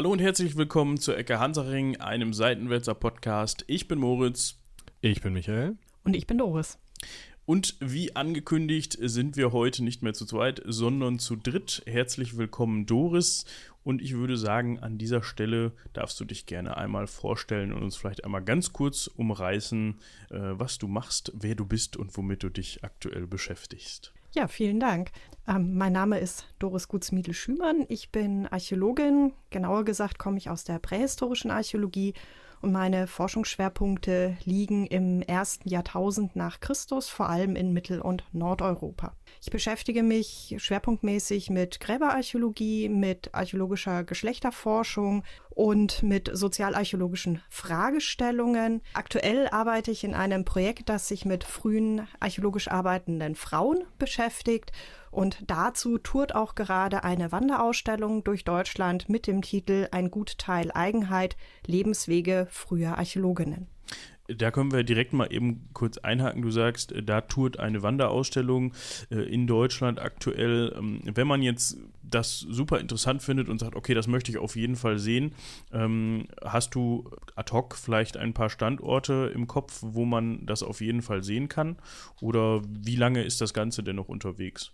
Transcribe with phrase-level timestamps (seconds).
[0.00, 3.64] Hallo und herzlich willkommen zur Ecke Hansaring, einem Seitenwälzer Podcast.
[3.66, 4.58] Ich bin Moritz.
[5.02, 5.76] Ich bin Michael.
[6.04, 6.78] Und ich bin Doris.
[7.44, 11.82] Und wie angekündigt sind wir heute nicht mehr zu zweit, sondern zu dritt.
[11.84, 13.44] Herzlich willkommen, Doris.
[13.84, 17.98] Und ich würde sagen, an dieser Stelle darfst du dich gerne einmal vorstellen und uns
[17.98, 22.48] vielleicht einmal ganz kurz umreißen, äh, was du machst, wer du bist und womit du
[22.48, 24.14] dich aktuell beschäftigst.
[24.34, 25.10] Ja, vielen Dank.
[25.50, 27.84] Ähm, mein Name ist Doris Gutsmiedel-Schümann.
[27.88, 29.32] Ich bin Archäologin.
[29.50, 32.14] Genauer gesagt komme ich aus der prähistorischen Archäologie
[32.60, 39.14] und meine Forschungsschwerpunkte liegen im ersten Jahrtausend nach Christus, vor allem in Mittel- und Nordeuropa.
[39.42, 45.24] Ich beschäftige mich schwerpunktmäßig mit Gräberarchäologie, mit archäologischer Geschlechterforschung
[45.60, 48.80] und mit sozialarchäologischen Fragestellungen.
[48.94, 54.72] Aktuell arbeite ich in einem Projekt, das sich mit frühen archäologisch arbeitenden Frauen beschäftigt
[55.10, 60.70] und dazu tourt auch gerade eine Wanderausstellung durch Deutschland mit dem Titel Ein gut Teil
[60.72, 61.36] Eigenheit,
[61.66, 63.68] Lebenswege früher Archäologinnen.
[64.36, 66.42] Da können wir direkt mal eben kurz einhaken.
[66.42, 68.72] Du sagst, da tourt eine Wanderausstellung
[69.10, 70.74] äh, in Deutschland aktuell.
[70.76, 74.56] Ähm, wenn man jetzt das super interessant findet und sagt, okay, das möchte ich auf
[74.56, 75.32] jeden Fall sehen,
[75.72, 80.80] ähm, hast du ad hoc vielleicht ein paar Standorte im Kopf, wo man das auf
[80.80, 81.76] jeden Fall sehen kann?
[82.20, 84.72] Oder wie lange ist das Ganze denn noch unterwegs?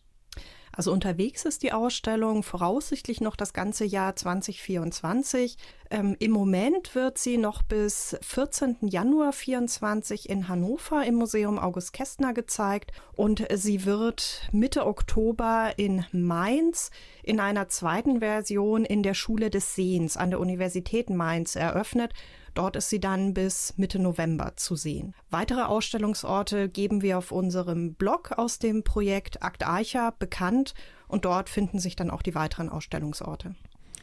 [0.77, 5.57] Also unterwegs ist die Ausstellung voraussichtlich noch das ganze Jahr 2024.
[5.91, 8.77] Ähm, Im Moment wird sie noch bis 14.
[8.83, 16.05] Januar 24 in Hannover im Museum August Kästner gezeigt und sie wird Mitte Oktober in
[16.13, 16.91] Mainz
[17.23, 22.13] in einer zweiten Version in der Schule des Sehens an der Universität Mainz eröffnet.
[22.57, 25.15] Dort ist sie dann bis Mitte November zu sehen.
[25.29, 30.73] Weitere Ausstellungsorte geben wir auf unserem Blog aus dem Projekt Akt Archa bekannt
[31.07, 33.55] und dort finden sich dann auch die weiteren Ausstellungsorte.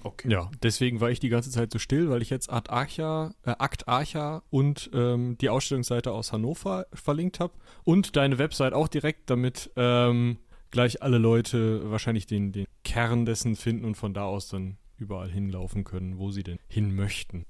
[0.04, 0.30] Okay.
[0.30, 3.56] Ja, deswegen war ich die ganze Zeit so still, weil ich jetzt Art Archa, äh,
[3.58, 7.54] Akt Archa und ähm, die Ausstellungsseite aus Hannover verlinkt habe
[7.84, 10.38] und deine Website auch direkt, damit ähm,
[10.70, 15.30] gleich alle Leute wahrscheinlich den, den Kern dessen finden und von da aus dann überall
[15.30, 17.46] hinlaufen können, wo sie denn hin möchten.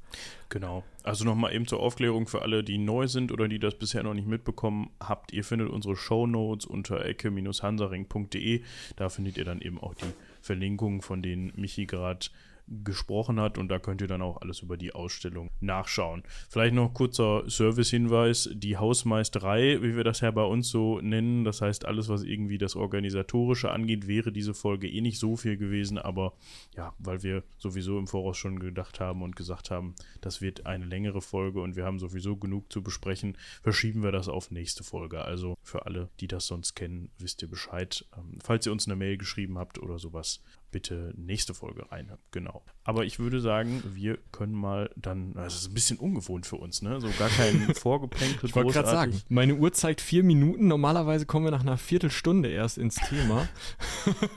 [0.50, 0.84] Genau.
[1.03, 4.14] Also nochmal eben zur Aufklärung für alle, die neu sind oder die das bisher noch
[4.14, 5.34] nicht mitbekommen habt.
[5.34, 8.62] Ihr findet unsere Show Notes unter ecke-hansaring.de.
[8.96, 12.28] Da findet ihr dann eben auch die Verlinkungen, von denen Michi gerade
[12.68, 16.24] gesprochen hat und da könnt ihr dann auch alles über die Ausstellung nachschauen.
[16.50, 21.62] Vielleicht noch kurzer Service-Hinweis, die Hausmeisterei, wie wir das ja bei uns so nennen, das
[21.62, 25.97] heißt alles, was irgendwie das Organisatorische angeht, wäre diese Folge eh nicht so viel gewesen,
[25.97, 26.34] aber
[26.75, 30.85] ja, weil wir sowieso im Voraus schon gedacht haben und gesagt haben, das wird eine
[30.85, 35.23] längere Folge und wir haben sowieso genug zu besprechen, verschieben wir das auf nächste Folge.
[35.23, 38.06] Also für alle, die das sonst kennen, wisst ihr Bescheid.
[38.18, 40.41] Ähm, falls ihr uns eine Mail geschrieben habt oder sowas,
[40.73, 42.11] bitte nächste Folge rein.
[42.31, 42.63] Genau.
[42.84, 46.81] Aber ich würde sagen, wir können mal dann, das ist ein bisschen ungewohnt für uns,
[46.81, 47.00] ne?
[47.00, 48.50] So gar kein Vorgeplänkel.
[48.50, 50.67] ich wollte gerade sagen, meine Uhr zeigt vier Minuten.
[50.67, 53.47] Normalerweise kommen wir nach einer Viertelstunde erst ins Thema.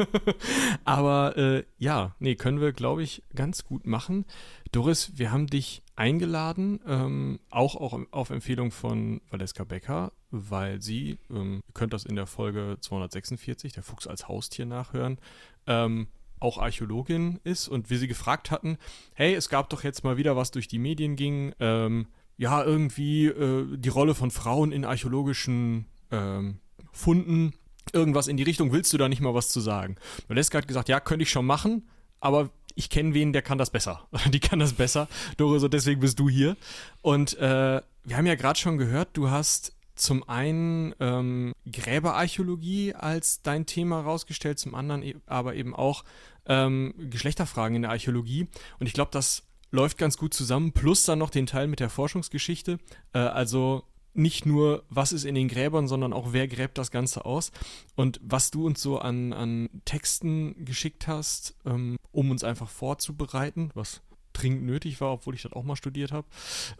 [0.85, 4.27] Aber äh, ja, nee, können wir, glaube ich, ganz gut machen.
[4.71, 11.19] Doris, wir haben dich eingeladen, ähm, auch, auch auf Empfehlung von Valeska Becker, weil sie,
[11.31, 15.19] ähm, ihr könnt das in der Folge 246, der Fuchs als Haustier nachhören,
[15.67, 16.09] ähm,
[16.41, 18.79] auch Archäologin ist und wir sie gefragt hatten,
[19.15, 23.27] hey, es gab doch jetzt mal wieder was durch die Medien ging, ähm, ja, irgendwie
[23.27, 26.59] äh, die Rolle von Frauen in archäologischen ähm,
[26.93, 27.55] Funden,
[27.93, 29.97] irgendwas in die Richtung, willst du da nicht mal was zu sagen?
[30.29, 31.89] Valeska hat gesagt, ja, könnte ich schon machen,
[32.21, 34.07] aber ich kenne wen, der kann das besser.
[34.31, 35.09] Die kann das besser.
[35.39, 36.57] Dore, so deswegen bist du hier.
[37.01, 43.43] Und äh, wir haben ja gerade schon gehört, du hast zum einen ähm, Gräberarchäologie als
[43.43, 46.05] dein Thema rausgestellt, zum anderen e aber eben auch
[46.47, 48.49] ähm, Geschlechterfragen in der Archäologie.
[48.79, 51.91] Und ich glaube, das läuft ganz gut zusammen, plus dann noch den Teil mit der
[51.91, 52.79] Forschungsgeschichte.
[53.13, 53.85] Äh, also
[54.17, 57.53] nicht nur, was ist in den Gräbern, sondern auch, wer gräbt das Ganze aus.
[57.95, 63.71] Und was du uns so an, an Texten geschickt hast, ähm, um uns einfach vorzubereiten,
[63.75, 64.01] was
[64.37, 66.27] dringend nötig war, obwohl ich das auch mal studiert habe,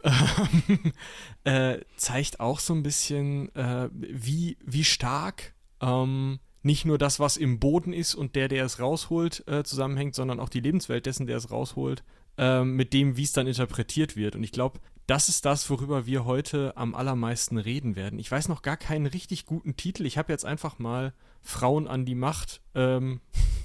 [1.43, 7.37] äh, zeigt auch so ein bisschen, äh, wie, wie stark ähm, nicht nur das, was
[7.37, 11.27] im Boden ist und der, der es rausholt, äh, zusammenhängt, sondern auch die Lebenswelt dessen,
[11.27, 12.03] der es rausholt,
[12.37, 14.35] äh, mit dem, wie es dann interpretiert wird.
[14.35, 18.19] Und ich glaube, das ist das, worüber wir heute am allermeisten reden werden.
[18.19, 20.05] Ich weiß noch gar keinen richtig guten Titel.
[20.05, 23.21] Ich habe jetzt einfach mal Frauen an die Macht ähm,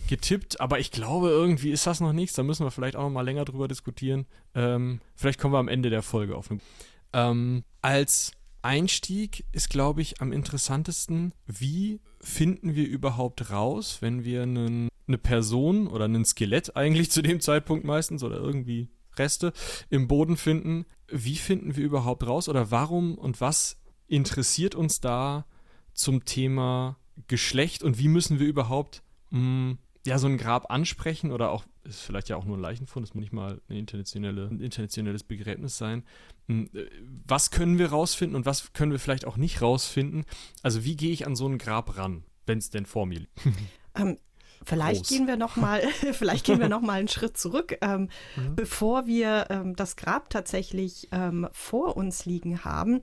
[0.08, 2.36] getippt, aber ich glaube, irgendwie ist das noch nichts.
[2.36, 4.26] Da müssen wir vielleicht auch noch mal länger drüber diskutieren.
[4.54, 6.60] Ähm, vielleicht kommen wir am Ende der Folge auf eine.
[7.12, 8.32] Ähm, als
[8.62, 11.32] Einstieg ist, glaube ich, am interessantesten.
[11.46, 17.22] Wie finden wir überhaupt raus, wenn wir einen, eine Person oder ein Skelett eigentlich zu
[17.22, 19.52] dem Zeitpunkt meistens oder irgendwie Reste
[19.90, 20.86] im Boden finden?
[21.08, 25.46] Wie finden wir überhaupt raus oder warum und was interessiert uns da
[25.94, 26.96] zum Thema
[27.28, 31.64] Geschlecht und wie müssen wir überhaupt mh, mm, ja, so ein Grab ansprechen oder auch,
[31.84, 35.22] ist vielleicht ja auch nur ein Leichenfund, das muss nicht mal ein, internationale, ein internationales
[35.22, 36.04] Begräbnis sein.
[36.48, 36.86] Hm, äh,
[37.26, 40.24] was können wir rausfinden und was können wir vielleicht auch nicht rausfinden?
[40.62, 43.40] Also wie gehe ich an so ein Grab ran, wenn es denn vor mir liegt?
[43.94, 44.16] Ähm,
[44.64, 45.08] vielleicht Groß.
[45.10, 45.82] gehen wir noch mal,
[46.12, 48.56] vielleicht gehen wir noch mal einen Schritt zurück, ähm, mhm.
[48.56, 53.02] bevor wir ähm, das Grab tatsächlich ähm, vor uns liegen haben.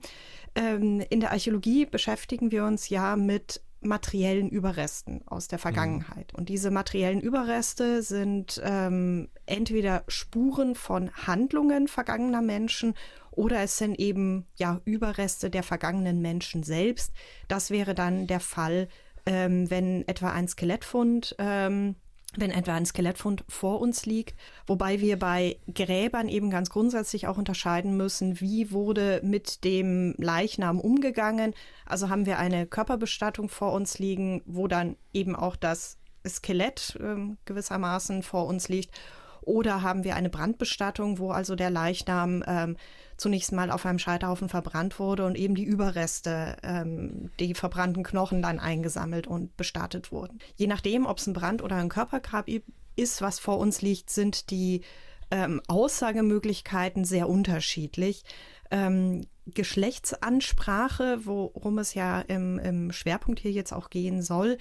[0.56, 5.62] Ähm, in der Archäologie beschäftigen wir uns ja mit materiellen Überresten aus der mhm.
[5.62, 6.32] Vergangenheit.
[6.32, 6.38] Mhm.
[6.38, 12.94] Und diese materiellen Überreste sind ähm, entweder Spuren von Handlungen vergangener Menschen
[13.30, 17.12] oder es sind eben ja Überreste der vergangenen Menschen selbst.
[17.48, 18.88] Das wäre dann der Fall,
[19.26, 21.96] ähm, wenn etwa ein Skelettfund ähm,
[22.36, 24.36] wenn etwa ein Skelettfund vor uns liegt,
[24.66, 30.78] wobei wir bei Gräbern eben ganz grundsätzlich auch unterscheiden müssen, wie wurde mit dem Leichnam
[30.78, 31.54] umgegangen.
[31.86, 37.34] Also haben wir eine Körperbestattung vor uns liegen, wo dann eben auch das Skelett äh,
[37.46, 38.94] gewissermaßen vor uns liegt
[39.42, 42.76] oder haben wir eine Brandbestattung, wo also der Leichnam ähm,
[43.16, 48.42] zunächst mal auf einem Scheiterhaufen verbrannt wurde und eben die Überreste, ähm, die verbrannten Knochen
[48.42, 50.38] dann eingesammelt und bestattet wurden.
[50.56, 52.48] Je nachdem, ob es ein Brand- oder ein Körpergrab
[52.96, 54.82] ist, was vor uns liegt, sind die
[55.30, 58.24] ähm, Aussagemöglichkeiten sehr unterschiedlich.
[58.70, 64.58] Ähm, Geschlechtsansprache, worum es ja im, im, Schwerpunkt hier jetzt auch gehen soll,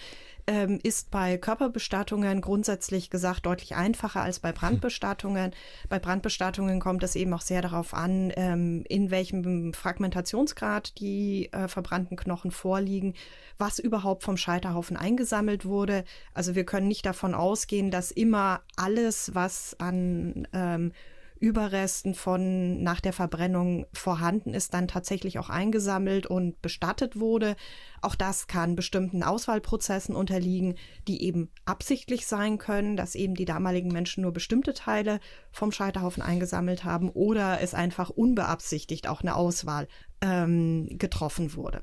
[0.48, 5.52] ähm, ist bei Körperbestattungen grundsätzlich gesagt deutlich einfacher als bei Brandbestattungen.
[5.90, 11.68] Bei Brandbestattungen kommt es eben auch sehr darauf an, ähm, in welchem Fragmentationsgrad die äh,
[11.68, 13.14] verbrannten Knochen vorliegen,
[13.58, 16.04] was überhaupt vom Scheiterhaufen eingesammelt wurde.
[16.34, 20.94] Also wir können nicht davon ausgehen, dass immer alles, was an ähm,
[21.40, 27.56] Überresten von nach der Verbrennung vorhanden ist, dann tatsächlich auch eingesammelt und bestattet wurde.
[28.02, 30.76] Auch das kann bestimmten Auswahlprozessen unterliegen,
[31.08, 35.20] die eben absichtlich sein können, dass eben die damaligen Menschen nur bestimmte Teile
[35.52, 39.88] vom Scheiterhaufen eingesammelt haben oder es einfach unbeabsichtigt auch eine Auswahl
[40.22, 41.82] ähm, getroffen wurde.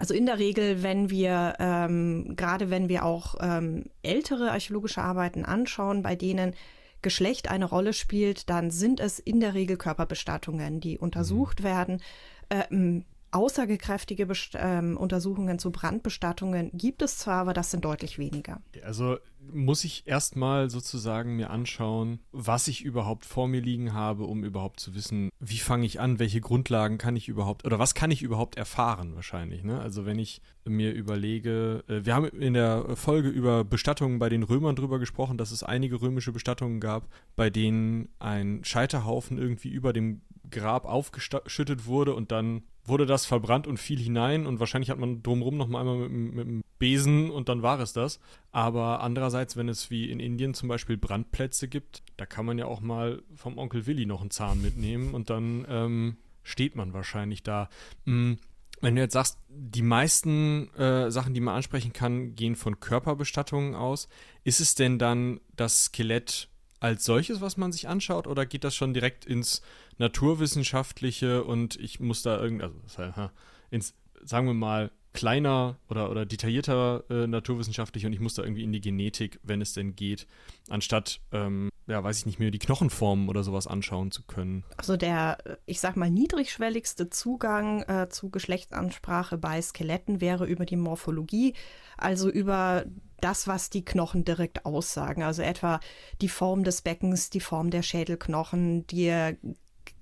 [0.00, 5.44] Also in der Regel, wenn wir, ähm, gerade wenn wir auch ähm, ältere archäologische Arbeiten
[5.44, 6.54] anschauen, bei denen
[7.02, 11.64] Geschlecht eine Rolle spielt, dann sind es in der Regel Körperbestattungen, die untersucht mhm.
[11.64, 12.02] werden.
[12.50, 18.60] Ähm, aussagekräftige Best ähm, Untersuchungen zu Brandbestattungen gibt es zwar, aber das sind deutlich weniger.
[18.84, 19.18] Also
[19.52, 24.80] muss ich erstmal sozusagen mir anschauen, was ich überhaupt vor mir liegen habe, um überhaupt
[24.80, 28.22] zu wissen, wie fange ich an, welche Grundlagen kann ich überhaupt oder was kann ich
[28.22, 29.64] überhaupt erfahren wahrscheinlich.
[29.64, 29.80] Ne?
[29.80, 34.42] Also wenn ich mir überlege, äh, wir haben in der Folge über Bestattungen bei den
[34.42, 39.92] Römern drüber gesprochen, dass es einige römische Bestattungen gab, bei denen ein Scheiterhaufen irgendwie über
[39.92, 44.98] dem Grab aufgeschüttet wurde und dann wurde das verbrannt und fiel hinein und wahrscheinlich hat
[44.98, 48.20] man drumherum noch mal einmal mit, mit dem Besen und dann war es das.
[48.52, 52.66] Aber andererseits, wenn es wie in Indien zum Beispiel Brandplätze gibt, da kann man ja
[52.66, 57.42] auch mal vom Onkel Willi noch einen Zahn mitnehmen und dann ähm, steht man wahrscheinlich
[57.42, 57.68] da.
[58.04, 58.38] Mhm.
[58.82, 63.74] Wenn du jetzt sagst, die meisten äh, Sachen, die man ansprechen kann, gehen von Körperbestattungen
[63.74, 64.08] aus,
[64.42, 66.48] ist es denn dann das Skelett
[66.80, 69.62] als solches, was man sich anschaut, oder geht das schon direkt ins
[69.98, 73.30] Naturwissenschaftliche und ich muss da irgendwie, also
[73.70, 73.94] ins,
[74.24, 78.72] sagen wir mal, kleiner oder, oder detaillierter äh, naturwissenschaftlich und ich muss da irgendwie in
[78.72, 80.26] die Genetik, wenn es denn geht,
[80.68, 84.64] anstatt, ähm, ja, weiß ich nicht mehr, die Knochenformen oder sowas anschauen zu können.
[84.76, 90.76] Also der, ich sag mal, niedrigschwelligste Zugang äh, zu Geschlechtsansprache bei Skeletten wäre über die
[90.76, 91.54] Morphologie,
[91.96, 92.84] also über
[93.20, 95.22] das, was die Knochen direkt aussagen.
[95.22, 95.80] Also etwa
[96.20, 99.36] die Form des Beckens, die Form der Schädelknochen, der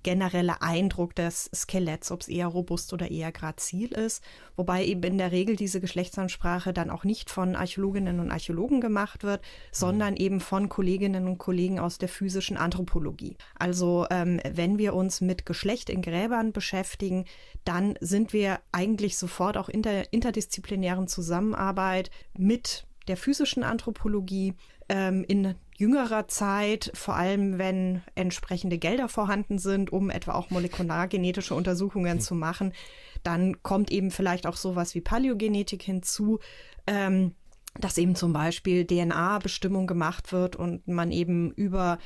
[0.02, 4.22] generelle Eindruck des Skeletts, ob es eher robust oder eher grazil ist.
[4.56, 9.22] Wobei eben in der Regel diese Geschlechtsansprache dann auch nicht von Archäologinnen und Archäologen gemacht
[9.22, 13.36] wird, sondern eben von Kolleginnen und Kollegen aus der physischen Anthropologie.
[13.58, 17.24] Also ähm, wenn wir uns mit Geschlecht in Gräbern beschäftigen,
[17.64, 24.54] dann sind wir eigentlich sofort auch in der interdisziplinären Zusammenarbeit mit der physischen Anthropologie
[24.88, 31.54] ähm, in jüngerer Zeit, vor allem wenn entsprechende Gelder vorhanden sind, um etwa auch molekulargenetische
[31.54, 32.20] Untersuchungen mhm.
[32.20, 32.72] zu machen,
[33.22, 36.38] dann kommt eben vielleicht auch sowas wie Paläogenetik hinzu.
[36.86, 37.34] Ähm,
[37.78, 41.98] dass eben zum Beispiel DNA-Bestimmung gemacht wird und man eben über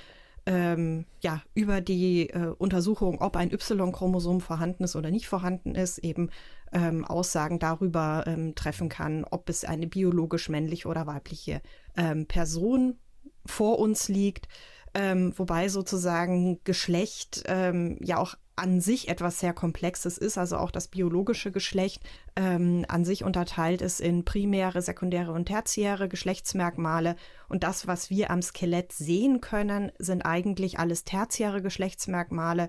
[0.44, 5.98] ähm, ja, über die äh, Untersuchung, ob ein Y-Chromosom vorhanden ist oder nicht vorhanden ist,
[5.98, 6.30] eben
[6.72, 11.60] ähm, Aussagen darüber ähm, treffen kann, ob es eine biologisch männliche oder weibliche
[11.96, 12.98] ähm, Person
[13.46, 14.48] vor uns liegt.
[14.94, 20.70] Ähm, wobei sozusagen Geschlecht ähm, ja auch an sich etwas sehr Komplexes ist, also auch
[20.70, 22.02] das biologische Geschlecht
[22.36, 27.16] ähm, an sich unterteilt ist in primäre, sekundäre und tertiäre Geschlechtsmerkmale.
[27.48, 32.68] Und das, was wir am Skelett sehen können, sind eigentlich alles tertiäre Geschlechtsmerkmale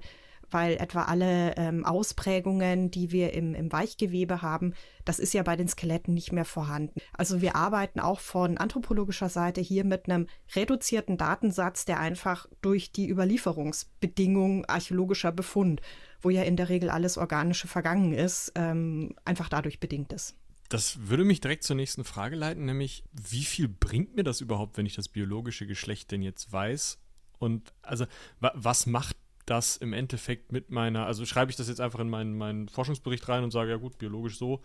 [0.54, 4.74] weil etwa alle ähm, Ausprägungen, die wir im, im Weichgewebe haben,
[5.06, 7.00] das ist ja bei den Skeletten nicht mehr vorhanden.
[7.14, 12.92] Also wir arbeiten auch von anthropologischer Seite hier mit einem reduzierten Datensatz, der einfach durch
[12.92, 15.82] die Überlieferungsbedingungen archäologischer Befund,
[16.22, 20.36] wo ja in der Regel alles Organische vergangen ist, ähm, einfach dadurch bedingt ist.
[20.70, 24.78] Das würde mich direkt zur nächsten Frage leiten, nämlich wie viel bringt mir das überhaupt,
[24.78, 26.98] wenn ich das biologische Geschlecht denn jetzt weiß?
[27.38, 28.06] Und also
[28.40, 32.38] was macht das im Endeffekt mit meiner, also schreibe ich das jetzt einfach in meinen,
[32.38, 34.62] meinen Forschungsbericht rein und sage, ja gut, biologisch so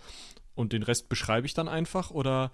[0.54, 2.50] und den Rest beschreibe ich dann einfach oder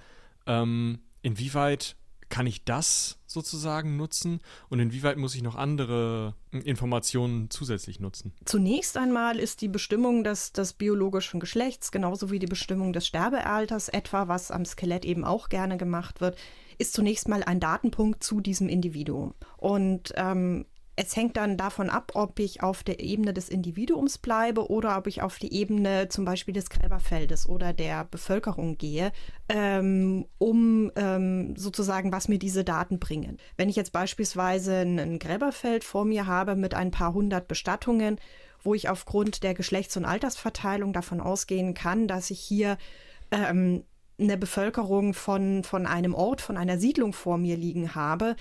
[0.46, 1.96] ähm, inwieweit
[2.28, 8.32] kann ich das sozusagen nutzen und inwieweit muss ich noch andere Informationen zusätzlich nutzen?
[8.44, 13.88] Zunächst einmal ist die Bestimmung des, des biologischen Geschlechts genauso wie die Bestimmung des Sterbealters
[13.88, 16.36] etwa, was am Skelett eben auch gerne gemacht wird,
[16.78, 19.34] ist zunächst mal ein Datenpunkt zu diesem Individuum.
[19.56, 24.70] Und ähm, es hängt dann davon ab, ob ich auf der Ebene des Individuums bleibe
[24.70, 29.12] oder ob ich auf die Ebene zum Beispiel des Gräberfeldes oder der Bevölkerung gehe,
[29.48, 33.38] ähm, um ähm, sozusagen, was mir diese Daten bringen.
[33.56, 38.18] Wenn ich jetzt beispielsweise ein Gräberfeld vor mir habe mit ein paar hundert Bestattungen,
[38.62, 42.78] wo ich aufgrund der Geschlechts- und Altersverteilung davon ausgehen kann, dass ich hier
[43.32, 43.84] ähm,
[44.18, 48.36] eine Bevölkerung von, von einem Ort, von einer Siedlung vor mir liegen habe,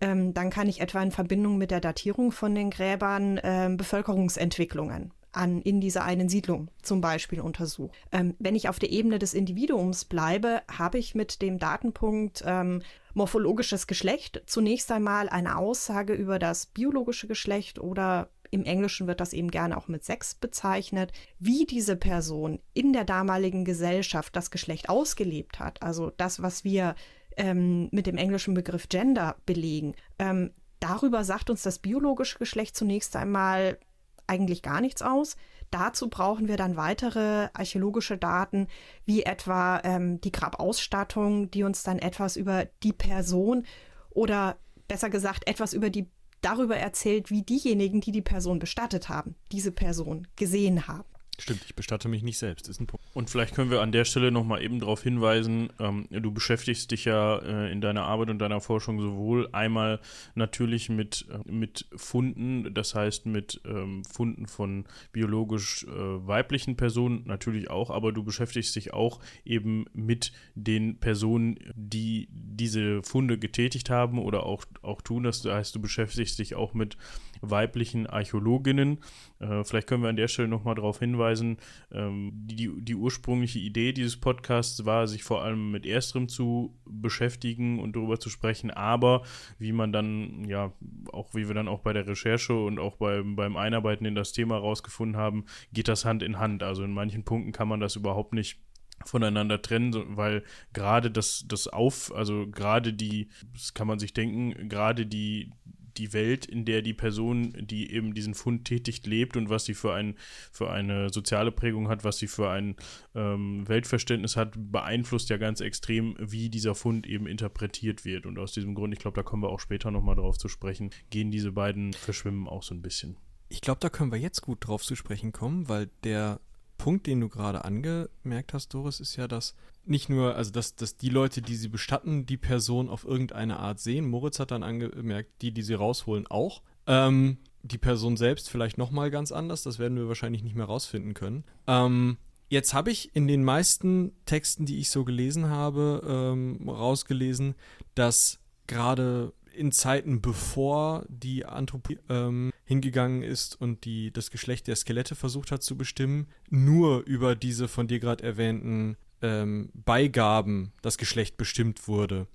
[0.00, 5.12] ähm, dann kann ich etwa in Verbindung mit der Datierung von den Gräbern ähm, Bevölkerungsentwicklungen
[5.32, 7.92] an, in dieser einen Siedlung zum Beispiel untersuchen.
[8.10, 12.82] Ähm, wenn ich auf der Ebene des Individuums bleibe, habe ich mit dem Datenpunkt ähm,
[13.14, 19.32] morphologisches Geschlecht zunächst einmal eine Aussage über das biologische Geschlecht oder im Englischen wird das
[19.32, 24.88] eben gerne auch mit Sex bezeichnet, wie diese Person in der damaligen Gesellschaft das Geschlecht
[24.88, 26.94] ausgelebt hat, also das, was wir
[27.36, 29.94] ähm, mit dem englischen Begriff Gender belegen.
[30.18, 33.78] Ähm, darüber sagt uns das biologische Geschlecht zunächst einmal
[34.26, 35.36] eigentlich gar nichts aus.
[35.70, 38.68] Dazu brauchen wir dann weitere archäologische Daten,
[39.04, 43.66] wie etwa ähm, die Grabausstattung, die uns dann etwas über die Person
[44.10, 44.56] oder
[44.88, 46.08] besser gesagt etwas über die
[46.40, 51.08] darüber erzählt, wie diejenigen, die die Person bestattet haben, diese Person gesehen haben.
[51.38, 53.04] Stimmt, ich bestatte mich nicht selbst, ist ein Punkt.
[53.12, 57.04] Und vielleicht können wir an der Stelle nochmal eben darauf hinweisen, ähm, du beschäftigst dich
[57.04, 60.00] ja äh, in deiner Arbeit und deiner Forschung sowohl einmal
[60.34, 67.24] natürlich mit, äh, mit Funden, das heißt mit ähm, Funden von biologisch äh, weiblichen Personen
[67.26, 73.90] natürlich auch, aber du beschäftigst dich auch eben mit den Personen, die diese Funde getätigt
[73.90, 75.24] haben oder auch, auch tun.
[75.24, 76.96] Das heißt, du beschäftigst dich auch mit
[77.40, 78.98] weiblichen Archäologinnen.
[79.38, 81.58] Äh, vielleicht können wir an der Stelle nochmal darauf hinweisen,
[81.92, 87.80] ähm, die, die ursprüngliche Idee dieses Podcasts war, sich vor allem mit Ersterem zu beschäftigen
[87.80, 89.22] und darüber zu sprechen, aber
[89.58, 90.72] wie man dann, ja,
[91.12, 94.32] auch wie wir dann auch bei der Recherche und auch beim, beim Einarbeiten in das
[94.32, 96.62] Thema rausgefunden haben, geht das Hand in Hand.
[96.62, 98.60] Also in manchen Punkten kann man das überhaupt nicht
[99.04, 104.68] voneinander trennen, weil gerade das, das Auf, also gerade die, das kann man sich denken,
[104.68, 105.52] gerade die,
[105.98, 109.74] die Welt, in der die Person, die eben diesen Fund tätigt, lebt und was sie
[109.74, 110.16] für, ein,
[110.52, 112.76] für eine soziale Prägung hat, was sie für ein
[113.14, 118.26] ähm, Weltverständnis hat, beeinflusst ja ganz extrem, wie dieser Fund eben interpretiert wird.
[118.26, 120.90] Und aus diesem Grund, ich glaube, da kommen wir auch später nochmal drauf zu sprechen,
[121.10, 123.16] gehen diese beiden Verschwimmen auch so ein bisschen.
[123.48, 126.40] Ich glaube, da können wir jetzt gut drauf zu sprechen kommen, weil der
[126.78, 129.54] Punkt, den du gerade angemerkt hast, Doris, ist ja, dass
[129.84, 133.80] nicht nur, also dass, dass die Leute, die sie bestatten, die Person auf irgendeine Art
[133.80, 134.08] sehen.
[134.08, 136.62] Moritz hat dann angemerkt, die, die sie rausholen, auch.
[136.86, 141.14] Ähm, die Person selbst vielleicht nochmal ganz anders, das werden wir wahrscheinlich nicht mehr rausfinden
[141.14, 141.44] können.
[141.66, 142.16] Ähm,
[142.48, 147.54] jetzt habe ich in den meisten Texten, die ich so gelesen habe, ähm, rausgelesen,
[147.94, 154.76] dass gerade in Zeiten, bevor die Anthropologie ähm, hingegangen ist und die, das Geschlecht der
[154.76, 160.98] Skelette versucht hat zu bestimmen, nur über diese von dir gerade erwähnten ähm, Beigaben das
[160.98, 162.26] Geschlecht bestimmt wurde.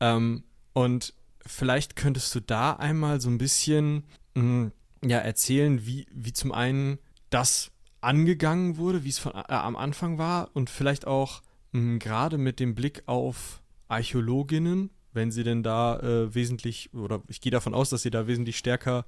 [0.00, 1.14] Ähm, und
[1.46, 4.72] vielleicht könntest du da einmal so ein bisschen mh, mm,
[5.04, 6.98] ja, erzählen, wie, wie zum einen
[7.30, 12.38] das angegangen wurde, wie es von, äh, am Anfang war und vielleicht auch mm, gerade
[12.38, 17.74] mit dem Blick auf Archäologinnen wenn sie denn da äh, wesentlich, oder ich gehe davon
[17.74, 19.04] aus, dass sie da wesentlich stärker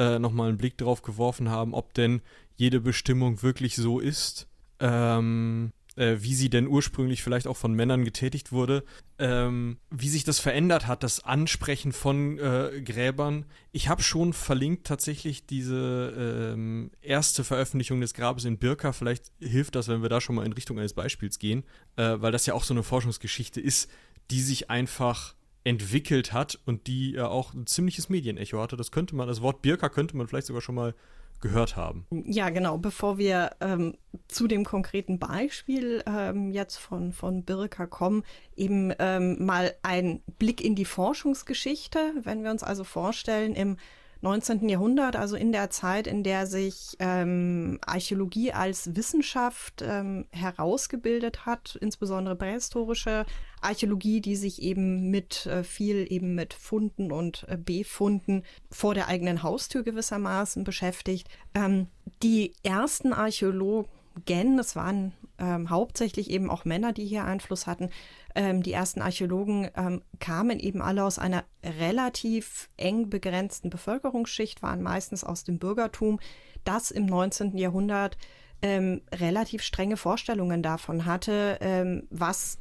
[0.00, 2.22] äh, nochmal einen Blick drauf geworfen haben, ob denn
[2.56, 8.04] jede Bestimmung wirklich so ist, ähm, äh, wie sie denn ursprünglich vielleicht auch von Männern
[8.04, 8.82] getätigt wurde,
[9.18, 13.44] ähm, wie sich das verändert hat, das Ansprechen von äh, Gräbern.
[13.72, 18.92] Ich habe schon verlinkt tatsächlich diese ähm, erste Veröffentlichung des Grabes in Birka.
[18.92, 21.64] Vielleicht hilft das, wenn wir da schon mal in Richtung eines Beispiels gehen,
[21.96, 23.90] äh, weil das ja auch so eine Forschungsgeschichte ist,
[24.30, 28.76] die sich einfach entwickelt hat und die ja auch ein ziemliches Medienecho hatte.
[28.76, 30.94] Das könnte man, das Wort Birka könnte man vielleicht sogar schon mal
[31.40, 32.06] gehört haben.
[32.10, 32.78] Ja, genau.
[32.78, 33.96] Bevor wir ähm,
[34.28, 38.24] zu dem konkreten Beispiel ähm, jetzt von, von Birka kommen,
[38.56, 42.14] eben ähm, mal ein Blick in die Forschungsgeschichte.
[42.22, 43.78] Wenn wir uns also vorstellen, im
[44.22, 44.68] 19.
[44.68, 51.78] Jahrhundert, also in der Zeit, in der sich ähm, Archäologie als Wissenschaft ähm, herausgebildet hat,
[51.80, 53.24] insbesondere prähistorische
[53.62, 59.08] Archäologie, die sich eben mit äh, viel eben mit Funden und äh, Befunden vor der
[59.08, 61.28] eigenen Haustür gewissermaßen beschäftigt.
[61.54, 61.86] Ähm,
[62.22, 67.90] die ersten Archäologen, es waren ähm, hauptsächlich eben auch Männer, die hier Einfluss hatten,
[68.34, 74.82] ähm, die ersten Archäologen ähm, kamen eben alle aus einer relativ eng begrenzten Bevölkerungsschicht, waren
[74.82, 76.20] meistens aus dem Bürgertum,
[76.64, 77.56] das im 19.
[77.56, 78.16] Jahrhundert
[78.62, 82.58] ähm, relativ strenge Vorstellungen davon hatte, ähm, was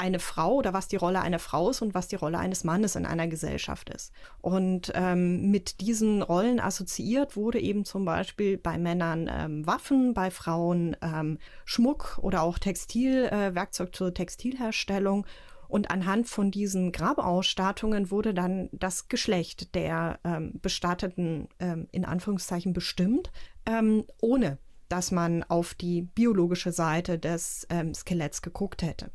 [0.00, 2.96] eine Frau oder was die Rolle einer Frau ist und was die Rolle eines Mannes
[2.96, 4.12] in einer Gesellschaft ist.
[4.40, 10.30] Und ähm, mit diesen Rollen assoziiert wurde eben zum Beispiel bei Männern ähm, Waffen, bei
[10.30, 15.26] Frauen ähm, Schmuck oder auch Textil, äh, Werkzeug zur Textilherstellung.
[15.68, 22.72] Und anhand von diesen Grabausstattungen wurde dann das Geschlecht der ähm, Bestatteten ähm, in Anführungszeichen
[22.72, 23.30] bestimmt,
[23.66, 29.12] ähm, ohne dass man auf die biologische Seite des ähm, Skeletts geguckt hätte.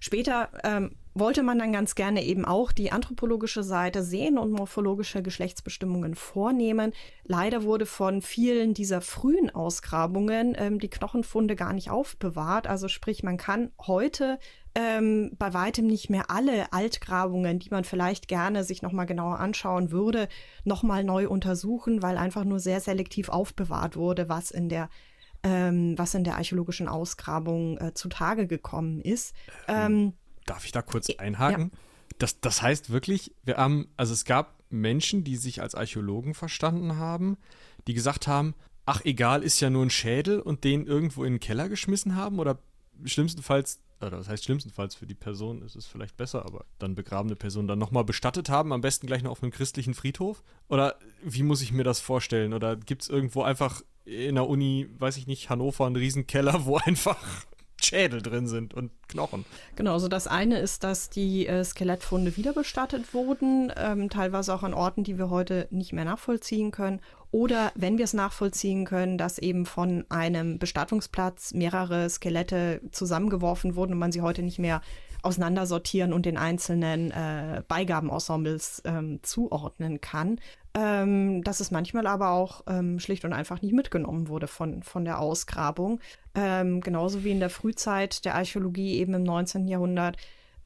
[0.00, 5.22] Später ähm, wollte man dann ganz gerne eben auch die anthropologische Seite sehen und morphologische
[5.22, 6.92] Geschlechtsbestimmungen vornehmen.
[7.24, 12.66] Leider wurde von vielen dieser frühen Ausgrabungen ähm, die Knochenfunde gar nicht aufbewahrt.
[12.66, 14.38] Also sprich, man kann heute
[14.74, 19.90] ähm, bei weitem nicht mehr alle Altgrabungen, die man vielleicht gerne sich nochmal genauer anschauen
[19.90, 20.28] würde,
[20.64, 24.88] nochmal neu untersuchen, weil einfach nur sehr selektiv aufbewahrt wurde, was in der
[25.42, 29.34] ähm, was in der archäologischen Ausgrabung äh, zutage gekommen ist.
[29.66, 30.12] Ähm, ähm
[30.46, 31.70] Darf ich da kurz einhaken?
[31.72, 31.78] Ja.
[32.18, 36.96] Das, das heißt wirklich, wir haben, also es gab Menschen, die sich als Archäologen verstanden
[36.96, 37.36] haben,
[37.86, 38.54] die gesagt haben,
[38.86, 42.38] ach egal, ist ja nur ein Schädel und den irgendwo in den Keller geschmissen haben
[42.38, 42.58] oder
[43.04, 47.36] schlimmstenfalls, oder das heißt schlimmstenfalls für die Person ist es vielleicht besser, aber dann begrabene
[47.36, 50.42] Person dann nochmal bestattet haben, am besten gleich noch auf einem christlichen Friedhof?
[50.68, 52.52] Oder wie muss ich mir das vorstellen?
[52.52, 56.76] Oder gibt es irgendwo einfach in der Uni, weiß ich nicht, Hannover, einen Riesenkeller, wo
[56.84, 57.46] einfach
[57.80, 59.44] Schädel drin sind und Knochen.
[59.76, 64.74] Genau, also das eine ist, dass die äh, Skelettfunde wiederbestattet wurden, ähm, teilweise auch an
[64.74, 67.00] Orten, die wir heute nicht mehr nachvollziehen können.
[67.30, 73.92] Oder wenn wir es nachvollziehen können, dass eben von einem Bestattungsplatz mehrere Skelette zusammengeworfen wurden
[73.92, 74.80] und man sie heute nicht mehr
[75.22, 80.40] auseinandersortieren und den einzelnen äh, Beigabenensembles ähm, zuordnen kann
[80.78, 85.04] ähm, dass es manchmal aber auch ähm, schlicht und einfach nicht mitgenommen wurde von, von
[85.04, 85.98] der Ausgrabung.
[86.36, 89.66] Ähm, genauso wie in der Frühzeit der Archäologie eben im 19.
[89.66, 90.18] Jahrhundert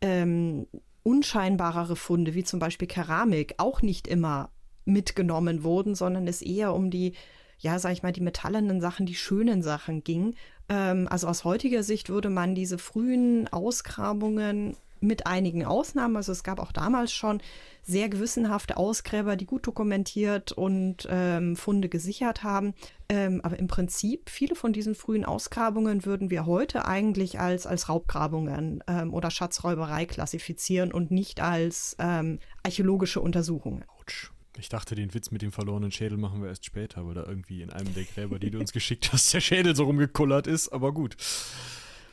[0.03, 0.67] ähm,
[1.03, 4.51] unscheinbarere Funde, wie zum Beispiel Keramik, auch nicht immer
[4.85, 7.15] mitgenommen wurden, sondern es eher um die,
[7.59, 10.35] ja, sag ich mal, die metallenen Sachen, die schönen Sachen ging.
[10.69, 16.45] Ähm, also aus heutiger Sicht würde man diese frühen Ausgrabungen mit einigen Ausnahmen, also es
[16.45, 17.43] gab auch damals schon
[17.83, 22.75] sehr gewissenhafte Ausgräber, die gut dokumentiert und ähm, Funde gesichert haben.
[23.09, 27.89] Ähm, aber im Prinzip, viele von diesen frühen Ausgrabungen würden wir heute eigentlich als, als
[27.89, 33.85] Raubgrabungen ähm, oder Schatzräuberei klassifizieren und nicht als ähm, archäologische Untersuchungen.
[33.99, 34.31] Autsch.
[34.59, 37.63] Ich dachte, den Witz mit dem verlorenen Schädel machen wir erst später, weil da irgendwie
[37.63, 40.93] in einem der Gräber, die du uns geschickt hast, der Schädel so rumgekullert ist, aber
[40.93, 41.17] gut.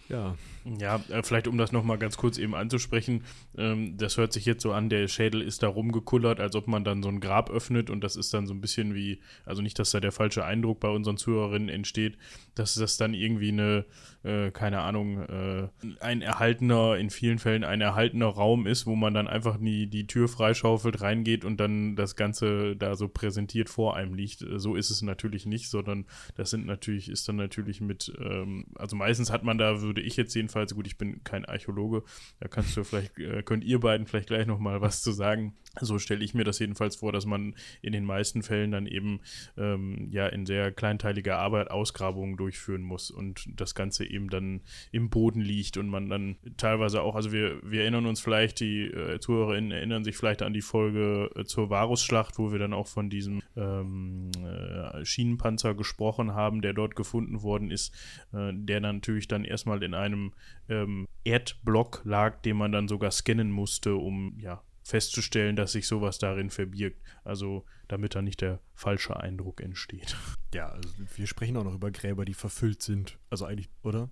[0.08, 0.36] Ja.
[0.66, 3.24] Ja, äh, vielleicht um das nochmal ganz kurz eben anzusprechen,
[3.58, 6.84] ähm, das hört sich jetzt so an, der Schädel ist da rumgekullert, als ob man
[6.84, 9.80] dann so ein Grab öffnet und das ist dann so ein bisschen wie, also nicht,
[9.80, 12.18] dass da der falsche Eindruck bei unseren Zuhörerinnen entsteht,
[12.56, 13.86] dass das dann irgendwie eine,
[14.24, 15.70] äh, keine Ahnung, äh,
[16.02, 20.08] ein erhaltener, in vielen Fällen ein erhaltener Raum ist, wo man dann einfach die, die
[20.08, 24.46] Tür freischaufelt, reingeht und dann das Ganze da so präsentiert vor einem liegt.
[24.56, 28.96] So ist es natürlich nicht, sondern das sind natürlich, ist dann natürlich mit, ähm, also
[28.96, 32.04] meistens hat man da, würde ich jetzt jedenfalls jedenfalls, gut, ich bin kein Archäologe,
[32.40, 35.56] da kannst du vielleicht, äh, könnt ihr beiden vielleicht gleich nochmal was zu sagen.
[35.80, 39.22] So stelle ich mir das jedenfalls vor, dass man in den meisten Fällen dann eben
[39.58, 45.10] ähm, ja in sehr kleinteiliger Arbeit Ausgrabungen durchführen muss und das Ganze eben dann im
[45.10, 49.20] Boden liegt und man dann teilweise auch, also wir, wir erinnern uns vielleicht, die äh,
[49.20, 53.10] ZuhörerInnen erinnern sich vielleicht an die Folge äh, zur Varusschlacht, wo wir dann auch von
[53.10, 57.94] diesem ähm, äh, Schienenpanzer gesprochen haben, der dort gefunden worden ist,
[58.34, 60.34] äh, der natürlich dann erstmal in einem
[60.68, 66.18] ähm, Erdblock lag, den man dann sogar scannen musste, um ja festzustellen, dass sich sowas
[66.18, 67.02] darin verbirgt.
[67.24, 70.16] Also damit da nicht der falsche Eindruck entsteht.
[70.52, 73.20] Ja, also wir sprechen auch noch über Gräber, die verfüllt sind.
[73.30, 74.10] Also eigentlich, oder?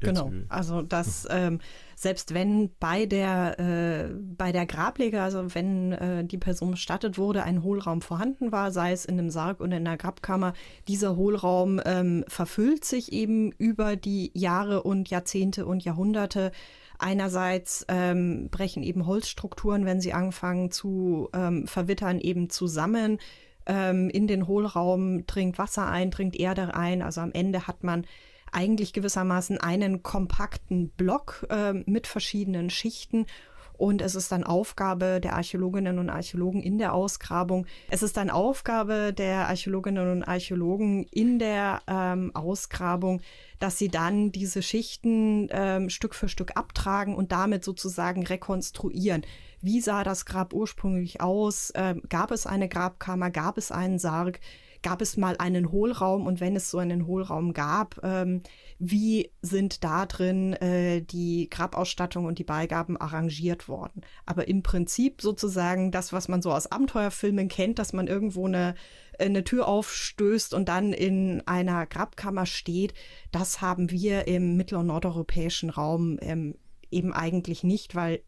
[0.00, 1.60] Genau, also dass ähm,
[1.94, 7.42] selbst wenn bei der, äh, bei der Grablege, also wenn äh, die Person bestattet wurde,
[7.42, 10.54] ein Hohlraum vorhanden war, sei es in einem Sarg oder in einer Grabkammer,
[10.88, 16.50] dieser Hohlraum ähm, verfüllt sich eben über die Jahre und Jahrzehnte und Jahrhunderte
[16.98, 23.18] Einerseits ähm, brechen eben Holzstrukturen, wenn sie anfangen zu ähm, verwittern, eben zusammen.
[23.66, 27.02] Ähm, in den Hohlraum dringt Wasser ein, dringt Erde ein.
[27.02, 28.06] Also am Ende hat man
[28.52, 33.26] eigentlich gewissermaßen einen kompakten Block äh, mit verschiedenen Schichten
[33.76, 37.66] und es ist dann Aufgabe der Archäologinnen und Archäologen in der Ausgrabung.
[37.90, 43.20] Es ist dann Aufgabe der Archäologinnen und Archäologen in der ähm, Ausgrabung,
[43.58, 49.22] dass sie dann diese Schichten ähm, Stück für Stück abtragen und damit sozusagen rekonstruieren.
[49.60, 51.72] Wie sah das Grab ursprünglich aus?
[51.74, 53.30] Ähm, gab es eine Grabkammer?
[53.30, 54.40] Gab es einen Sarg?
[54.84, 56.26] Gab es mal einen Hohlraum?
[56.26, 58.42] Und wenn es so einen Hohlraum gab, ähm,
[58.78, 64.02] wie sind da drin äh, die Grabausstattung und die Beigaben arrangiert worden.
[64.26, 68.74] Aber im Prinzip sozusagen das, was man so aus Abenteuerfilmen kennt, dass man irgendwo eine,
[69.18, 72.92] eine Tür aufstößt und dann in einer Grabkammer steht,
[73.32, 76.56] das haben wir im mittel- und nordeuropäischen Raum ähm,
[76.90, 78.20] eben eigentlich nicht, weil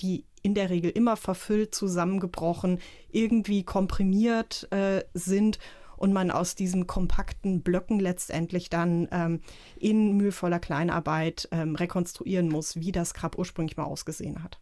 [0.00, 2.78] die in der Regel immer verfüllt, zusammengebrochen,
[3.10, 5.58] irgendwie komprimiert äh, sind
[5.96, 9.40] und man aus diesen kompakten Blöcken letztendlich dann ähm,
[9.76, 14.60] in mühevoller Kleinarbeit ähm, rekonstruieren muss, wie das Grab ursprünglich mal ausgesehen hat.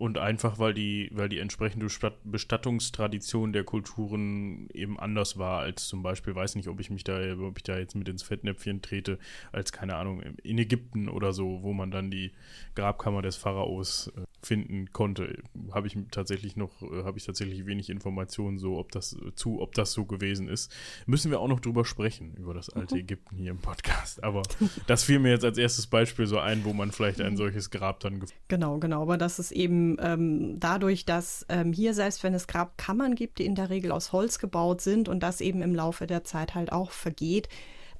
[0.00, 1.86] Und einfach, weil die, weil die entsprechende
[2.24, 7.20] Bestattungstradition der Kulturen eben anders war, als zum Beispiel, weiß nicht, ob ich mich da,
[7.38, 9.18] ob ich da jetzt mit ins Fettnäpfchen trete,
[9.52, 12.32] als, keine Ahnung, in Ägypten oder so, wo man dann die
[12.76, 15.42] Grabkammer des Pharaos äh, finden konnte.
[15.70, 19.74] Habe ich tatsächlich noch, äh, habe ich tatsächlich wenig Informationen so, ob das zu, ob
[19.74, 20.74] das so gewesen ist.
[21.04, 23.02] Müssen wir auch noch drüber sprechen, über das alte mhm.
[23.02, 24.24] Ägypten hier im Podcast.
[24.24, 24.44] Aber
[24.86, 28.00] das fiel mir jetzt als erstes Beispiel so ein, wo man vielleicht ein solches Grab
[28.00, 32.34] dann gefunden Genau, genau, aber das ist eben ähm, dadurch, dass ähm, hier, selbst wenn
[32.34, 35.74] es Grabkammern gibt, die in der Regel aus Holz gebaut sind und das eben im
[35.74, 37.48] Laufe der Zeit halt auch vergeht,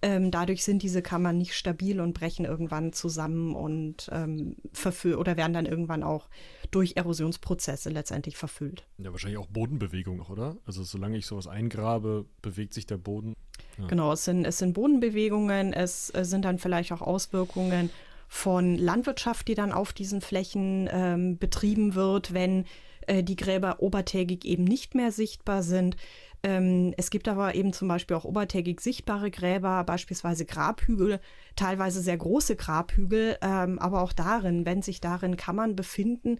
[0.02, 4.56] ähm, dadurch sind diese Kammern nicht stabil und brechen irgendwann zusammen und ähm,
[5.16, 6.28] oder werden dann irgendwann auch
[6.70, 8.86] durch Erosionsprozesse letztendlich verfüllt.
[8.98, 10.56] Ja, wahrscheinlich auch Bodenbewegung noch, oder?
[10.64, 13.34] Also solange ich sowas eingrabe, bewegt sich der Boden.
[13.78, 13.86] Ja.
[13.88, 17.90] Genau, es sind, es sind Bodenbewegungen, es, es sind dann vielleicht auch Auswirkungen
[18.32, 22.64] von Landwirtschaft, die dann auf diesen Flächen ähm, betrieben wird, wenn
[23.08, 25.96] äh, die Gräber obertägig eben nicht mehr sichtbar sind.
[26.44, 31.18] Ähm, es gibt aber eben zum Beispiel auch obertägig sichtbare Gräber, beispielsweise Grabhügel,
[31.56, 36.38] teilweise sehr große Grabhügel, ähm, aber auch darin, wenn sich darin Kammern befinden,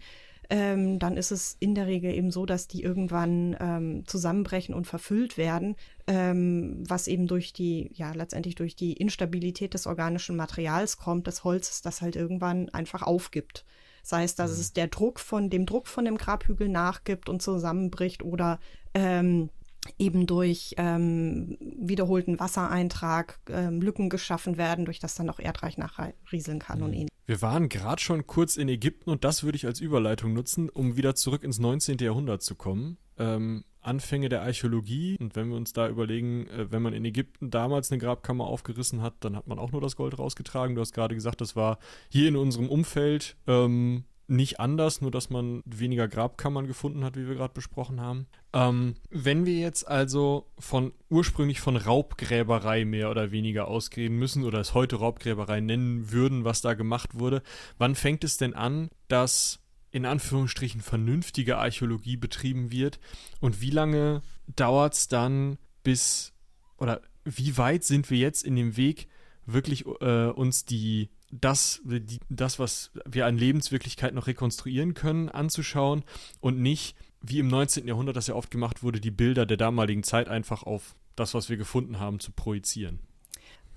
[0.51, 4.85] ähm, dann ist es in der Regel eben so, dass die irgendwann ähm, zusammenbrechen und
[4.85, 10.97] verfüllt werden, ähm, was eben durch die, ja, letztendlich durch die Instabilität des organischen Materials
[10.97, 13.63] kommt, des Holzes, das halt irgendwann einfach aufgibt.
[14.03, 14.59] Sei es, dass mhm.
[14.59, 18.59] es der Druck von dem Druck von dem Grabhügel nachgibt und zusammenbricht oder
[18.93, 19.49] ähm,
[19.97, 26.59] eben durch ähm, wiederholten Wassereintrag ähm, Lücken geschaffen werden, durch das dann auch Erdreich nachrieseln
[26.59, 26.83] kann mhm.
[26.85, 27.11] und ähnliches.
[27.25, 30.97] Wir waren gerade schon kurz in Ägypten und das würde ich als Überleitung nutzen, um
[30.97, 31.97] wieder zurück ins 19.
[31.99, 32.97] Jahrhundert zu kommen.
[33.17, 37.49] Ähm, Anfänge der Archäologie und wenn wir uns da überlegen, äh, wenn man in Ägypten
[37.49, 40.75] damals eine Grabkammer aufgerissen hat, dann hat man auch nur das Gold rausgetragen.
[40.75, 45.29] Du hast gerade gesagt, das war hier in unserem Umfeld ähm, nicht anders, nur dass
[45.29, 48.27] man weniger Grabkammern gefunden hat, wie wir gerade besprochen haben.
[48.53, 54.59] Ähm, wenn wir jetzt also von ursprünglich von Raubgräberei mehr oder weniger ausgehen müssen oder
[54.59, 57.43] es heute Raubgräberei nennen würden, was da gemacht wurde,
[57.77, 59.59] wann fängt es denn an, dass
[59.91, 62.99] in Anführungsstrichen vernünftige Archäologie betrieben wird
[63.41, 66.33] und wie lange dauert es dann bis
[66.77, 69.09] oder wie weit sind wir jetzt in dem Weg,
[69.45, 76.03] wirklich äh, uns die das, die, das, was wir an Lebenswirklichkeit noch rekonstruieren können, anzuschauen
[76.39, 77.87] und nicht, wie im 19.
[77.87, 81.49] Jahrhundert das ja oft gemacht wurde, die Bilder der damaligen Zeit einfach auf das, was
[81.49, 82.99] wir gefunden haben, zu projizieren.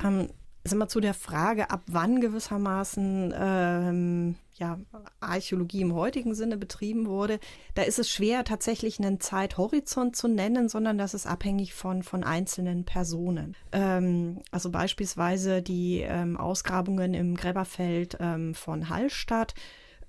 [0.02, 0.28] Ähm,
[0.64, 4.78] ist immer zu der Frage, ab wann gewissermaßen ähm, ja,
[5.20, 7.38] Archäologie im heutigen Sinne betrieben wurde,
[7.74, 12.24] da ist es schwer, tatsächlich einen Zeithorizont zu nennen, sondern das ist abhängig von, von
[12.24, 13.56] einzelnen Personen.
[13.72, 19.54] Ähm, also beispielsweise die ähm, Ausgrabungen im Gräberfeld ähm, von Hallstatt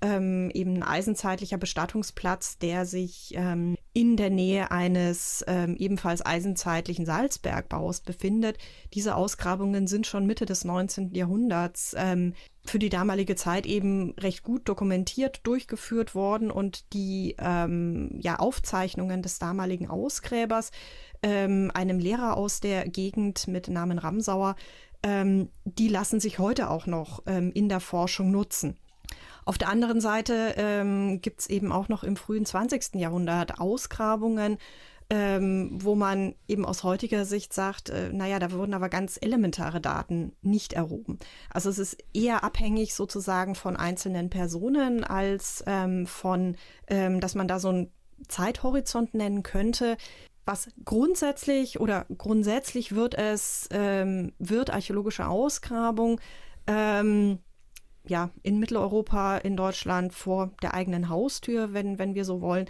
[0.00, 7.06] ähm, eben ein eisenzeitlicher Bestattungsplatz, der sich ähm, in der Nähe eines ähm, ebenfalls eisenzeitlichen
[7.06, 8.58] Salzbergbaus befindet.
[8.92, 11.14] Diese Ausgrabungen sind schon Mitte des 19.
[11.14, 18.18] Jahrhunderts ähm, für die damalige Zeit eben recht gut dokumentiert durchgeführt worden und die ähm,
[18.20, 20.72] ja, Aufzeichnungen des damaligen Ausgräbers,
[21.22, 24.56] ähm, einem Lehrer aus der Gegend mit Namen Ramsauer,
[25.64, 28.76] die lassen sich heute auch noch in der Forschung nutzen.
[29.46, 32.96] Auf der anderen Seite ähm, gibt es eben auch noch im frühen 20.
[32.96, 34.58] Jahrhundert Ausgrabungen,
[35.08, 39.80] ähm, wo man eben aus heutiger Sicht sagt, äh, naja, da wurden aber ganz elementare
[39.80, 41.20] Daten nicht erhoben.
[41.48, 46.56] Also es ist eher abhängig sozusagen von einzelnen Personen als ähm, von,
[46.88, 47.92] ähm, dass man da so einen
[48.26, 49.96] Zeithorizont nennen könnte.
[50.44, 56.20] Was grundsätzlich oder grundsätzlich wird es, ähm, wird archäologische Ausgrabung
[56.66, 57.38] ähm,
[58.08, 62.66] ja, in Mitteleuropa, in Deutschland vor der eigenen Haustür, wenn, wenn wir so wollen,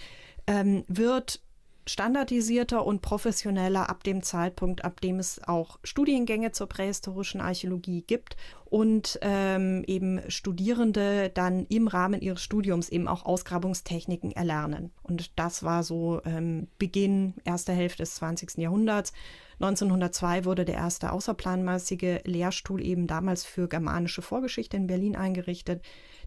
[0.47, 1.41] ähm, wird
[1.89, 8.37] standardisierter und professioneller ab dem Zeitpunkt, ab dem es auch Studiengänge zur prähistorischen Archäologie gibt
[8.65, 14.91] und ähm, eben Studierende dann im Rahmen ihres Studiums eben auch Ausgrabungstechniken erlernen.
[15.05, 18.59] Und das war so ähm, Beginn erster Hälfte des 20.
[18.59, 19.13] Jahrhunderts.
[19.61, 25.83] 1902 wurde der erste außerplanmäßige Lehrstuhl eben damals für germanische Vorgeschichte in Berlin eingerichtet.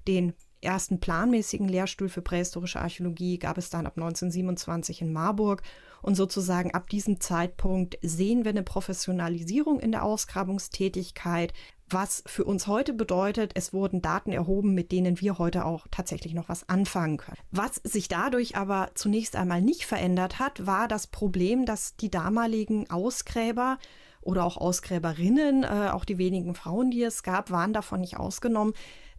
[0.07, 5.61] Den ersten planmäßigen Lehrstuhl für prähistorische Archäologie gab es dann ab 1927 in Marburg.
[6.01, 11.53] Und sozusagen ab diesem Zeitpunkt sehen wir eine Professionalisierung in der Ausgrabungstätigkeit,
[11.89, 16.33] was für uns heute bedeutet, es wurden Daten erhoben, mit denen wir heute auch tatsächlich
[16.33, 17.37] noch was anfangen können.
[17.51, 22.89] Was sich dadurch aber zunächst einmal nicht verändert hat, war das Problem, dass die damaligen
[22.89, 23.77] Ausgräber
[24.21, 28.73] oder auch Ausgräberinnen, äh, auch die wenigen Frauen, die es gab, waren davon nicht ausgenommen,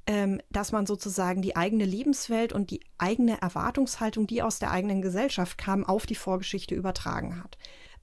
[0.06, 5.02] ähm, dass man sozusagen die eigene Lebenswelt und die eigene Erwartungshaltung, die aus der eigenen
[5.02, 7.56] Gesellschaft kam, auf die Vorgeschichte übertragen hat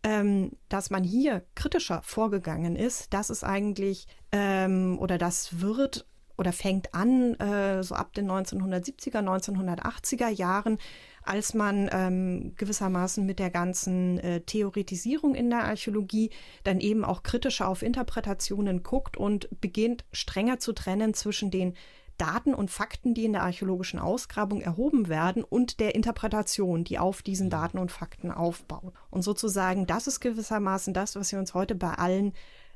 [0.04, 6.06] ähm, dass man hier kritischer vorgegangen ist, das ist eigentlich ähm, oder das wird
[6.38, 10.78] oder fängt an äh, so ab den 1970er, 1980er Jahren,
[11.24, 16.30] als man ähm, gewissermaßen mit der ganzen äh, Theoretisierung in der Archäologie
[16.64, 21.74] dann eben auch kritischer auf Interpretationen guckt und beginnt strenger zu trennen zwischen den
[22.18, 27.22] Daten und Fakten, die in der archäologischen Ausgrabung erhoben werden und der Interpretation, die auf
[27.22, 27.52] diesen mhm.
[27.52, 28.94] Daten und Fakten aufbaut.
[29.10, 32.34] Und sozusagen, das ist gewissermaßen das, was wir uns heute bei allen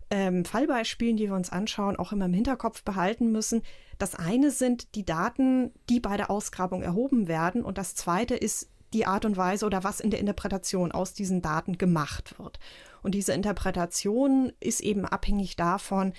[0.10, 3.64] ähm, Fallbeispielen, die wir uns anschauen, auch immer im Hinterkopf behalten müssen.
[3.98, 8.70] Das eine sind die Daten, die bei der Ausgrabung erhoben werden und das zweite ist
[8.94, 12.60] die Art und Weise oder was in der Interpretation aus diesen Daten gemacht wird.
[13.04, 16.14] Und diese Interpretation ist eben abhängig davon,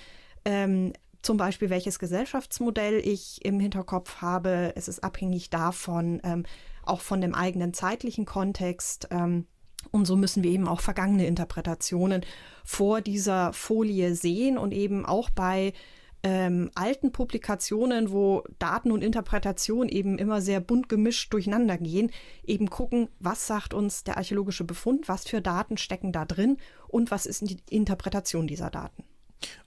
[0.45, 4.73] ähm, zum Beispiel, welches Gesellschaftsmodell ich im Hinterkopf habe.
[4.75, 6.43] Es ist abhängig davon, ähm,
[6.83, 9.07] auch von dem eigenen zeitlichen Kontext.
[9.09, 9.47] Ähm,
[9.91, 12.25] und so müssen wir eben auch vergangene Interpretationen
[12.63, 15.73] vor dieser Folie sehen und eben auch bei
[16.23, 22.11] ähm, alten Publikationen, wo Daten und Interpretation eben immer sehr bunt gemischt durcheinander gehen,
[22.45, 26.57] eben gucken, was sagt uns der archäologische Befund, was für Daten stecken da drin
[26.87, 29.03] und was ist die Interpretation dieser Daten.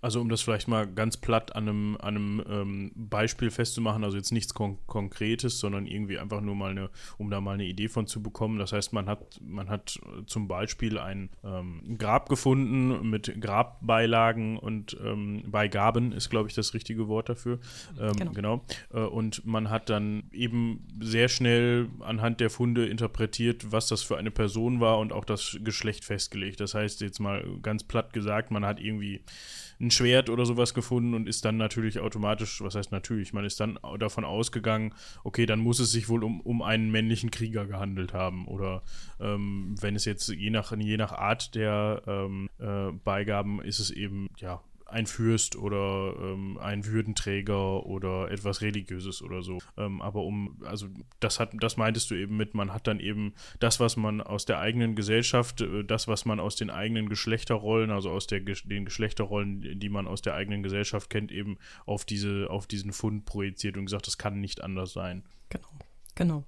[0.01, 4.17] Also um das vielleicht mal ganz platt an einem, an einem ähm, Beispiel festzumachen, also
[4.17, 7.89] jetzt nichts Kon Konkretes, sondern irgendwie einfach nur mal eine, um da mal eine Idee
[7.89, 8.59] von zu bekommen.
[8.59, 14.97] Das heißt, man hat, man hat zum Beispiel ein ähm, Grab gefunden mit Grabbeilagen und
[15.05, 17.59] ähm, Beigaben ist, glaube ich, das richtige Wort dafür.
[17.99, 18.33] Ähm, genau.
[18.33, 18.65] genau.
[18.93, 24.17] Äh, und man hat dann eben sehr schnell anhand der Funde interpretiert, was das für
[24.17, 26.61] eine Person war und auch das Geschlecht festgelegt.
[26.61, 29.23] Das heißt, jetzt mal ganz platt gesagt, man hat irgendwie
[29.81, 33.61] ein Schwert oder sowas gefunden und ist dann natürlich automatisch, was heißt natürlich, man ist
[33.61, 38.13] dann davon ausgegangen, okay, dann muss es sich wohl um, um einen männlichen Krieger gehandelt
[38.13, 38.47] haben.
[38.49, 38.83] Oder
[39.21, 43.91] ähm, wenn es jetzt je nach, je nach Art der ähm, äh, Beigaben ist es
[43.91, 49.59] eben, ja, ein Fürst oder ähm, ein Würdenträger oder etwas Religiöses oder so.
[49.77, 50.89] Ähm, aber um, also
[51.21, 54.45] das hat, das meintest du eben mit, man hat dann eben das, was man aus
[54.45, 58.85] der eigenen Gesellschaft, äh, das, was man aus den eigenen Geschlechterrollen, also aus der, den
[58.85, 63.77] Geschlechterrollen, die man aus der eigenen Gesellschaft kennt, eben auf diese, auf diesen Fund projiziert
[63.77, 65.25] und gesagt, das kann nicht anders sein.
[65.49, 65.69] Genau,
[66.15, 66.45] genau.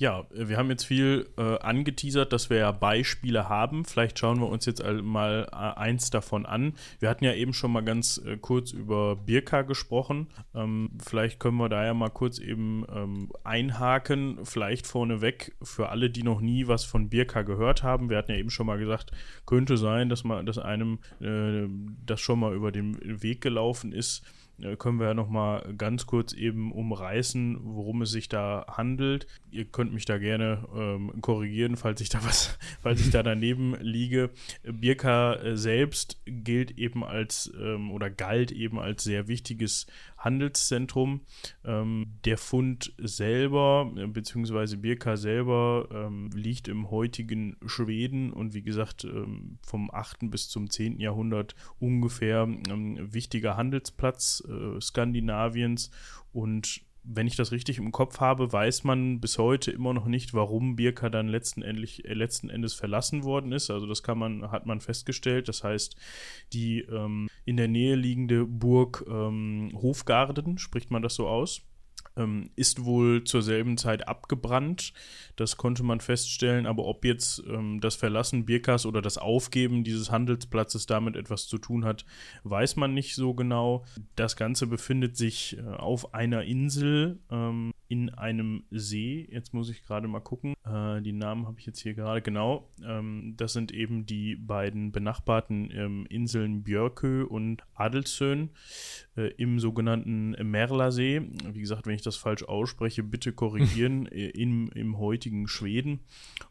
[0.00, 3.84] Ja, wir haben jetzt viel äh, angeteasert, dass wir ja Beispiele haben.
[3.84, 6.74] Vielleicht schauen wir uns jetzt mal äh, eins davon an.
[7.00, 10.28] Wir hatten ja eben schon mal ganz äh, kurz über Birka gesprochen.
[10.54, 14.38] Ähm, vielleicht können wir da ja mal kurz eben ähm, einhaken.
[14.44, 18.08] Vielleicht vorneweg für alle, die noch nie was von Birka gehört haben.
[18.08, 19.10] Wir hatten ja eben schon mal gesagt,
[19.46, 21.68] könnte sein, dass, man, dass einem äh,
[22.06, 24.37] das schon mal über den Weg gelaufen ist äh,
[24.78, 29.26] können wir ja noch mal ganz kurz eben umreißen, worum es sich da handelt.
[29.50, 33.76] Ihr könnt mich da gerne ähm, korrigieren, falls ich da was, falls ich da daneben
[33.80, 34.30] liege.
[34.64, 39.86] Birka äh, selbst gilt eben als ähm, oder galt eben als sehr wichtiges
[40.18, 41.22] Handelszentrum.
[41.64, 48.62] Ähm, der Fund selber, äh, beziehungsweise Birka selber, ähm, liegt im heutigen Schweden und wie
[48.62, 50.30] gesagt ähm, vom 8.
[50.30, 51.00] bis zum 10.
[51.00, 55.90] Jahrhundert ungefähr ähm, wichtiger Handelsplatz äh, Skandinaviens
[56.32, 60.34] und wenn ich das richtig im Kopf habe, weiß man bis heute immer noch nicht,
[60.34, 63.70] warum Birka dann letzten, äh, letzten Endes verlassen worden ist.
[63.70, 65.48] Also das kann man, hat man festgestellt.
[65.48, 65.96] Das heißt,
[66.52, 71.62] die ähm, in der Nähe liegende Burg ähm, Hofgarden, spricht man das so aus,
[72.18, 74.92] ähm, ist wohl zur selben Zeit abgebrannt.
[75.36, 76.66] Das konnte man feststellen.
[76.66, 81.58] Aber ob jetzt ähm, das Verlassen Birkas oder das Aufgeben dieses Handelsplatzes damit etwas zu
[81.58, 82.04] tun hat,
[82.44, 83.84] weiß man nicht so genau.
[84.16, 89.26] Das Ganze befindet sich äh, auf einer Insel ähm, in einem See.
[89.30, 90.54] Jetzt muss ich gerade mal gucken.
[90.64, 92.68] Äh, die Namen habe ich jetzt hier gerade genau.
[92.84, 98.50] Ähm, das sind eben die beiden benachbarten ähm, Inseln Björkö und Adelsön
[99.18, 101.22] äh, im sogenannten Merlasee.
[101.52, 103.98] Wie gesagt, wenn ich das falsch ausspreche, bitte korrigieren.
[104.08, 106.00] Äh, im, Im heutigen Schweden.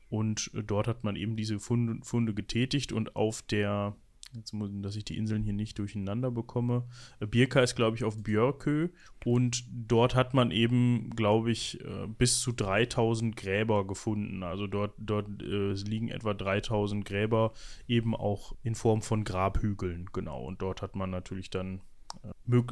[0.10, 3.96] Und äh, dort hat man eben diese Funde, Funde getätigt und auf der
[4.34, 6.86] Jetzt muss, dass ich die Inseln hier nicht durcheinander bekomme.
[7.22, 8.90] Äh, Birka ist, glaube ich, auf Björkö
[9.26, 11.80] und dort hat man eben, glaube ich,
[12.18, 14.44] bis zu 3000 Gräber gefunden.
[14.44, 17.54] Also dort, dort äh, liegen etwa 3000 Gräber,
[17.88, 20.44] eben auch in Form von Grabhügeln, genau.
[20.44, 21.82] Und dort hat man natürlich dann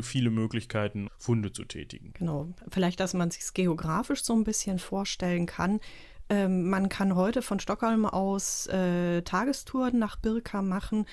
[0.02, 2.14] viele Möglichkeiten, Funde zu tätigen.
[2.14, 5.80] Genau, vielleicht, dass man sich geografisch so ein bisschen vorstellen kann.
[6.30, 11.06] Ähm, man kann heute von Stockholm aus äh, Tagestouren nach Birka machen.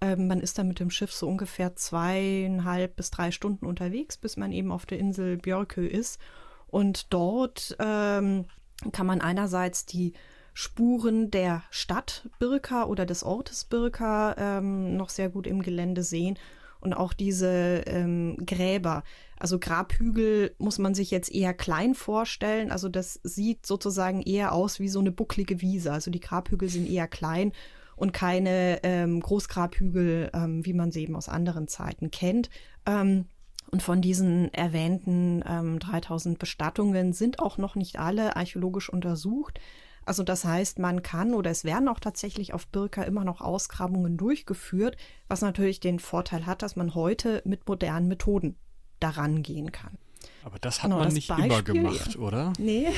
[0.00, 4.36] Ähm, man ist dann mit dem Schiff so ungefähr zweieinhalb bis drei Stunden unterwegs, bis
[4.36, 6.20] man eben auf der Insel Björkö ist.
[6.68, 8.46] Und dort ähm,
[8.92, 10.12] kann man einerseits die
[10.54, 16.38] Spuren der Stadt Birka oder des Ortes Birka ähm, noch sehr gut im Gelände sehen
[16.80, 19.02] und auch diese ähm, Gräber.
[19.38, 22.70] Also Grabhügel muss man sich jetzt eher klein vorstellen.
[22.70, 25.92] Also das sieht sozusagen eher aus wie so eine bucklige Wiese.
[25.92, 27.52] Also die Grabhügel sind eher klein
[27.96, 32.50] und keine ähm, Großgrabhügel, ähm, wie man sie eben aus anderen Zeiten kennt.
[32.86, 33.26] Ähm,
[33.70, 39.60] und von diesen erwähnten ähm, 3000 Bestattungen sind auch noch nicht alle archäologisch untersucht.
[40.04, 44.16] Also das heißt, man kann oder es werden auch tatsächlich auf Birka immer noch Ausgrabungen
[44.16, 44.96] durchgeführt,
[45.28, 48.56] was natürlich den Vorteil hat, dass man heute mit modernen Methoden
[48.98, 49.98] daran gehen kann.
[50.44, 52.52] Aber das hat genau, man das nicht Beispiel, immer gemacht, oder?
[52.58, 52.88] Nee,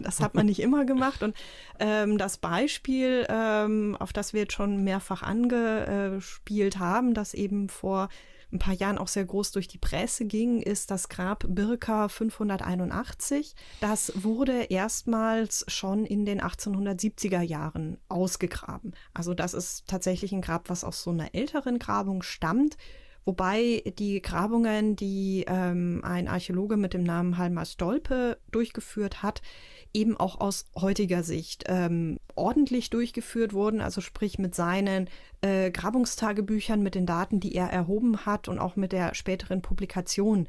[0.00, 1.22] das hat man nicht immer gemacht.
[1.22, 1.36] Und
[1.78, 8.08] ähm, das Beispiel, ähm, auf das wir jetzt schon mehrfach angespielt haben, das eben vor
[8.52, 13.54] ein paar Jahren auch sehr groß durch die Presse ging, ist das Grab Birka 581.
[13.80, 18.94] Das wurde erstmals schon in den 1870er Jahren ausgegraben.
[19.14, 22.76] Also das ist tatsächlich ein Grab, was aus so einer älteren Grabung stammt.
[23.24, 29.42] Wobei die Grabungen, die ähm, ein Archäologe mit dem Namen Halmar Stolpe durchgeführt hat,
[29.94, 35.08] eben auch aus heutiger Sicht ähm, ordentlich durchgeführt wurden, also sprich mit seinen
[35.40, 40.48] äh, Grabungstagebüchern, mit den Daten, die er erhoben hat und auch mit der späteren Publikation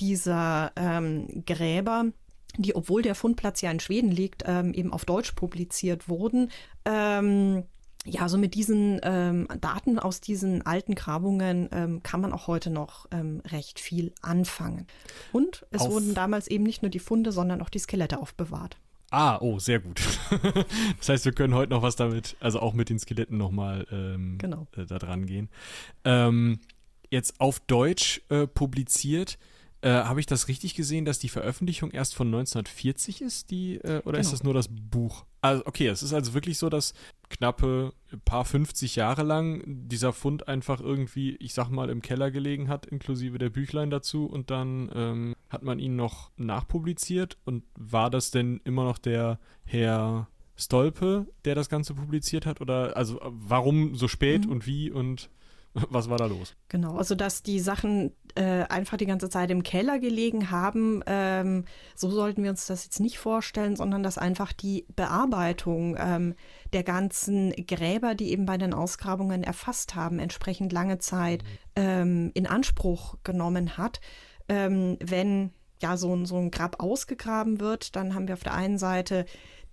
[0.00, 2.06] dieser ähm, Gräber
[2.56, 6.50] die, obwohl der Fundplatz ja in Schweden liegt, ähm, eben auf Deutsch publiziert wurden.
[6.84, 7.64] Ähm,
[8.06, 12.68] ja, so mit diesen ähm, Daten aus diesen alten Grabungen ähm, kann man auch heute
[12.68, 14.86] noch ähm, recht viel anfangen.
[15.32, 18.76] Und es Auf wurden damals eben nicht nur die Funde, sondern auch die Skelette aufbewahrt.
[19.14, 20.00] Ah, oh, sehr gut.
[20.98, 24.38] das heißt, wir können heute noch was damit, also auch mit den Skeletten nochmal ähm,
[24.38, 24.66] genau.
[24.76, 25.48] äh, da dran gehen.
[26.04, 26.58] Ähm,
[27.10, 29.38] jetzt auf Deutsch äh, publiziert.
[29.82, 33.98] Äh, Habe ich das richtig gesehen, dass die Veröffentlichung erst von 1940 ist, die, äh,
[33.98, 34.18] oder genau.
[34.18, 35.26] ist das nur das Buch?
[35.42, 36.92] Also, okay, es ist also wirklich so, dass
[37.34, 37.92] knappe
[38.24, 42.86] paar 50 Jahre lang dieser Fund einfach irgendwie, ich sag mal, im Keller gelegen hat,
[42.86, 44.26] inklusive der Büchlein dazu.
[44.26, 47.36] Und dann ähm, hat man ihn noch nachpubliziert.
[47.44, 52.60] Und war das denn immer noch der Herr Stolpe, der das Ganze publiziert hat?
[52.60, 54.52] Oder also warum so spät mhm.
[54.52, 54.90] und wie?
[54.90, 55.30] Und
[55.90, 56.54] was war da los?
[56.68, 61.02] Genau, also dass die Sachen äh, einfach die ganze Zeit im Keller gelegen haben.
[61.06, 61.64] Ähm,
[61.94, 66.34] so sollten wir uns das jetzt nicht vorstellen, sondern dass einfach die Bearbeitung ähm,
[66.72, 71.42] der ganzen Gräber, die eben bei den Ausgrabungen erfasst haben, entsprechend lange Zeit
[71.74, 74.00] ähm, in Anspruch genommen hat.
[74.48, 75.52] Ähm, wenn
[75.82, 79.26] ja so, so ein Grab ausgegraben wird, dann haben wir auf der einen Seite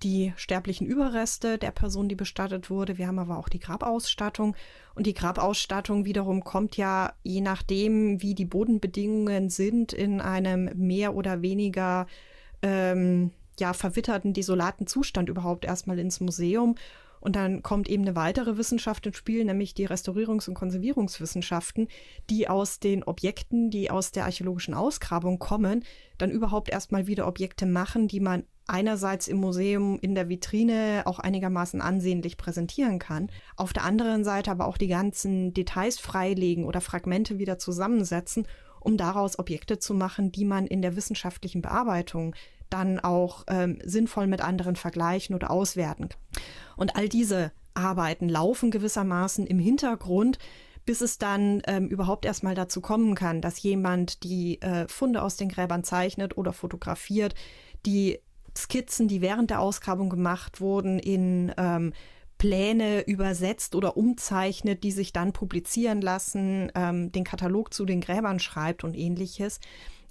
[0.03, 2.97] die sterblichen Überreste der Person, die bestattet wurde.
[2.97, 4.55] Wir haben aber auch die Grabausstattung.
[4.95, 11.15] Und die Grabausstattung wiederum kommt ja, je nachdem, wie die Bodenbedingungen sind, in einem mehr
[11.15, 12.07] oder weniger
[12.61, 16.75] ähm, ja, verwitterten, desolaten Zustand überhaupt erstmal ins Museum.
[17.21, 21.87] Und dann kommt eben eine weitere Wissenschaft ins Spiel, nämlich die Restaurierungs- und Konservierungswissenschaften,
[22.29, 25.85] die aus den Objekten, die aus der archäologischen Ausgrabung kommen,
[26.17, 31.19] dann überhaupt erstmal wieder Objekte machen, die man einerseits im Museum in der Vitrine auch
[31.19, 36.81] einigermaßen ansehnlich präsentieren kann, auf der anderen Seite aber auch die ganzen Details freilegen oder
[36.81, 38.47] Fragmente wieder zusammensetzen,
[38.79, 42.35] um daraus Objekte zu machen, die man in der wissenschaftlichen Bearbeitung
[42.73, 46.09] dann auch ähm, sinnvoll mit anderen vergleichen oder auswerten.
[46.75, 50.39] Und all diese Arbeiten laufen gewissermaßen im Hintergrund,
[50.85, 55.37] bis es dann ähm, überhaupt erstmal dazu kommen kann, dass jemand die äh, Funde aus
[55.37, 57.35] den Gräbern zeichnet oder fotografiert,
[57.85, 58.19] die
[58.57, 61.93] Skizzen, die während der Ausgrabung gemacht wurden, in ähm,
[62.37, 68.39] Pläne übersetzt oder umzeichnet, die sich dann publizieren lassen, ähm, den Katalog zu den Gräbern
[68.39, 69.59] schreibt und ähnliches.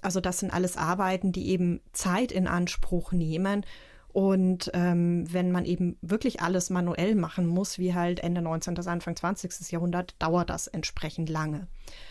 [0.01, 3.65] Also das sind alles Arbeiten, die eben Zeit in Anspruch nehmen.
[4.13, 8.73] Und ähm, wenn man eben wirklich alles manuell machen muss, wie halt Ende 19.
[8.73, 9.71] bis Anfang 20.
[9.71, 11.67] Jahrhundert, dauert das entsprechend lange.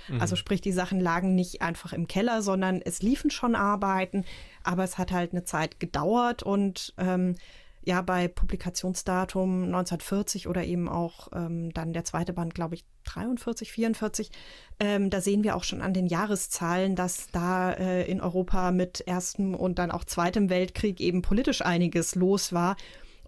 [0.09, 0.21] Mhm.
[0.21, 4.25] Also sprich, die Sachen lagen nicht einfach im Keller, sondern es liefen schon Arbeiten,
[4.63, 7.37] aber es hat halt eine Zeit gedauert und ähm,
[7.83, 13.73] ja, bei Publikationsdatum 1940 oder eben auch ähm, dann der zweite Band, glaube ich, 43,
[13.73, 14.31] 44,
[14.79, 19.01] ähm, da sehen wir auch schon an den Jahreszahlen, dass da äh, in Europa mit
[19.01, 22.77] Ersten und dann auch Zweitem Weltkrieg eben politisch einiges los war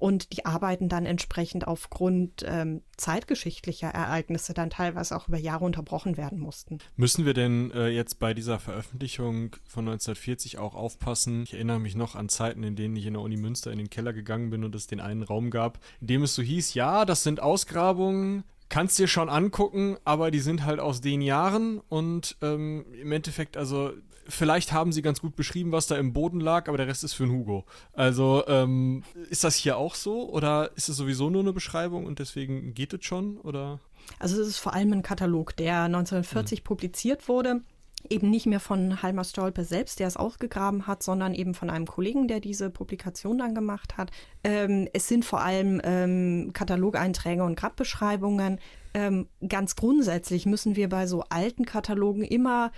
[0.03, 6.17] und die Arbeiten dann entsprechend aufgrund ähm, zeitgeschichtlicher Ereignisse dann teilweise auch über Jahre unterbrochen
[6.17, 6.79] werden mussten.
[6.97, 11.45] Müssen wir denn äh, jetzt bei dieser Veröffentlichung von 1940 auch aufpassen?
[11.45, 13.91] Ich erinnere mich noch an Zeiten, in denen ich in der Uni Münster in den
[13.91, 17.05] Keller gegangen bin und es den einen Raum gab, in dem es so hieß, ja,
[17.05, 22.37] das sind Ausgrabungen, kannst dir schon angucken, aber die sind halt aus den Jahren und
[22.43, 23.93] ähm, im Endeffekt, also
[24.33, 27.12] vielleicht haben sie ganz gut beschrieben, was da im Boden lag, aber der Rest ist
[27.12, 27.64] für einen Hugo.
[27.93, 32.18] Also ähm, ist das hier auch so oder ist es sowieso nur eine Beschreibung und
[32.18, 33.78] deswegen geht es schon oder?
[34.18, 36.64] Also es ist vor allem ein Katalog, der 1940 hm.
[36.64, 37.61] publiziert wurde.
[38.09, 41.87] Eben nicht mehr von Halmar Stolpe selbst, der es ausgegraben hat, sondern eben von einem
[41.87, 44.11] Kollegen, der diese Publikation dann gemacht hat.
[44.43, 48.59] Ähm, es sind vor allem ähm, Katalogeinträge und Grabbeschreibungen.
[48.95, 52.72] Ähm, ganz grundsätzlich müssen wir bei so alten Katalogen immer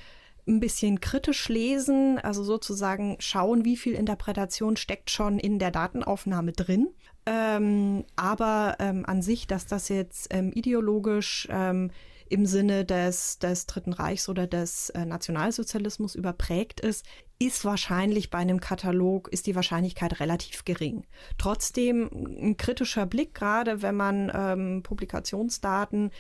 [0.47, 6.53] ein bisschen kritisch lesen, also sozusagen schauen, wie viel Interpretation steckt schon in der Datenaufnahme
[6.53, 6.89] drin.
[7.27, 11.91] Ähm, aber ähm, an sich, dass das jetzt ähm, ideologisch ähm,
[12.29, 17.05] im Sinne des, des Dritten Reichs oder des äh, Nationalsozialismus überprägt ist,
[17.39, 21.07] ist wahrscheinlich bei einem Katalog, ist die Wahrscheinlichkeit relativ gering.
[21.39, 26.11] Trotzdem ein kritischer Blick, gerade wenn man ähm, Publikationsdaten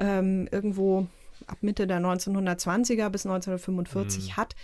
[0.00, 1.06] ähm, irgendwo
[1.46, 4.36] ab Mitte der 1920er bis 1945 mhm.
[4.36, 4.54] hat,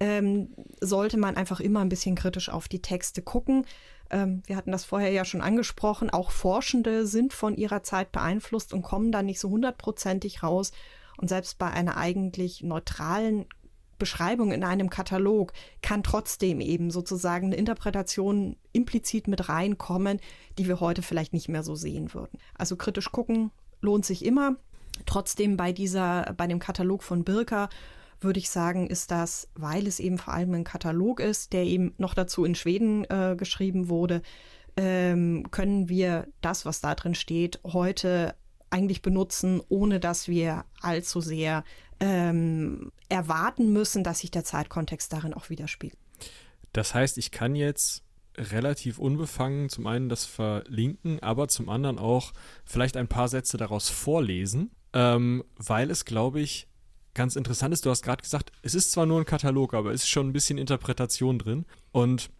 [0.00, 0.48] ähm,
[0.80, 3.66] sollte man einfach immer ein bisschen kritisch auf die Texte gucken.
[4.10, 8.72] Ähm, wir hatten das vorher ja schon angesprochen, auch Forschende sind von ihrer Zeit beeinflusst
[8.72, 10.72] und kommen da nicht so hundertprozentig raus.
[11.16, 13.46] Und selbst bei einer eigentlich neutralen
[13.98, 20.20] Beschreibung in einem Katalog kann trotzdem eben sozusagen eine Interpretation implizit mit reinkommen,
[20.58, 22.38] die wir heute vielleicht nicht mehr so sehen würden.
[22.54, 24.56] Also kritisch gucken lohnt sich immer.
[25.06, 27.68] Trotzdem bei dieser, bei dem Katalog von Birka
[28.20, 31.94] würde ich sagen, ist das, weil es eben vor allem ein Katalog ist, der eben
[31.98, 34.22] noch dazu in Schweden äh, geschrieben wurde,
[34.76, 38.34] ähm, können wir das, was da drin steht, heute
[38.70, 41.62] eigentlich benutzen, ohne dass wir allzu sehr
[42.00, 45.98] ähm, erwarten müssen, dass sich der Zeitkontext darin auch widerspiegelt.
[46.72, 48.02] Das heißt, ich kann jetzt
[48.36, 52.32] relativ unbefangen zum einen das verlinken, aber zum anderen auch
[52.64, 56.68] vielleicht ein paar Sätze daraus vorlesen ähm, weil es, glaube ich,
[57.12, 57.84] ganz interessant ist.
[57.84, 60.32] Du hast gerade gesagt, es ist zwar nur ein Katalog, aber es ist schon ein
[60.32, 61.66] bisschen Interpretation drin.
[61.92, 62.30] Und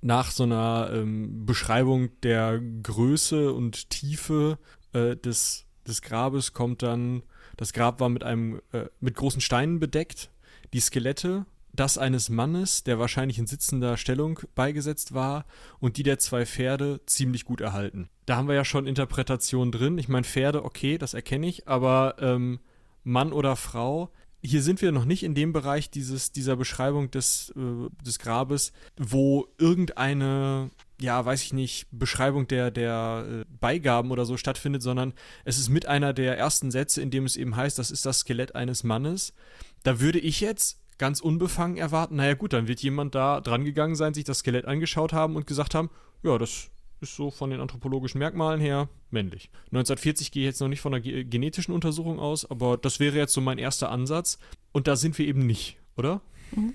[0.00, 4.58] nach so einer ähm, Beschreibung der Größe und Tiefe
[4.92, 7.22] äh, des, des Grabes kommt dann,
[7.56, 10.30] das Grab war mit einem, äh, mit großen Steinen bedeckt.
[10.72, 11.44] Die Skelette
[11.80, 15.46] das eines Mannes, der wahrscheinlich in sitzender Stellung beigesetzt war,
[15.78, 18.10] und die der zwei Pferde ziemlich gut erhalten.
[18.26, 19.96] Da haben wir ja schon Interpretation drin.
[19.96, 22.60] Ich meine, Pferde, okay, das erkenne ich, aber ähm,
[23.02, 24.12] Mann oder Frau,
[24.42, 28.72] hier sind wir noch nicht in dem Bereich dieses, dieser Beschreibung des, äh, des Grabes,
[28.98, 30.70] wo irgendeine
[31.00, 35.14] ja, weiß ich nicht, Beschreibung der, der äh, Beigaben oder so stattfindet, sondern
[35.44, 38.20] es ist mit einer der ersten Sätze, in dem es eben heißt, das ist das
[38.20, 39.32] Skelett eines Mannes.
[39.82, 43.96] Da würde ich jetzt ganz unbefangen erwarten, naja gut, dann wird jemand da dran gegangen
[43.96, 45.90] sein, sich das Skelett angeschaut haben und gesagt haben,
[46.22, 46.70] ja, das
[47.00, 49.50] ist so von den anthropologischen Merkmalen her männlich.
[49.72, 53.32] 1940 gehe ich jetzt noch nicht von einer genetischen Untersuchung aus, aber das wäre jetzt
[53.32, 54.38] so mein erster Ansatz.
[54.72, 56.20] Und da sind wir eben nicht, oder?
[56.52, 56.74] Mhm.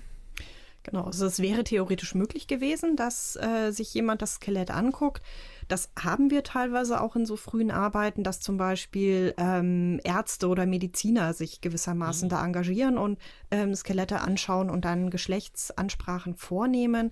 [0.82, 5.22] Genau, also es wäre theoretisch möglich gewesen, dass äh, sich jemand das Skelett anguckt.
[5.68, 10.66] Das haben wir teilweise auch in so frühen Arbeiten, dass zum Beispiel ähm, Ärzte oder
[10.66, 12.30] Mediziner sich gewissermaßen mhm.
[12.30, 13.18] da engagieren und
[13.50, 17.10] ähm, Skelette anschauen und dann Geschlechtsansprachen vornehmen.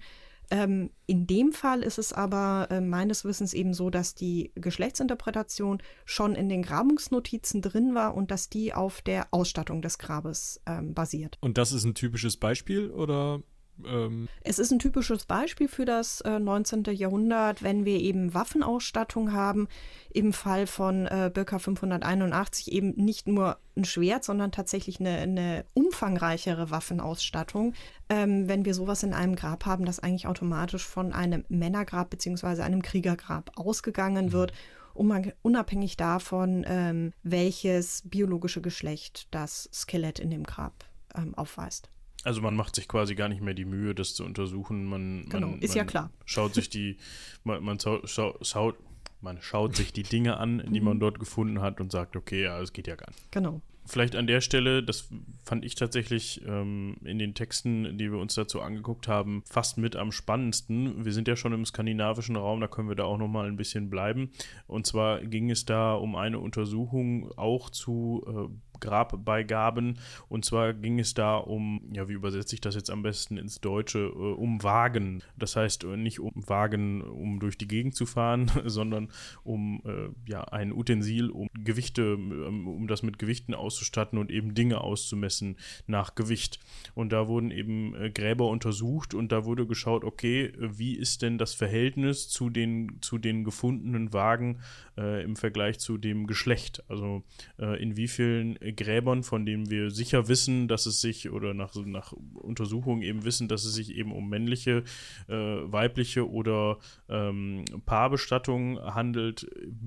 [0.51, 5.83] Ähm, in dem Fall ist es aber äh, meines Wissens eben so, dass die Geschlechtsinterpretation
[6.05, 10.95] schon in den Grabungsnotizen drin war und dass die auf der Ausstattung des Grabes ähm,
[10.95, 11.39] basiert.
[11.41, 13.43] Und das ist ein typisches Beispiel oder
[13.87, 16.85] ähm es ist ein typisches Beispiel für das äh, 19.
[16.93, 19.69] Jahrhundert, wenn wir eben Waffenausstattung haben.
[20.13, 25.65] Im Fall von äh, Böcker 581 eben nicht nur ein Schwert, sondern tatsächlich eine, eine
[25.75, 27.75] umfangreichere Waffenausstattung.
[28.09, 32.63] Ähm, wenn wir sowas in einem Grab haben, das eigentlich automatisch von einem Männergrab bzw.
[32.63, 34.53] einem Kriegergrab ausgegangen wird.
[34.95, 40.85] unabhängig davon, ähm, welches biologische Geschlecht das Skelett in dem Grab
[41.17, 41.91] ähm, aufweist.
[42.25, 44.85] Also man macht sich quasi gar nicht mehr die Mühe, das zu untersuchen.
[44.87, 46.11] Man, genau, man, ist man ja klar.
[46.25, 46.97] Schaut sich die,
[47.45, 48.77] man, man schau, schaut,
[49.21, 51.01] man schaut sich die Dinge an, die man mhm.
[51.01, 53.31] dort gefunden hat und sagt, okay, ja, das geht ja gar nicht.
[53.31, 53.61] Genau.
[53.87, 55.11] Vielleicht an der Stelle, das
[55.45, 59.95] fand ich tatsächlich ähm, in den Texten, die wir uns dazu angeguckt haben, fast mit
[59.95, 61.05] am spannendsten.
[61.05, 63.57] Wir sind ja schon im skandinavischen Raum, da können wir da auch noch mal ein
[63.57, 64.31] bisschen bleiben.
[64.67, 69.99] Und zwar ging es da um eine Untersuchung auch zu äh, Grabbeigaben.
[70.29, 73.61] Und zwar ging es da um, ja, wie übersetze ich das jetzt am besten ins
[73.61, 75.23] Deutsche, äh, um Wagen.
[75.37, 79.09] Das heißt äh, nicht um Wagen, um durch die Gegend zu fahren, sondern
[79.43, 84.55] um äh, ja, ein Utensil, um Gewichte, ähm, um das mit Gewichten auszustatten und eben
[84.55, 85.57] Dinge auszumessen
[85.87, 86.61] nach Gewicht.
[86.95, 91.55] Und da wurden eben Gräber untersucht und da wurde geschaut, okay, wie ist denn das
[91.55, 94.61] Verhältnis zu den, zu den gefundenen Wagen
[94.97, 96.83] äh, im Vergleich zu dem Geschlecht?
[96.89, 97.23] Also
[97.59, 101.75] äh, in wie vielen Gräbern, von denen wir sicher wissen, dass es sich oder nach,
[101.85, 104.85] nach Untersuchungen eben wissen, dass es sich eben um männliche,
[105.29, 106.79] äh, weibliche oder
[107.09, 109.47] ähm, Paarbestattungen handelt,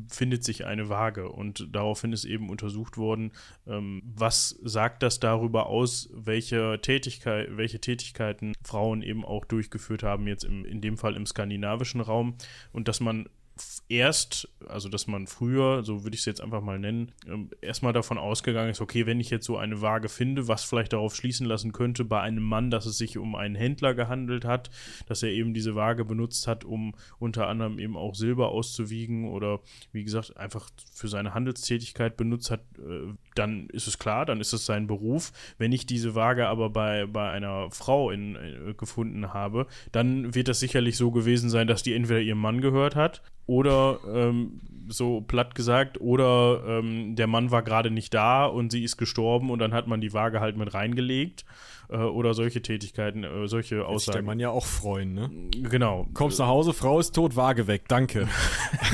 [0.10, 1.30] findet sich eine Waage.
[1.30, 3.32] Und daraufhin ist eben untersucht worden,
[3.66, 10.28] ähm, was sagt das darüber aus, welche, Tätigkeit, welche Tätigkeiten Frauen eben auch durchgeführt haben,
[10.28, 12.36] jetzt im, in dem Fall im skandinavischen Raum.
[12.72, 13.30] Und dass man
[13.90, 17.94] erst, also dass man früher, so würde ich es jetzt einfach mal nennen, ähm, erstmal
[17.94, 21.46] davon ausgegangen ist, okay, wenn ich jetzt so eine Waage finde, was vielleicht darauf schließen
[21.46, 24.70] lassen könnte bei einem Mann, dass es sich um einen Händler gehandelt hat,
[25.08, 29.60] dass er eben diese Waage benutzt hat, um unter anderem eben auch Silber auszuwiegen oder
[29.92, 34.54] wie gesagt einfach für seine Handelstätigkeit benutzt hat, äh, dann ist es klar, dann ist
[34.54, 35.32] es sein Beruf.
[35.58, 40.48] Wenn ich diese Waage aber bei, bei einer Frau in, äh, gefunden habe, dann wird
[40.48, 45.22] das sicherlich so gewesen sein, dass die entweder ihrem Mann gehört hat oder ähm, so
[45.22, 49.60] platt gesagt, oder ähm, der Mann war gerade nicht da und sie ist gestorben und
[49.60, 51.46] dann hat man die Waage halt mit reingelegt
[51.90, 54.14] äh, oder solche Tätigkeiten, äh, solche Aussagen.
[54.14, 55.30] Das kann man ja auch freuen, ne?
[55.70, 56.08] Genau.
[56.14, 58.28] Kommst nach Hause, Frau ist tot, Waage weg, danke.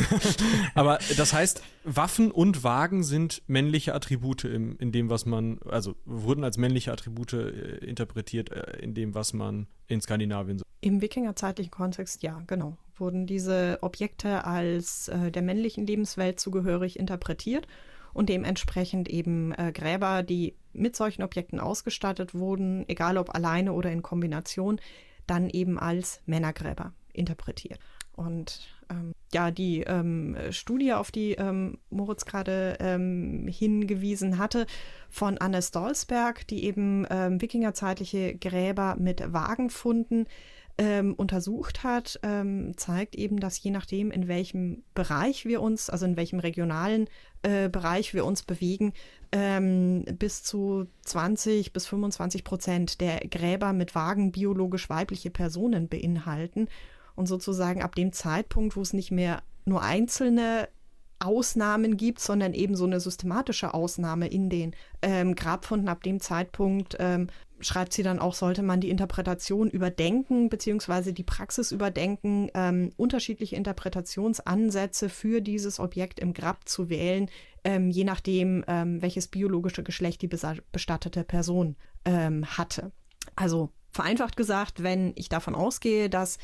[0.76, 5.96] Aber das heißt, Waffen und Wagen sind männliche Attribute im, in dem, was man, also
[6.06, 10.66] wurden als männliche Attribute äh, interpretiert äh, in dem, was man in Skandinavien so.
[10.82, 12.78] Im wikingerzeitlichen Kontext, ja, genau.
[12.96, 17.68] Wurden diese Objekte als äh, der männlichen Lebenswelt zugehörig interpretiert
[18.14, 23.92] und dementsprechend eben äh, Gräber, die mit solchen Objekten ausgestattet wurden, egal ob alleine oder
[23.92, 24.80] in Kombination,
[25.28, 27.80] dann eben als Männergräber interpretiert.
[28.16, 34.68] Und ähm, ja, die ähm, Studie, auf die ähm, Moritz gerade ähm, hingewiesen hatte,
[35.10, 40.28] von Anne Stolzberg, die eben ähm, wikingerzeitliche Gräber mit Wagenfunden
[40.80, 42.20] ähm, untersucht hat,
[42.78, 47.08] zeigt eben, dass je nachdem, in welchem Bereich wir uns, also in welchem regionalen
[47.44, 48.94] äh, Bereich wir uns bewegen,
[49.32, 56.68] ähm, bis zu 20 bis 25 Prozent der Gräber mit Wagen biologisch weibliche Personen beinhalten.
[57.16, 60.68] Und sozusagen ab dem Zeitpunkt, wo es nicht mehr nur einzelne
[61.20, 65.90] Ausnahmen gibt, sondern eben so eine systematische Ausnahme in den ähm, Grabfunden.
[65.90, 67.28] Ab dem Zeitpunkt ähm,
[67.64, 73.56] schreibt sie dann auch, sollte man die Interpretation überdenken, beziehungsweise die Praxis überdenken, ähm, unterschiedliche
[73.56, 77.30] Interpretationsansätze für dieses Objekt im Grab zu wählen,
[77.64, 80.30] ähm, je nachdem, ähm, welches biologische Geschlecht die
[80.72, 82.92] bestattete Person ähm, hatte.
[83.36, 86.38] Also vereinfacht gesagt, wenn ich davon ausgehe, dass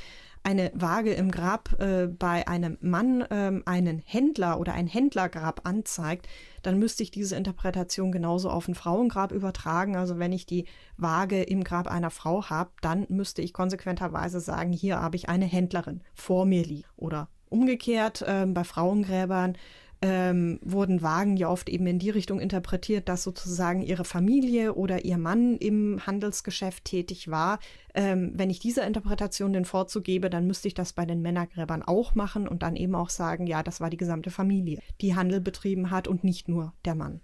[0.43, 6.27] eine Waage im Grab äh, bei einem Mann ähm, einen Händler oder ein Händlergrab anzeigt,
[6.61, 9.95] dann müsste ich diese Interpretation genauso auf ein Frauengrab übertragen.
[9.95, 10.65] Also wenn ich die
[10.97, 15.45] Waage im Grab einer Frau habe, dann müsste ich konsequenterweise sagen, hier habe ich eine
[15.45, 16.87] Händlerin vor mir liegen.
[16.95, 19.57] Oder umgekehrt äh, bei Frauengräbern
[20.01, 25.03] ähm, wurden Wagen ja oft eben in die Richtung interpretiert, dass sozusagen ihre Familie oder
[25.03, 27.59] ihr Mann im Handelsgeschäft tätig war.
[27.93, 31.83] Ähm, wenn ich dieser Interpretation den Vorzug gebe, dann müsste ich das bei den Männergräbern
[31.83, 35.41] auch machen und dann eben auch sagen, ja, das war die gesamte Familie, die Handel
[35.41, 37.21] betrieben hat und nicht nur der Mann.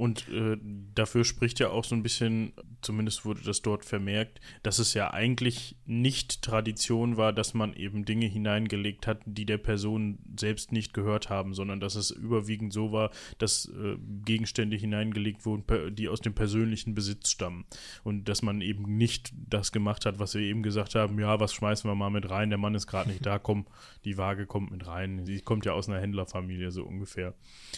[0.00, 0.56] Und äh,
[0.94, 5.12] dafür spricht ja auch so ein bisschen, zumindest wurde das dort vermerkt, dass es ja
[5.12, 10.94] eigentlich nicht Tradition war, dass man eben Dinge hineingelegt hat, die der Person selbst nicht
[10.94, 16.22] gehört haben, sondern dass es überwiegend so war, dass äh, Gegenstände hineingelegt wurden, die aus
[16.22, 17.66] dem persönlichen Besitz stammen.
[18.02, 21.52] Und dass man eben nicht das gemacht hat, was wir eben gesagt haben, ja, was
[21.52, 23.66] schmeißen wir mal mit rein, der Mann ist gerade nicht da, komm,
[24.06, 25.26] die Waage kommt mit rein.
[25.26, 27.34] Sie kommt ja aus einer Händlerfamilie, so ungefähr.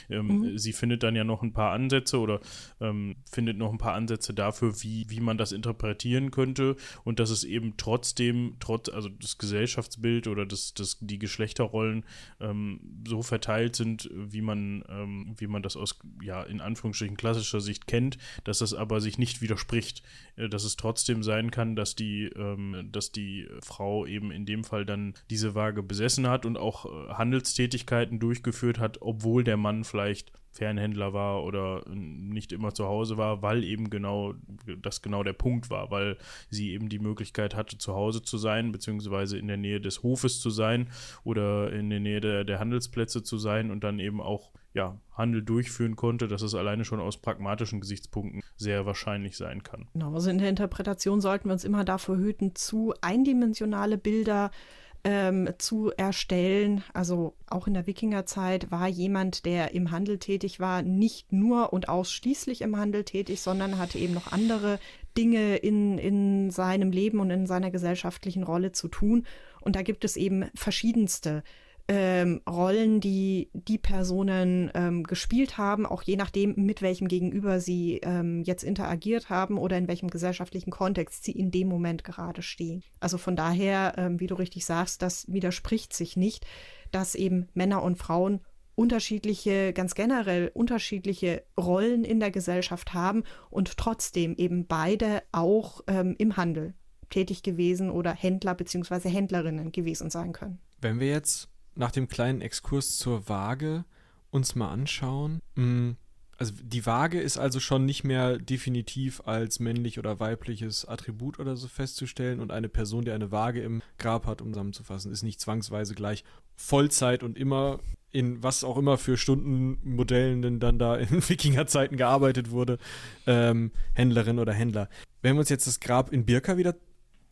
[0.09, 0.59] Ähm, mhm.
[0.59, 2.41] Sie findet dann ja noch ein paar Ansätze Ansätze oder
[2.81, 6.77] ähm, findet noch ein paar Ansätze dafür, wie, wie man das interpretieren könnte.
[7.05, 12.05] Und dass es eben trotzdem, trotz, also das Gesellschaftsbild oder das, das, die Geschlechterrollen
[12.41, 17.61] ähm, so verteilt sind, wie man, ähm, wie man das aus, ja, in Anführungsstrichen klassischer
[17.61, 20.03] Sicht kennt, dass das aber sich nicht widerspricht,
[20.37, 24.65] äh, dass es trotzdem sein kann, dass die, ähm, dass die Frau eben in dem
[24.65, 29.85] Fall dann diese Waage besessen hat und auch äh, Handelstätigkeiten durchgeführt hat, obwohl der Mann
[29.85, 34.35] vielleicht Fernhändler war oder nicht immer zu Hause war, weil eben genau
[34.81, 36.19] das genau der Punkt war, weil
[36.51, 40.41] sie eben die Möglichkeit hatte, zu Hause zu sein, beziehungsweise in der Nähe des Hofes
[40.41, 40.91] zu sein
[41.25, 45.43] oder in der Nähe der, der Handelsplätze zu sein und dann eben auch ja, Handel
[45.43, 49.89] durchführen konnte, dass es alleine schon aus pragmatischen Gesichtspunkten sehr wahrscheinlich sein kann.
[49.93, 54.82] Genau, also in der Interpretation sollten wir uns immer davor hüten, zu eindimensionale Bilder äh,
[55.05, 56.85] ähm, zu erstellen.
[56.93, 61.89] Also auch in der Wikingerzeit war jemand, der im Handel tätig war, nicht nur und
[61.89, 64.79] ausschließlich im Handel tätig, sondern hatte eben noch andere
[65.17, 69.27] Dinge in, in seinem Leben und in seiner gesellschaftlichen Rolle zu tun.
[69.61, 71.43] Und da gibt es eben verschiedenste
[71.89, 78.01] ähm, Rollen, die die Personen ähm, gespielt haben, auch je nachdem, mit welchem Gegenüber sie
[78.03, 82.83] ähm, jetzt interagiert haben oder in welchem gesellschaftlichen Kontext sie in dem Moment gerade stehen.
[83.01, 86.47] Also von daher, ähm, wie du richtig sagst, das widerspricht sich nicht,
[86.91, 88.41] dass eben Männer und Frauen
[88.75, 96.15] unterschiedliche, ganz generell unterschiedliche Rollen in der Gesellschaft haben und trotzdem eben beide auch ähm,
[96.19, 96.75] im Handel
[97.11, 99.09] tätig gewesen oder Händler bzw.
[99.09, 100.59] Händlerinnen gewesen sein können.
[100.81, 103.85] Wenn wir jetzt nach dem kleinen Exkurs zur Waage
[104.31, 105.41] uns mal anschauen.
[105.55, 105.93] Mm,
[106.39, 111.57] also die Waage ist also schon nicht mehr definitiv als männlich oder weibliches Attribut oder
[111.57, 115.41] so festzustellen und eine Person, die eine Waage im Grab hat, um zusammenzufassen, ist nicht
[115.41, 116.25] zwangsweise gleich
[116.57, 117.79] Vollzeit und immer
[118.11, 122.79] in was auch immer für Stundenmodellen denn dann da in Wikingerzeiten gearbeitet wurde,
[123.27, 124.89] ähm, Händlerin oder Händler.
[125.23, 126.75] Wenn wir uns jetzt das Grab in Birka wieder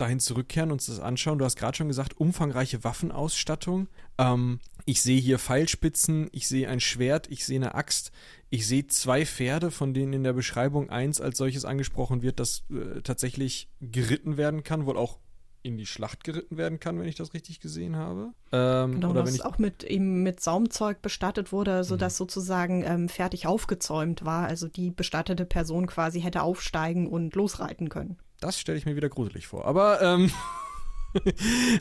[0.00, 1.38] dahin zurückkehren und uns das anschauen.
[1.38, 3.88] Du hast gerade schon gesagt, umfangreiche Waffenausstattung.
[4.20, 8.12] Ähm, ich sehe hier Pfeilspitzen, ich sehe ein Schwert, ich sehe eine Axt,
[8.50, 12.64] ich sehe zwei Pferde, von denen in der Beschreibung eins als solches angesprochen wird, das
[12.70, 15.18] äh, tatsächlich geritten werden kann, wohl auch
[15.62, 18.32] in die Schlacht geritten werden kann, wenn ich das richtig gesehen habe.
[18.50, 22.18] Ähm, genau, oder wenn ich auch mit, eben mit Saumzeug bestattet wurde, sodass mhm.
[22.18, 24.46] sozusagen ähm, fertig aufgezäumt war.
[24.46, 28.16] Also die bestattete Person quasi hätte aufsteigen und losreiten können.
[28.40, 29.66] Das stelle ich mir wieder gruselig vor.
[29.66, 30.30] Aber ähm,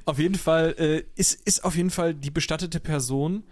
[0.06, 3.44] auf jeden Fall äh, ist, ist auf jeden Fall die bestattete Person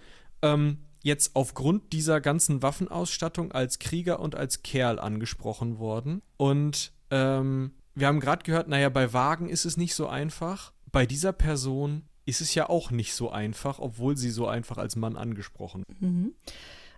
[0.42, 6.22] ähm, jetzt aufgrund dieser ganzen Waffenausstattung als Krieger und als Kerl angesprochen worden.
[6.38, 10.74] Und ähm, wir haben gerade gehört, naja, bei Wagen ist es nicht so einfach.
[10.92, 14.96] Bei dieser Person ist es ja auch nicht so einfach, obwohl sie so einfach als
[14.96, 15.84] Mann angesprochen.
[16.00, 16.34] Mhm.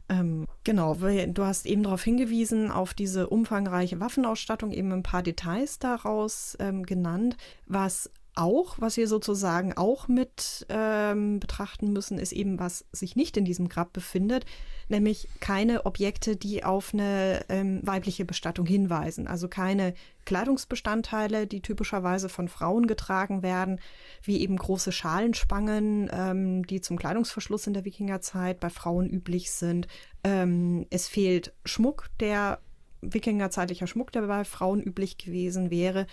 [0.10, 5.78] Ähm, genau, du hast eben darauf hingewiesen, auf diese umfangreiche Waffenausstattung, eben ein paar Details
[5.78, 7.38] daraus ähm, genannt.
[7.68, 8.10] Was
[8.40, 13.46] auch, was wir sozusagen auch mit ähm, betrachten müssen, ist eben, was sich nicht in
[13.46, 14.46] diesem Grab befindet,
[14.88, 19.28] nämlich keine Objekte, die auf eine ähm, weibliche Bestattung hinweisen.
[19.28, 19.94] Also keine
[20.26, 23.80] Kleidungsbestandteile, die typischerweise von Frauen getragen werden,
[24.24, 29.88] wie eben große Schalenspangen, ähm, die zum Kleidungsverschluss in der Wikingerzeit bei Frauen üblich sind.
[30.24, 32.60] Ähm, es fehlt Schmuck, der
[33.02, 36.08] Wikingerzeitlicher Schmuck, der bei Frauen üblich gewesen wäre.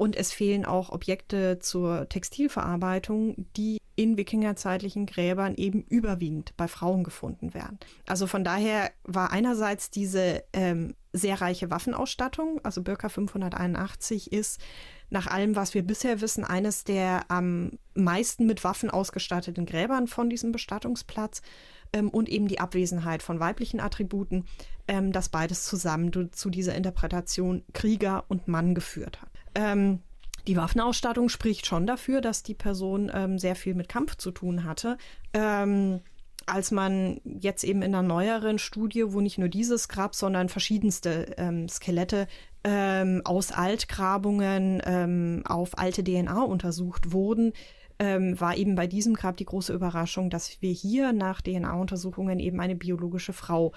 [0.00, 7.04] Und es fehlen auch Objekte zur Textilverarbeitung, die in wikingerzeitlichen Gräbern eben überwiegend bei Frauen
[7.04, 7.78] gefunden werden.
[8.06, 14.58] Also von daher war einerseits diese ähm, sehr reiche Waffenausstattung, also Birka 581 ist
[15.10, 20.30] nach allem, was wir bisher wissen, eines der am meisten mit Waffen ausgestatteten Gräbern von
[20.30, 21.42] diesem Bestattungsplatz
[21.92, 24.46] ähm, und eben die Abwesenheit von weiblichen Attributen,
[24.88, 29.29] ähm, das beides zusammen zu dieser Interpretation Krieger und Mann geführt hat.
[29.54, 30.00] Ähm,
[30.46, 34.64] die Waffenausstattung spricht schon dafür, dass die Person ähm, sehr viel mit Kampf zu tun
[34.64, 34.96] hatte.
[35.32, 36.00] Ähm,
[36.46, 41.34] als man jetzt eben in einer neueren Studie, wo nicht nur dieses Grab, sondern verschiedenste
[41.36, 42.26] ähm, Skelette
[42.64, 47.52] ähm, aus Altgrabungen ähm, auf alte DNA untersucht wurden,
[47.98, 52.60] ähm, war eben bei diesem Grab die große Überraschung, dass wir hier nach DNA-Untersuchungen eben
[52.60, 53.72] eine biologische Frau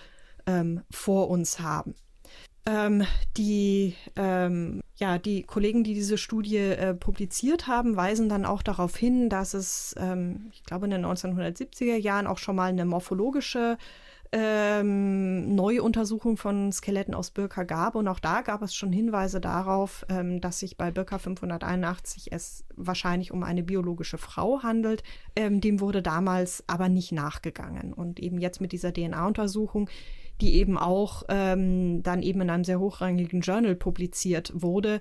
[0.92, 1.96] vor uns haben.
[2.66, 3.06] Ähm,
[3.36, 8.96] die, ähm, ja, die Kollegen, die diese Studie äh, publiziert haben, weisen dann auch darauf
[8.96, 13.78] hin, dass es, ähm, ich glaube, in den 1970er Jahren auch schon mal eine morphologische
[14.32, 17.96] ähm, Neuuntersuchung von Skeletten aus Birka gab.
[17.96, 22.66] Und auch da gab es schon Hinweise darauf, ähm, dass sich bei Birka 581 es
[22.76, 25.04] wahrscheinlich um eine biologische Frau handelt.
[25.36, 27.94] Ähm, dem wurde damals aber nicht nachgegangen.
[27.94, 29.88] Und eben jetzt mit dieser DNA-Untersuchung
[30.44, 35.00] die eben auch ähm, dann eben in einem sehr hochrangigen Journal publiziert wurde.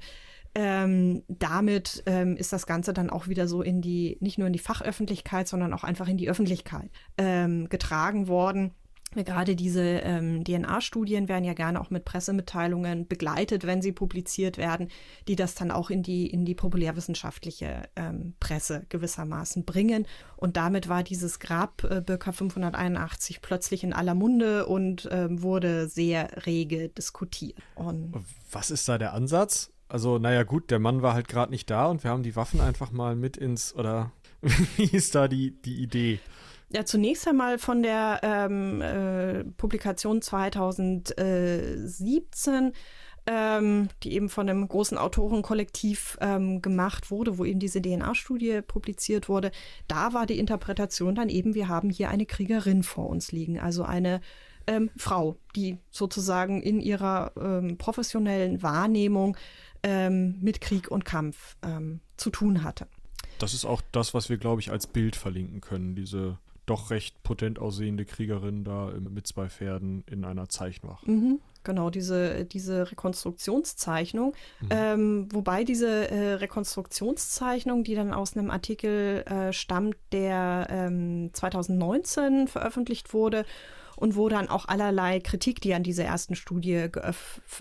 [0.54, 4.52] Ähm, damit ähm, ist das Ganze dann auch wieder so in die, nicht nur in
[4.52, 8.72] die Fachöffentlichkeit, sondern auch einfach in die Öffentlichkeit ähm, getragen worden.
[9.14, 14.88] Gerade diese ähm, DNA-Studien werden ja gerne auch mit Pressemitteilungen begleitet, wenn sie publiziert werden,
[15.28, 20.06] die das dann auch in die, in die populärwissenschaftliche ähm, Presse gewissermaßen bringen.
[20.36, 25.88] Und damit war dieses Grab äh, Birka 581 plötzlich in aller Munde und ähm, wurde
[25.88, 27.58] sehr rege diskutiert.
[27.74, 28.14] Und
[28.50, 29.70] Was ist da der Ansatz?
[29.88, 32.62] Also, naja, gut, der Mann war halt gerade nicht da und wir haben die Waffen
[32.62, 34.10] einfach mal mit ins, oder
[34.76, 36.18] wie ist da die, die Idee?
[36.74, 42.72] Ja, zunächst einmal von der ähm, äh, Publikation 2017,
[43.26, 49.28] ähm, die eben von einem großen Autorenkollektiv ähm, gemacht wurde, wo eben diese DNA-Studie publiziert
[49.28, 49.50] wurde.
[49.86, 53.84] Da war die Interpretation dann eben, wir haben hier eine Kriegerin vor uns liegen, also
[53.84, 54.22] eine
[54.66, 59.36] ähm, Frau, die sozusagen in ihrer ähm, professionellen Wahrnehmung
[59.82, 62.86] ähm, mit Krieg und Kampf ähm, zu tun hatte.
[63.38, 66.38] Das ist auch das, was wir, glaube ich, als Bild verlinken können, diese
[66.72, 70.96] doch recht potent aussehende Kriegerin da mit zwei Pferden in einer Zeichnung.
[71.04, 74.34] Mhm, genau, diese, diese Rekonstruktionszeichnung.
[74.60, 74.68] Mhm.
[74.70, 82.48] Ähm, wobei diese äh, Rekonstruktionszeichnung, die dann aus einem Artikel äh, stammt, der ähm, 2019
[82.48, 83.44] veröffentlicht wurde
[84.02, 86.88] und wo dann auch allerlei Kritik, die an dieser ersten Studie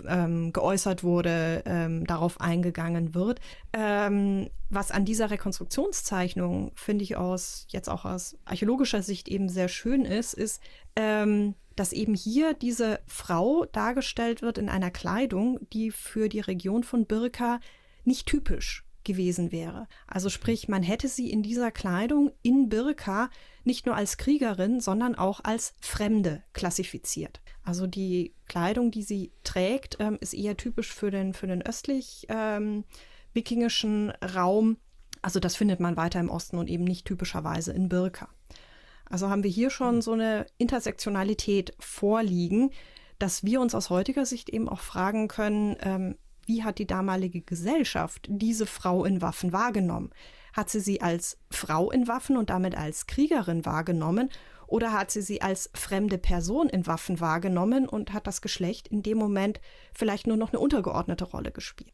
[0.08, 3.38] ähm, geäußert wurde, ähm, darauf eingegangen wird.
[3.72, 9.68] Ähm, was an dieser Rekonstruktionszeichnung, finde ich aus, jetzt auch aus archäologischer Sicht eben sehr
[9.68, 10.60] schön ist, ist,
[10.96, 16.82] ähm, dass eben hier diese Frau dargestellt wird in einer Kleidung, die für die Region
[16.82, 17.60] von Birka
[18.04, 19.86] nicht typisch gewesen wäre.
[20.08, 23.30] Also sprich, man hätte sie in dieser Kleidung in Birka
[23.64, 27.40] nicht nur als Kriegerin, sondern auch als Fremde klassifiziert.
[27.64, 32.26] Also die Kleidung, die sie trägt, ähm, ist eher typisch für den, für den östlich
[32.28, 32.84] ähm,
[33.32, 34.76] wikingischen Raum.
[35.22, 38.28] Also das findet man weiter im Osten und eben nicht typischerweise in Birka.
[39.04, 42.70] Also haben wir hier schon so eine Intersektionalität vorliegen,
[43.18, 47.40] dass wir uns aus heutiger Sicht eben auch fragen können, ähm, wie hat die damalige
[47.40, 50.10] Gesellschaft diese Frau in Waffen wahrgenommen?
[50.52, 54.30] Hat sie sie als Frau in Waffen und damit als Kriegerin wahrgenommen
[54.66, 59.02] oder hat sie sie als fremde Person in Waffen wahrgenommen und hat das Geschlecht in
[59.02, 59.60] dem Moment
[59.92, 61.92] vielleicht nur noch eine untergeordnete Rolle gespielt?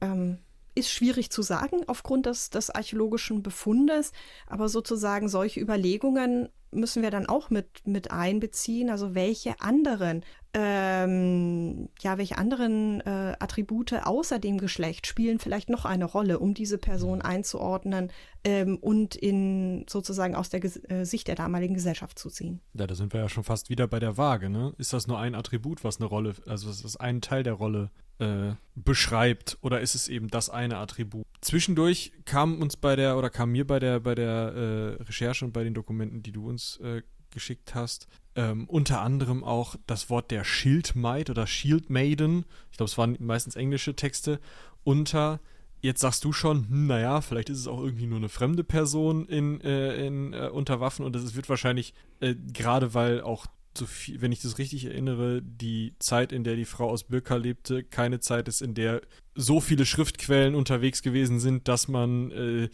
[0.00, 0.38] Ähm,
[0.76, 4.12] ist schwierig zu sagen aufgrund des, des archäologischen Befundes,
[4.46, 8.90] aber sozusagen solche Überlegungen müssen wir dann auch mit, mit einbeziehen.
[8.90, 10.24] Also welche anderen,
[10.58, 16.54] ähm, ja, welche anderen äh, Attribute außer dem Geschlecht spielen vielleicht noch eine Rolle, um
[16.54, 18.10] diese Person einzuordnen
[18.42, 22.60] ähm, und in sozusagen aus der Ges äh, Sicht der damaligen Gesellschaft zu ziehen.
[22.72, 24.72] Ja, da sind wir ja schon fast wieder bei der Waage, ne?
[24.78, 27.90] Ist das nur ein Attribut, was eine Rolle, also ist das ein Teil der Rolle
[28.18, 31.26] äh, beschreibt oder ist es eben das eine Attribut?
[31.42, 35.52] Zwischendurch kam uns bei der oder kam mir bei der bei der äh, Recherche und
[35.52, 40.30] bei den Dokumenten, die du uns äh, geschickt hast, ähm, unter anderem auch das Wort
[40.30, 44.40] der Schildmaid oder Shield Maiden, ich glaube, es waren meistens englische Texte,
[44.84, 45.40] unter.
[45.82, 49.26] Jetzt sagst du schon, hm, naja, vielleicht ist es auch irgendwie nur eine fremde Person
[49.28, 53.46] in, äh, in, äh, unter Waffen und es wird wahrscheinlich, äh, gerade weil auch
[53.76, 57.36] so viel, wenn ich das richtig erinnere, die Zeit, in der die Frau aus Birka
[57.36, 59.02] lebte, keine Zeit ist, in der
[59.34, 62.68] so viele Schriftquellen unterwegs gewesen sind, dass man äh,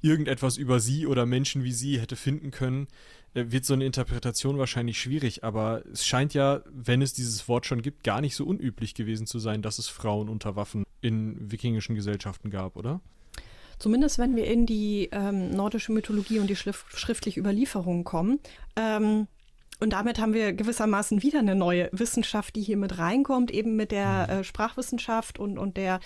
[0.00, 2.88] irgendetwas über sie oder Menschen wie sie hätte finden können,
[3.52, 5.44] wird so eine Interpretation wahrscheinlich schwierig.
[5.44, 9.26] Aber es scheint ja, wenn es dieses Wort schon gibt, gar nicht so unüblich gewesen
[9.26, 13.00] zu sein, dass es Frauen unter Waffen in wikingischen Gesellschaften gab, oder?
[13.78, 18.40] Zumindest wenn wir in die ähm, nordische Mythologie und die schriftliche Überlieferung kommen.
[18.76, 19.28] Ähm,
[19.80, 23.92] und damit haben wir gewissermaßen wieder eine neue Wissenschaft, die hier mit reinkommt, eben mit
[23.92, 24.32] der mhm.
[24.40, 26.00] äh, Sprachwissenschaft und, und der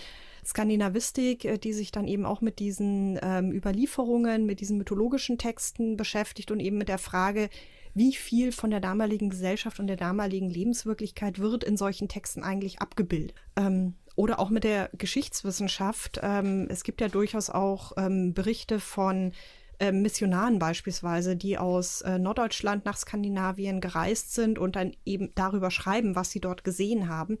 [0.45, 5.97] Skandinavistik, äh, die sich dann eben auch mit diesen ähm, Überlieferungen, mit diesen mythologischen Texten
[5.97, 7.49] beschäftigt und eben mit der Frage,
[7.93, 12.79] wie viel von der damaligen Gesellschaft und der damaligen Lebenswirklichkeit wird in solchen Texten eigentlich
[12.79, 13.35] abgebildet.
[13.55, 16.19] Ähm, oder auch mit der Geschichtswissenschaft.
[16.21, 19.33] Ähm, es gibt ja durchaus auch ähm, Berichte von
[19.79, 25.71] äh, Missionaren beispielsweise, die aus äh, Norddeutschland nach Skandinavien gereist sind und dann eben darüber
[25.71, 27.39] schreiben, was sie dort gesehen haben.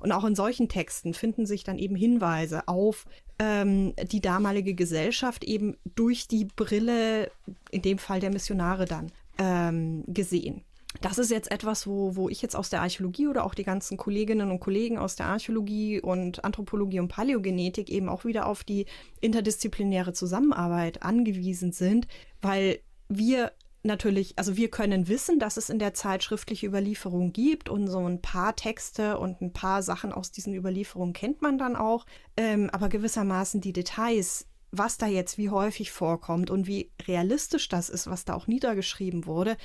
[0.00, 3.06] Und auch in solchen Texten finden sich dann eben Hinweise auf
[3.38, 7.30] ähm, die damalige Gesellschaft eben durch die Brille,
[7.70, 10.62] in dem Fall der Missionare dann, ähm, gesehen.
[11.00, 13.96] Das ist jetzt etwas, wo, wo ich jetzt aus der Archäologie oder auch die ganzen
[13.96, 18.86] Kolleginnen und Kollegen aus der Archäologie und Anthropologie und Paläogenetik eben auch wieder auf die
[19.20, 22.06] interdisziplinäre Zusammenarbeit angewiesen sind,
[22.40, 22.78] weil
[23.08, 23.52] wir
[23.86, 28.06] natürlich, also wir können wissen, dass es in der Zeit schriftliche Überlieferungen gibt und so
[28.06, 32.06] ein paar Texte und ein paar Sachen aus diesen Überlieferungen kennt man dann auch,
[32.36, 37.88] ähm, aber gewissermaßen die Details was da jetzt wie häufig vorkommt und wie realistisch das
[37.88, 39.56] ist, was da auch niedergeschrieben wurde,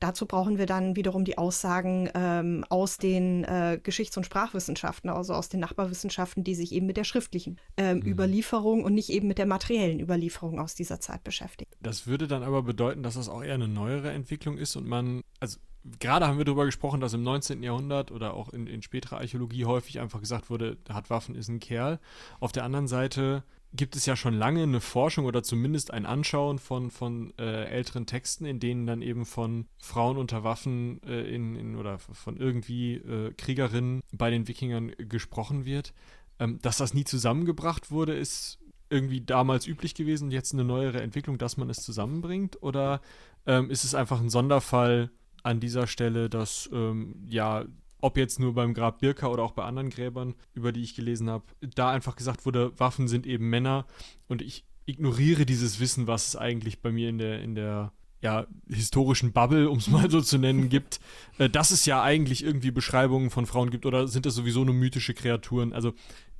[0.00, 5.34] Dazu brauchen wir dann wiederum die Aussagen ähm, aus den äh, Geschichts- und Sprachwissenschaften, also
[5.34, 8.06] aus den Nachbarwissenschaften, die sich eben mit der schriftlichen ähm, mhm.
[8.06, 11.70] Überlieferung und nicht eben mit der materiellen Überlieferung aus dieser Zeit beschäftigen.
[11.80, 15.22] Das würde dann aber bedeuten, dass das auch eher eine neuere Entwicklung ist und man,
[15.40, 15.58] also
[16.00, 17.62] gerade haben wir darüber gesprochen, dass im 19.
[17.62, 21.60] Jahrhundert oder auch in, in späterer Archäologie häufig einfach gesagt wurde, hat Waffen, ist ein
[21.60, 21.98] Kerl.
[22.40, 26.58] Auf der anderen Seite gibt es ja schon lange eine Forschung oder zumindest ein Anschauen
[26.58, 31.54] von, von äh, älteren Texten, in denen dann eben von Frauen unter Waffen äh, in,
[31.54, 35.92] in, oder von irgendwie äh, Kriegerinnen bei den Wikingern gesprochen wird.
[36.38, 38.58] Ähm, dass das nie zusammengebracht wurde, ist
[38.90, 42.62] irgendwie damals üblich gewesen und jetzt eine neuere Entwicklung, dass man es zusammenbringt?
[42.62, 43.02] Oder
[43.46, 45.10] ähm, ist es einfach ein Sonderfall
[45.42, 47.66] an dieser Stelle, dass ähm, ja
[48.00, 51.28] ob jetzt nur beim Grab Birka oder auch bei anderen Gräbern, über die ich gelesen
[51.30, 53.86] habe, da einfach gesagt wurde, Waffen sind eben Männer
[54.28, 58.46] und ich ignoriere dieses Wissen, was es eigentlich bei mir in der, in der ja,
[58.68, 61.00] historischen Bubble, um es mal so zu nennen, gibt,
[61.38, 64.74] äh, dass es ja eigentlich irgendwie Beschreibungen von Frauen gibt oder sind das sowieso nur
[64.74, 65.72] mythische Kreaturen?
[65.72, 65.92] Also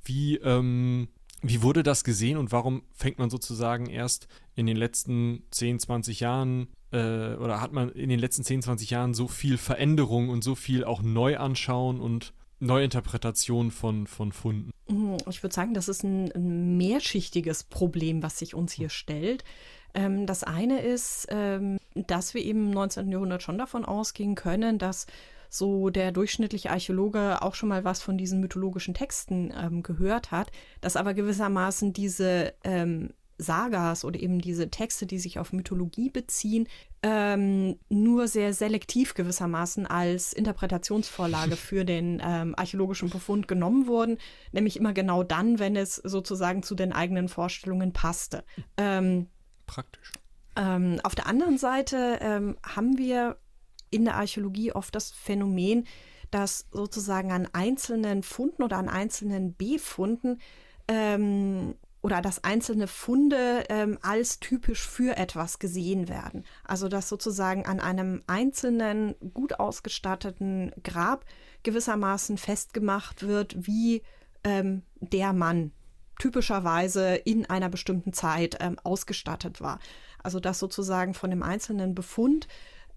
[0.03, 1.09] wie, ähm,
[1.41, 6.19] wie wurde das gesehen und warum fängt man sozusagen erst in den letzten 10, 20
[6.19, 10.43] Jahren äh, oder hat man in den letzten 10, 20 Jahren so viel Veränderung und
[10.43, 14.71] so viel auch Neuanschauen und Neuinterpretation von, von Funden?
[14.87, 19.43] Mhm, ich würde sagen, das ist ein, ein, mehrschichtiges Problem, was sich uns hier stellt.
[19.93, 23.11] Ähm, das eine ist, ähm, dass wir eben im 19.
[23.11, 25.07] Jahrhundert schon davon ausgehen können, dass
[25.49, 30.51] so der durchschnittliche Archäologe auch schon mal was von diesen mythologischen Texten ähm, gehört hat,
[30.79, 36.67] dass aber gewissermaßen diese ähm, Sagas oder eben diese Texte, die sich auf Mythologie beziehen,
[37.01, 44.17] ähm, nur sehr selektiv gewissermaßen als Interpretationsvorlage für den ähm, archäologischen Befund genommen wurden,
[44.51, 48.43] nämlich immer genau dann, wenn es sozusagen zu den eigenen Vorstellungen passte.
[48.77, 49.27] Ähm,
[49.65, 50.11] Praktisch.
[50.55, 53.37] Ähm, auf der anderen Seite ähm, haben wir
[53.91, 55.87] in der Archäologie oft das Phänomen,
[56.31, 60.39] dass sozusagen an einzelnen Funden oder an einzelnen Befunden
[60.87, 66.45] ähm, oder dass einzelne Funde ähm, als typisch für etwas gesehen werden.
[66.63, 71.25] Also dass sozusagen an einem einzelnen gut ausgestatteten Grab
[71.63, 74.01] gewissermaßen festgemacht wird, wie
[74.43, 75.71] ähm, der Mann
[76.19, 79.79] typischerweise in einer bestimmten Zeit ähm, ausgestattet war.
[80.21, 82.47] Also dass sozusagen von dem einzelnen Befund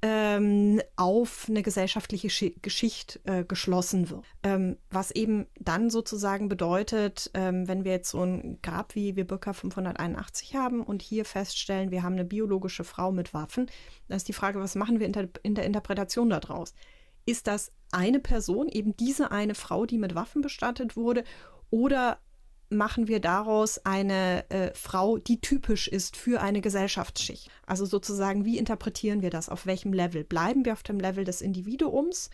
[0.02, 4.24] ähm, auf eine gesellschaftliche Sch Geschichte äh, geschlossen wird.
[4.42, 9.24] Ähm, was eben dann sozusagen bedeutet, ähm, wenn wir jetzt so ein Grab wie wir
[9.24, 13.66] Birka 581 haben und hier feststellen, wir haben eine biologische Frau mit Waffen,
[14.08, 16.74] dann ist die Frage, was machen wir in der, in der Interpretation daraus?
[17.24, 21.22] Ist das eine Person, eben diese eine Frau, die mit Waffen bestattet wurde,
[21.70, 22.18] oder
[22.76, 27.50] machen wir daraus eine äh, Frau, die typisch ist für eine Gesellschaftsschicht.
[27.66, 29.48] Also sozusagen, wie interpretieren wir das?
[29.48, 30.24] Auf welchem Level?
[30.24, 32.30] Bleiben wir auf dem Level des Individuums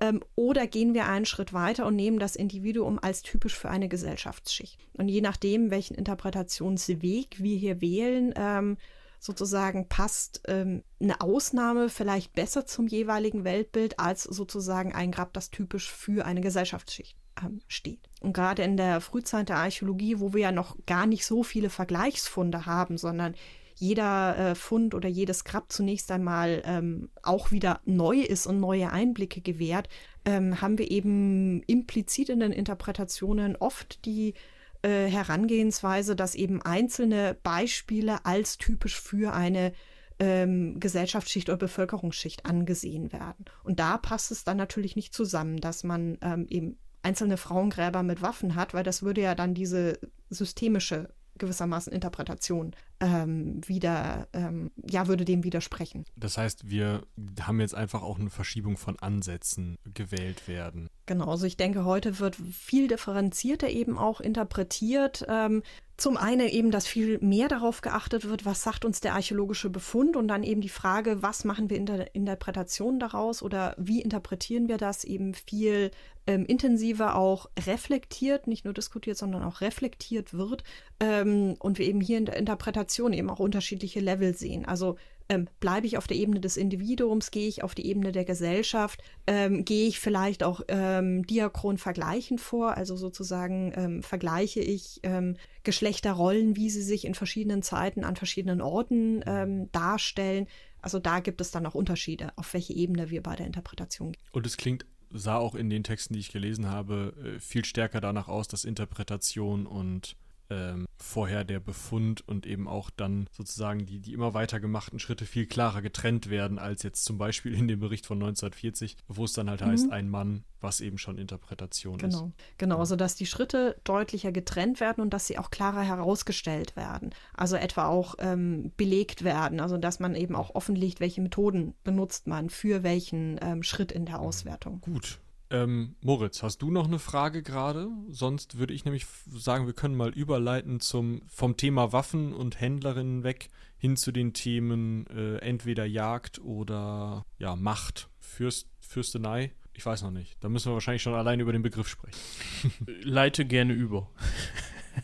[0.00, 3.88] ähm, oder gehen wir einen Schritt weiter und nehmen das Individuum als typisch für eine
[3.88, 4.78] Gesellschaftsschicht?
[4.94, 8.78] Und je nachdem, welchen Interpretationsweg wir hier wählen, ähm,
[9.18, 15.50] sozusagen passt ähm, eine Ausnahme vielleicht besser zum jeweiligen Weltbild als sozusagen ein Grab, das
[15.50, 18.08] typisch für eine Gesellschaftsschicht ähm, steht.
[18.20, 21.70] Und gerade in der Frühzeit der Archäologie, wo wir ja noch gar nicht so viele
[21.70, 23.34] Vergleichsfunde haben, sondern
[23.74, 28.92] jeder äh, Fund oder jedes Grab zunächst einmal ähm, auch wieder neu ist und neue
[28.92, 29.88] Einblicke gewährt,
[30.26, 34.34] ähm, haben wir eben implizit in den Interpretationen oft die
[34.82, 39.72] äh, Herangehensweise, dass eben einzelne Beispiele als typisch für eine
[40.18, 43.46] ähm, Gesellschaftsschicht oder Bevölkerungsschicht angesehen werden.
[43.64, 48.22] Und da passt es dann natürlich nicht zusammen, dass man ähm, eben einzelne Frauengräber mit
[48.22, 49.98] Waffen hat, weil das würde ja dann diese
[50.28, 56.04] systemische gewissermaßen Interpretation ähm, wieder, ähm, ja, würde dem widersprechen.
[56.16, 57.02] Das heißt, wir
[57.40, 60.88] haben jetzt einfach auch eine Verschiebung von Ansätzen gewählt werden.
[61.06, 65.24] Genau, also ich denke, heute wird viel differenzierter eben auch interpretiert.
[65.28, 65.62] Ähm,
[66.00, 70.16] zum einen eben, dass viel mehr darauf geachtet wird, was sagt uns der archäologische Befund
[70.16, 74.68] und dann eben die Frage, was machen wir in der Interpretation daraus oder wie interpretieren
[74.68, 75.90] wir das eben viel
[76.26, 80.64] ähm, intensiver auch reflektiert, nicht nur diskutiert, sondern auch reflektiert wird
[81.00, 84.64] ähm, und wir eben hier in der Interpretation eben auch unterschiedliche Level sehen.
[84.64, 84.96] Also
[85.28, 89.00] ähm, bleibe ich auf der Ebene des Individuums, gehe ich auf die Ebene der Gesellschaft,
[89.26, 95.36] ähm, gehe ich vielleicht auch ähm, diachron vergleichend vor, also sozusagen ähm, vergleiche ich ähm,
[95.62, 100.48] Geschlechterrollen, wie sie sich in verschiedenen Zeiten an verschiedenen Orten ähm, darstellen.
[100.82, 104.22] Also da gibt es dann auch Unterschiede, auf welche Ebene wir bei der Interpretation gehen.
[104.32, 108.00] Und es klingt sah auch in den Texten, die ich gelesen habe, äh, viel stärker
[108.00, 110.16] danach aus, dass Interpretation und
[110.50, 115.24] ähm, vorher der Befund und eben auch dann sozusagen die, die immer weiter gemachten Schritte
[115.24, 119.32] viel klarer getrennt werden, als jetzt zum Beispiel in dem Bericht von 1940, wo es
[119.32, 119.66] dann halt mhm.
[119.66, 122.08] heißt, ein Mann, was eben schon Interpretation genau.
[122.08, 122.18] ist.
[122.18, 126.76] Genau, genau, also dass die Schritte deutlicher getrennt werden und dass sie auch klarer herausgestellt
[126.76, 127.10] werden.
[127.34, 132.26] Also etwa auch ähm, belegt werden, also dass man eben auch offenlegt, welche Methoden benutzt
[132.26, 134.80] man für welchen ähm, Schritt in der Auswertung.
[134.82, 135.20] Gut,
[135.50, 137.88] ähm, Moritz, hast du noch eine Frage gerade?
[138.08, 143.24] Sonst würde ich nämlich sagen, wir können mal überleiten zum vom Thema Waffen und Händlerinnen
[143.24, 149.52] weg hin zu den Themen äh, entweder Jagd oder ja Macht, Fürst, Fürstenei.
[149.72, 150.36] Ich weiß noch nicht.
[150.40, 152.18] Da müssen wir wahrscheinlich schon allein über den Begriff sprechen.
[153.02, 154.10] leite gerne über.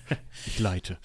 [0.46, 0.98] ich leite.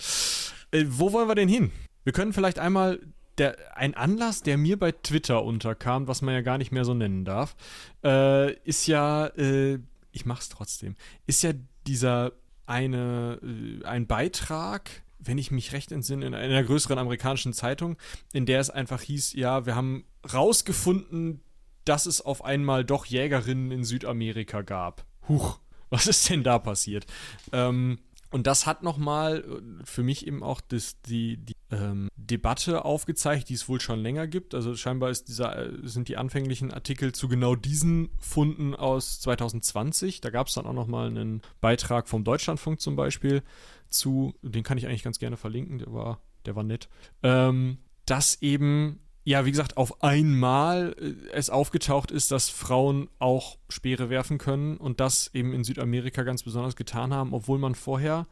[0.72, 1.72] Äh, wo wollen wir denn hin?
[2.04, 3.00] Wir können vielleicht einmal
[3.38, 6.94] der, ein Anlass, der mir bei Twitter unterkam, was man ja gar nicht mehr so
[6.94, 7.56] nennen darf,
[8.04, 9.80] äh, ist ja, äh,
[10.12, 11.54] ich mach's trotzdem, ist ja
[11.88, 12.34] dieser
[12.66, 17.98] eine, äh, ein Beitrag, wenn ich mich recht entsinne, in einer größeren amerikanischen Zeitung,
[18.34, 21.42] in der es einfach hieß, ja, wir haben rausgefunden,
[21.86, 25.06] dass es auf einmal doch Jägerinnen in Südamerika gab.
[25.28, 25.60] Huch,
[25.90, 27.06] was ist denn da passiert?
[27.52, 28.00] Ähm,
[28.32, 33.50] und das hat nochmal äh, für mich eben auch das, die, die ähm, Debatte aufgezeigt,
[33.50, 34.56] die es wohl schon länger gibt.
[34.56, 40.22] Also scheinbar dieser, äh, sind die anfänglichen Artikel zu genau diesen Funden aus 2020.
[40.22, 43.44] Da gab es dann auch nochmal einen Beitrag vom Deutschlandfunk zum Beispiel
[43.90, 46.88] zu, den kann ich eigentlich ganz gerne verlinken, der war, der war nett.
[47.24, 53.58] Ähm, dass eben ja, wie gesagt, auf einmal äh, es aufgetaucht ist, dass Frauen auch
[53.70, 58.28] Speere werfen können und das eben in Südamerika ganz besonders getan haben, obwohl man vorher,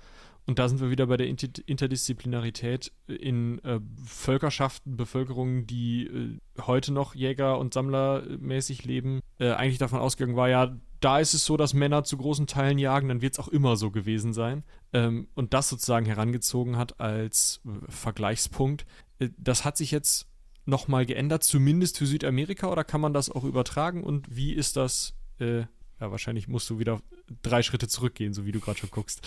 [0.45, 6.91] und da sind wir wieder bei der Interdisziplinarität, in äh, Völkerschaften, Bevölkerungen, die äh, heute
[6.91, 11.55] noch Jäger- und Sammlermäßig leben, äh, eigentlich davon ausgegangen war, ja, da ist es so,
[11.55, 14.63] dass Männer zu großen Teilen jagen, dann wird es auch immer so gewesen sein.
[14.91, 18.85] Ähm, und das sozusagen herangezogen hat als äh, Vergleichspunkt.
[19.19, 20.28] Äh, das hat sich jetzt
[20.69, 24.03] nochmal geändert, zumindest für Südamerika, oder kann man das auch übertragen?
[24.03, 25.13] Und wie ist das?
[25.39, 25.65] Äh,
[26.01, 27.01] ja, wahrscheinlich musst du wieder
[27.41, 29.21] drei Schritte zurückgehen, so wie du gerade schon guckst.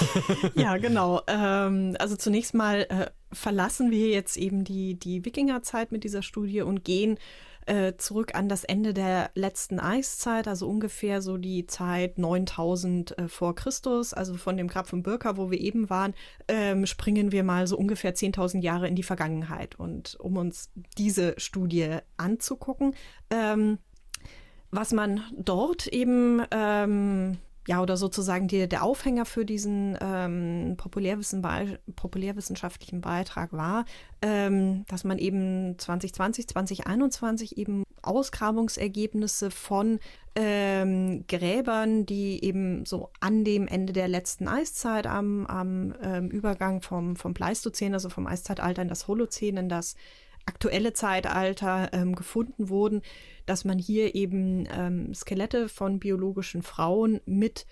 [0.54, 1.22] ja, genau.
[1.26, 6.62] Ähm, also zunächst mal äh, verlassen wir jetzt eben die, die Wikingerzeit mit dieser Studie
[6.62, 7.18] und gehen
[7.66, 13.28] äh, zurück an das Ende der letzten Eiszeit, also ungefähr so die Zeit 9000 äh,
[13.28, 16.14] vor Christus, also von dem Grab von Birka, wo wir eben waren,
[16.48, 19.78] ähm, springen wir mal so ungefähr 10.000 Jahre in die Vergangenheit.
[19.78, 22.94] Und um uns diese Studie anzugucken,
[23.30, 23.78] ähm,
[24.70, 31.42] was man dort eben ähm, ja, oder sozusagen die, der Aufhänger für diesen ähm, Populärwissen
[31.96, 33.86] populärwissenschaftlichen Beitrag war,
[34.20, 39.98] ähm, dass man eben 2020, 2021 eben Ausgrabungsergebnisse von
[40.34, 46.82] ähm, Gräbern, die eben so an dem Ende der letzten Eiszeit, am, am ähm, Übergang
[46.82, 49.96] vom, vom Pleistozän, also vom Eiszeitalter in das Holozän, in das
[50.46, 53.00] aktuelle Zeitalter ähm, gefunden wurden,
[53.46, 57.66] dass man hier eben ähm, Skelette von biologischen Frauen mit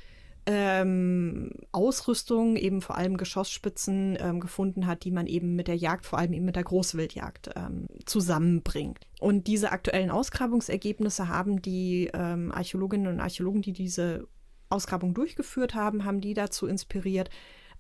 [0.45, 6.05] ähm, Ausrüstung, eben vor allem Geschossspitzen ähm, gefunden hat, die man eben mit der Jagd,
[6.05, 9.07] vor allem eben mit der Großwildjagd ähm, zusammenbringt.
[9.21, 14.27] Und diese aktuellen Ausgrabungsergebnisse haben die ähm, Archäologinnen und Archäologen, die diese
[14.69, 17.31] Ausgrabung durchgeführt haben, haben die dazu inspiriert,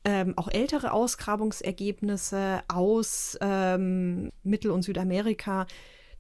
[0.05, 5.66] ähm, auch ältere Ausgrabungsergebnisse aus ähm, Mittel- und Südamerika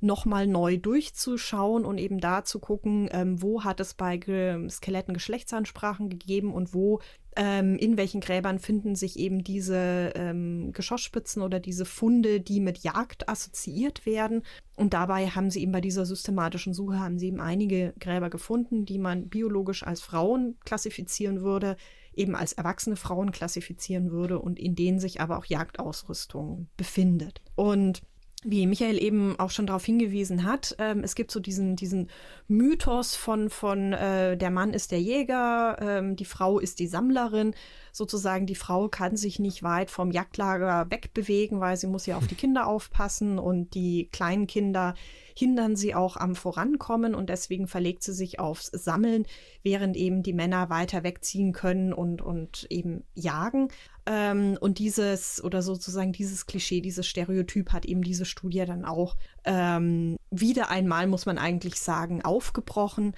[0.02, 5.14] nochmal neu durchzuschauen und eben da zu gucken, ähm, wo hat es bei Ge Skeletten
[5.14, 7.00] Geschlechtsansprachen gegeben und wo
[7.34, 12.78] ähm, in welchen Gräbern finden sich eben diese ähm, Geschossspitzen oder diese Funde, die mit
[12.78, 14.42] Jagd assoziiert werden.
[14.76, 18.84] Und dabei haben sie eben bei dieser systematischen Suche haben sie eben einige Gräber gefunden,
[18.84, 21.76] die man biologisch als Frauen klassifizieren würde,
[22.14, 27.40] eben als erwachsene Frauen klassifizieren würde und in denen sich aber auch Jagdausrüstung befindet.
[27.54, 28.02] Und
[28.44, 32.10] wie Michael eben auch schon darauf hingewiesen hat, ähm, es gibt so diesen, diesen
[32.48, 37.54] Mythos von, von äh, der Mann ist der Jäger, ähm, die Frau ist die Sammlerin.
[37.92, 42.26] Sozusagen, die Frau kann sich nicht weit vom Jagdlager wegbewegen, weil sie muss ja auf
[42.26, 44.94] die Kinder aufpassen und die kleinen Kinder
[45.34, 49.24] hindern sie auch am Vorankommen und deswegen verlegt sie sich aufs Sammeln,
[49.62, 53.68] während eben die Männer weiter wegziehen können und, und eben jagen.
[54.06, 59.16] Ähm, und dieses oder sozusagen dieses Klischee, dieses Stereotyp hat eben diese Studie dann auch
[59.44, 63.14] ähm, wieder einmal, muss man eigentlich sagen, aufgebrochen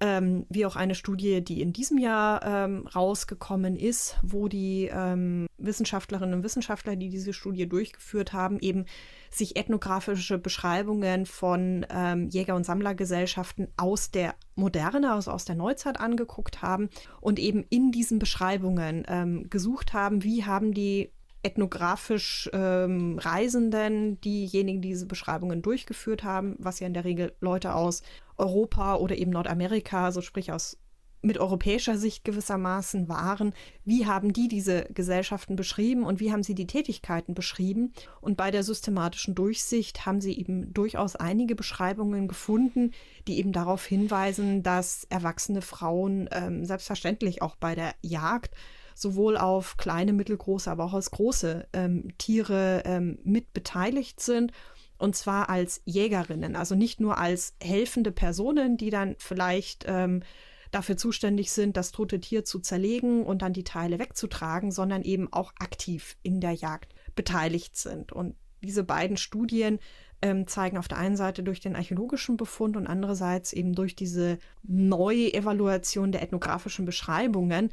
[0.00, 5.46] ähm, wie auch eine Studie, die in diesem Jahr ähm, rausgekommen ist, wo die ähm,
[5.58, 8.86] Wissenschaftlerinnen und Wissenschaftler, die diese Studie durchgeführt haben, eben
[9.30, 16.00] sich ethnografische Beschreibungen von ähm, Jäger- und Sammlergesellschaften aus der Moderne, also aus der Neuzeit
[16.00, 16.88] angeguckt haben
[17.20, 24.82] und eben in diesen Beschreibungen ähm, gesucht haben, wie haben die ethnografisch ähm, Reisenden, diejenigen,
[24.82, 28.02] die diese Beschreibungen durchgeführt haben, was ja in der Regel Leute aus
[28.36, 30.78] Europa oder eben Nordamerika, so sprich aus
[31.20, 33.52] mit europäischer Sicht gewissermaßen waren.
[33.84, 37.92] Wie haben die diese Gesellschaften beschrieben und wie haben sie die Tätigkeiten beschrieben?
[38.20, 42.92] Und bei der systematischen Durchsicht haben sie eben durchaus einige Beschreibungen gefunden,
[43.26, 48.54] die eben darauf hinweisen, dass erwachsene Frauen ähm, selbstverständlich auch bei der Jagd
[49.00, 54.52] sowohl auf kleine, mittelgroße, aber auch als große ähm, Tiere ähm, mit beteiligt sind
[54.98, 60.22] und zwar als Jägerinnen, also nicht nur als helfende Personen, die dann vielleicht ähm,
[60.70, 65.32] dafür zuständig sind, das tote Tier zu zerlegen und dann die Teile wegzutragen, sondern eben
[65.32, 68.12] auch aktiv in der Jagd beteiligt sind.
[68.12, 69.78] Und diese beiden Studien
[70.20, 74.38] ähm, zeigen auf der einen Seite durch den archäologischen Befund und andererseits eben durch diese
[74.64, 77.70] neue Evaluation der ethnografischen Beschreibungen,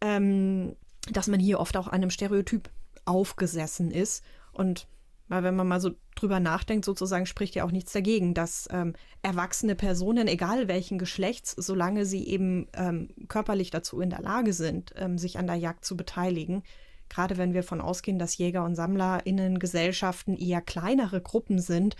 [0.00, 0.76] ähm,
[1.10, 2.70] dass man hier oft auch einem Stereotyp
[3.04, 4.22] aufgesessen ist.
[4.52, 4.86] Und
[5.28, 8.94] weil wenn man mal so drüber nachdenkt, sozusagen spricht ja auch nichts dagegen, dass ähm,
[9.22, 14.94] erwachsene Personen, egal welchen Geschlechts, solange sie eben ähm, körperlich dazu in der Lage sind,
[14.96, 16.62] ähm, sich an der Jagd zu beteiligen,
[17.08, 21.94] gerade wenn wir von ausgehen, dass Jäger und SammlerInnen Gesellschaften eher kleinere Gruppen sind,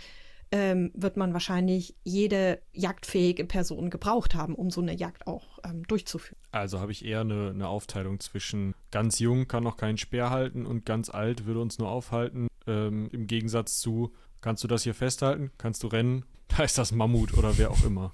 [0.51, 5.83] ähm, wird man wahrscheinlich jede jagdfähige Person gebraucht haben, um so eine Jagd auch ähm,
[5.87, 6.37] durchzuführen.
[6.51, 10.65] Also habe ich eher eine, eine, Aufteilung zwischen ganz jung kann noch keinen Speer halten
[10.65, 12.47] und ganz alt würde uns nur aufhalten.
[12.65, 15.51] Ähm, Im Gegensatz zu, kannst du das hier festhalten?
[15.57, 16.25] Kannst du rennen?
[16.57, 18.11] Da ist das Mammut oder wer auch immer.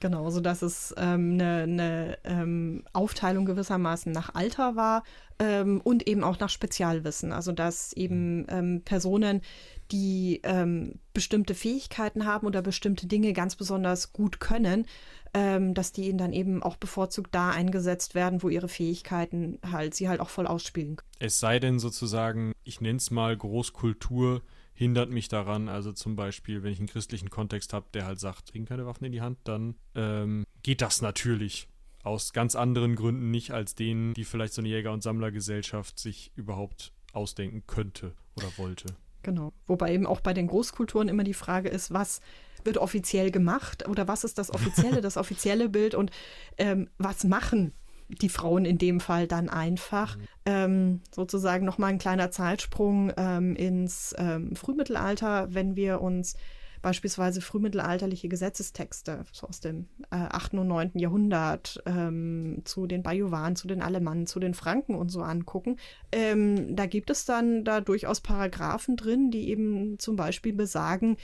[0.00, 5.02] Genau, so dass es ähm, eine, eine ähm, Aufteilung gewissermaßen nach Alter war
[5.38, 7.32] ähm, und eben auch nach Spezialwissen.
[7.32, 9.42] Also dass eben ähm, Personen,
[9.90, 14.86] die ähm, bestimmte Fähigkeiten haben oder bestimmte Dinge ganz besonders gut können,
[15.34, 19.94] ähm, dass die ihnen dann eben auch bevorzugt da eingesetzt werden, wo ihre Fähigkeiten halt
[19.94, 21.10] sie halt auch voll ausspielen können.
[21.18, 24.42] Es sei denn sozusagen, ich nenne es mal Großkultur,
[24.78, 25.68] hindert mich daran.
[25.68, 29.04] Also zum Beispiel, wenn ich einen christlichen Kontext habe, der halt sagt, bring keine Waffen
[29.04, 31.68] in die Hand, dann ähm, geht das natürlich.
[32.04, 36.30] Aus ganz anderen Gründen nicht als denen, die vielleicht so eine Jäger- und Sammlergesellschaft sich
[36.36, 38.94] überhaupt ausdenken könnte oder wollte.
[39.24, 39.52] Genau.
[39.66, 42.20] Wobei eben auch bei den Großkulturen immer die Frage ist, was
[42.62, 46.12] wird offiziell gemacht oder was ist das offizielle, das offizielle Bild und
[46.56, 47.72] ähm, was machen
[48.08, 50.16] die Frauen in dem Fall dann einfach.
[50.16, 50.22] Mhm.
[50.46, 56.36] Ähm, sozusagen nochmal ein kleiner Zeitsprung ähm, ins ähm, Frühmittelalter, wenn wir uns
[56.82, 60.54] beispielsweise frühmittelalterliche Gesetzestexte so aus dem äh, 8.
[60.54, 60.92] und 9.
[60.94, 65.76] Jahrhundert ähm, zu den Bajuwaren, zu den Alemannen, zu den Franken und so angucken.
[66.12, 71.16] Ähm, da gibt es dann da durchaus Paragraphen drin, die eben zum Beispiel besagen,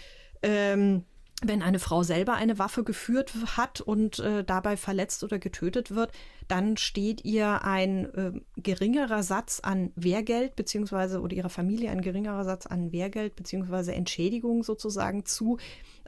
[0.43, 1.05] ähm,
[1.49, 6.13] wenn eine Frau selber eine Waffe geführt hat und äh, dabei verletzt oder getötet wird,
[6.49, 12.45] dann steht ihr ein äh, geringerer Satz an Wehrgeld beziehungsweise oder ihrer Familie ein geringerer
[12.45, 15.59] Satz an Wehrgeld beziehungsweise Entschädigung sozusagen zu,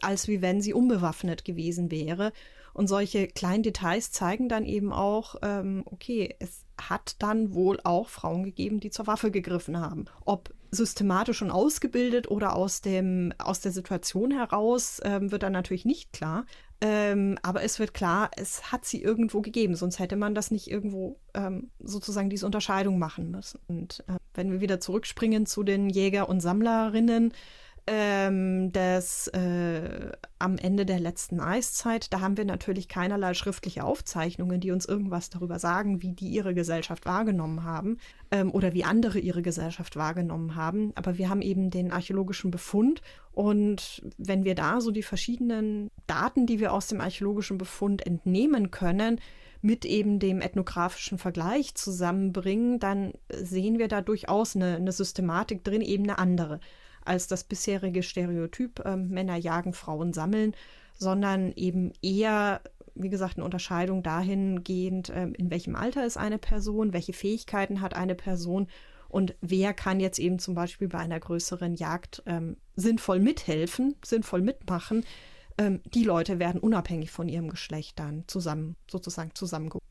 [0.01, 2.33] als wie wenn sie unbewaffnet gewesen wäre.
[2.75, 8.09] Und solche kleinen Details zeigen dann eben auch, ähm, okay, es hat dann wohl auch
[8.09, 10.07] Frauen gegeben, die zur Waffe gegriffen haben.
[10.25, 15.85] Ob systematisch und ausgebildet oder aus, dem, aus der Situation heraus, ähm, wird dann natürlich
[15.85, 16.45] nicht klar.
[16.81, 20.71] Ähm, aber es wird klar, es hat sie irgendwo gegeben, sonst hätte man das nicht
[20.71, 23.61] irgendwo ähm, sozusagen diese Unterscheidung machen müssen.
[23.67, 27.33] Und äh, wenn wir wieder zurückspringen zu den Jäger und Sammlerinnen,
[27.87, 34.61] ähm, des, äh, am Ende der letzten Eiszeit, da haben wir natürlich keinerlei schriftliche Aufzeichnungen,
[34.61, 37.99] die uns irgendwas darüber sagen, wie die ihre Gesellschaft wahrgenommen haben
[38.33, 40.93] ähm, oder wie andere ihre Gesellschaft wahrgenommen haben.
[40.97, 43.03] Aber wir haben eben den archäologischen Befund
[43.33, 48.73] und wenn wir da so die verschiedenen Daten, die wir aus dem archäologischen Befund entnehmen
[48.73, 49.21] können,
[49.63, 55.83] mit eben dem ethnografischen Vergleich zusammenbringen, dann sehen wir da durchaus eine, eine Systematik drin,
[55.83, 56.61] eben eine andere
[57.07, 60.55] als das bisherige Stereotyp äh, Männer jagen, Frauen sammeln,
[60.95, 62.61] sondern eben eher,
[62.95, 67.95] wie gesagt, eine Unterscheidung dahingehend, äh, in welchem Alter ist eine Person, welche Fähigkeiten hat
[67.95, 68.69] eine Person
[69.09, 74.43] und wer kann jetzt eben zum Beispiel bei einer größeren Jagd ähm, sinnvoll mithelfen, sinnvoll
[74.43, 75.05] mitmachen.
[75.59, 79.83] Ähm, die Leute werden unabhängig von ihrem Geschlecht dann zusammen, sozusagen zusammengeholt.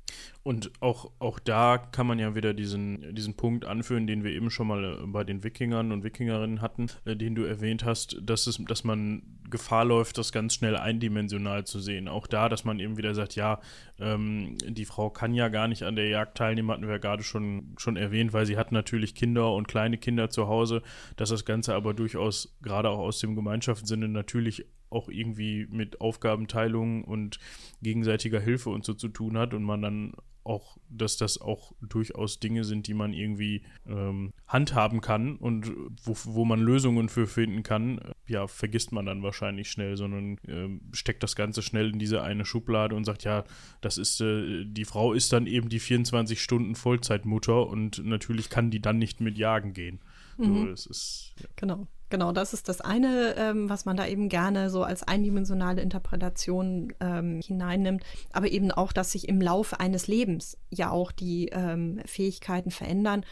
[0.44, 4.52] Und auch, auch da kann man ja wieder diesen, diesen Punkt anführen, den wir eben
[4.52, 8.46] schon mal äh, bei den Wikingern und Wikingerinnen hatten, äh, den du erwähnt hast, dass,
[8.46, 12.08] es, dass man Gefahr läuft, das ganz schnell eindimensional zu sehen.
[12.08, 13.60] Auch da, dass man eben wieder sagt, ja,
[14.00, 17.24] ähm, die Frau kann ja gar nicht an der Jagd teilnehmen, hatten wir ja gerade
[17.24, 20.82] schon, schon erwähnt, weil sie hat natürlich Kinder und kleine Kinder zu Hause,
[21.16, 27.04] dass das Ganze aber durchaus gerade auch aus dem Gemeinschaftssinne natürlich auch irgendwie mit Aufgabenteilung
[27.04, 27.40] und
[27.82, 30.14] gegenseitiger Hilfe und so zu tun hat und man dann
[30.46, 35.72] auch, dass das auch durchaus Dinge sind, die man irgendwie ähm, handhaben kann und
[36.04, 40.96] wo, wo man Lösungen für finden kann, ja, vergisst man dann wahrscheinlich schnell, sondern äh,
[40.96, 43.44] steckt das Ganze schnell in diese eine Schublade und sagt, ja,
[43.82, 48.70] das ist, äh, die Frau ist dann eben die 24 Stunden Vollzeitmutter und natürlich kann
[48.70, 50.00] die dann nicht mit Jagen gehen.
[50.38, 50.44] Mhm.
[50.46, 51.48] So, das ist, ja.
[51.56, 51.88] Genau.
[52.16, 56.94] Genau, das ist das eine, ähm, was man da eben gerne so als eindimensionale Interpretation
[57.02, 62.00] ähm, hineinnimmt, aber eben auch, dass sich im Laufe eines Lebens ja auch die ähm,
[62.06, 63.26] Fähigkeiten verändern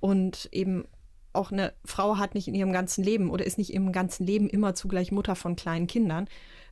[0.00, 0.86] und eben
[1.34, 4.48] auch eine Frau hat nicht in ihrem ganzen Leben oder ist nicht im ganzen Leben
[4.48, 6.26] immer zugleich Mutter von kleinen Kindern.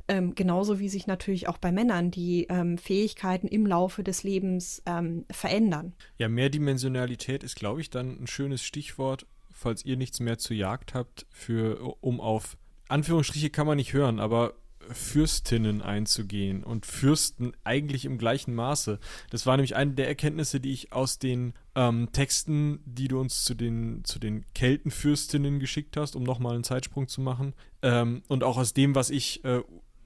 [0.08, 4.82] Ähm, genauso wie sich natürlich auch bei Männern die ähm, Fähigkeiten im Laufe des Lebens
[4.86, 5.92] ähm, verändern.
[6.16, 9.26] Ja, Mehrdimensionalität ist, glaube ich, dann ein schönes Stichwort,
[9.59, 12.56] falls ihr nichts mehr zu Jagd habt, für, um auf
[12.89, 14.55] Anführungsstriche kann man nicht hören, aber
[14.90, 18.98] Fürstinnen einzugehen und Fürsten eigentlich im gleichen Maße.
[19.30, 23.44] Das war nämlich eine der Erkenntnisse, die ich aus den ähm, Texten, die du uns
[23.44, 27.55] zu den, zu den Keltenfürstinnen geschickt hast, um nochmal einen Zeitsprung zu machen.
[27.82, 29.62] Ähm, und auch aus dem, was ich äh,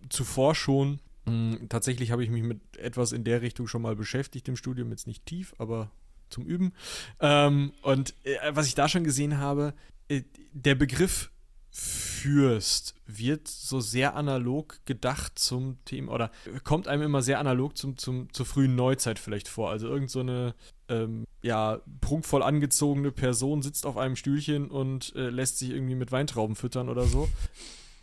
[0.08, 4.48] zuvor schon, hm, tatsächlich habe ich mich mit etwas in der Richtung schon mal beschäftigt
[4.48, 5.90] im Studium, jetzt nicht tief, aber
[6.32, 6.72] zum Üben.
[7.20, 9.74] Ähm, und äh, was ich da schon gesehen habe,
[10.08, 10.22] äh,
[10.52, 11.30] der Begriff
[11.74, 16.30] Fürst wird so sehr analog gedacht zum Thema oder
[16.64, 19.70] kommt einem immer sehr analog zum, zum, zur frühen Neuzeit vielleicht vor.
[19.70, 20.20] Also irgend so
[20.90, 26.12] ähm, ja, prunkvoll angezogene Person sitzt auf einem Stühlchen und äh, lässt sich irgendwie mit
[26.12, 27.28] Weintrauben füttern oder so.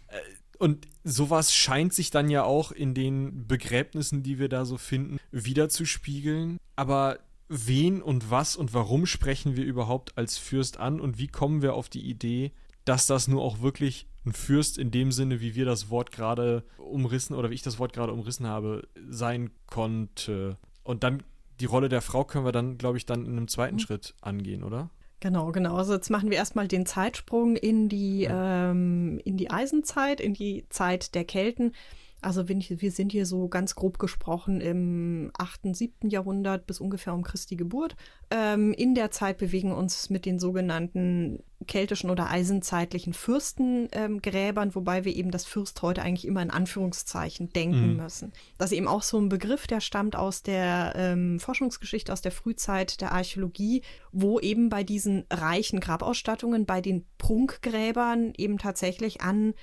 [0.07, 0.17] Äh,
[0.57, 5.17] und sowas scheint sich dann ja auch in den Begräbnissen, die wir da so finden,
[5.31, 6.57] wiederzuspiegeln.
[6.75, 7.19] Aber
[7.49, 11.73] wen und was und warum sprechen wir überhaupt als Fürst an und wie kommen wir
[11.73, 12.51] auf die Idee,
[12.85, 16.63] dass das nur auch wirklich ein Fürst in dem Sinne, wie wir das Wort gerade
[16.77, 20.57] umrissen oder wie ich das Wort gerade umrissen habe, sein konnte.
[20.83, 21.23] Und dann
[21.59, 23.79] die Rolle der Frau können wir dann, glaube ich, dann in einem zweiten mhm.
[23.79, 24.89] Schritt angehen, oder?
[25.19, 25.75] Genau, genau.
[25.75, 28.71] Also jetzt machen wir erstmal den Zeitsprung in die, ja.
[28.71, 31.73] ähm, in die Eisenzeit, in die Zeit der Kelten.
[32.21, 36.09] Also wir sind hier so ganz grob gesprochen im 8., 7.
[36.09, 37.95] Jahrhundert bis ungefähr um Christi Geburt.
[38.29, 45.05] Ähm, in der Zeit bewegen uns mit den sogenannten keltischen oder eisenzeitlichen Fürstengräbern, ähm, wobei
[45.05, 47.95] wir eben das Fürst heute eigentlich immer in Anführungszeichen denken mhm.
[47.97, 48.33] müssen.
[48.57, 52.31] Das ist eben auch so ein Begriff, der stammt aus der ähm, Forschungsgeschichte, aus der
[52.31, 53.81] Frühzeit der Archäologie,
[54.11, 59.53] wo eben bei diesen reichen Grabausstattungen, bei den Prunkgräbern eben tatsächlich an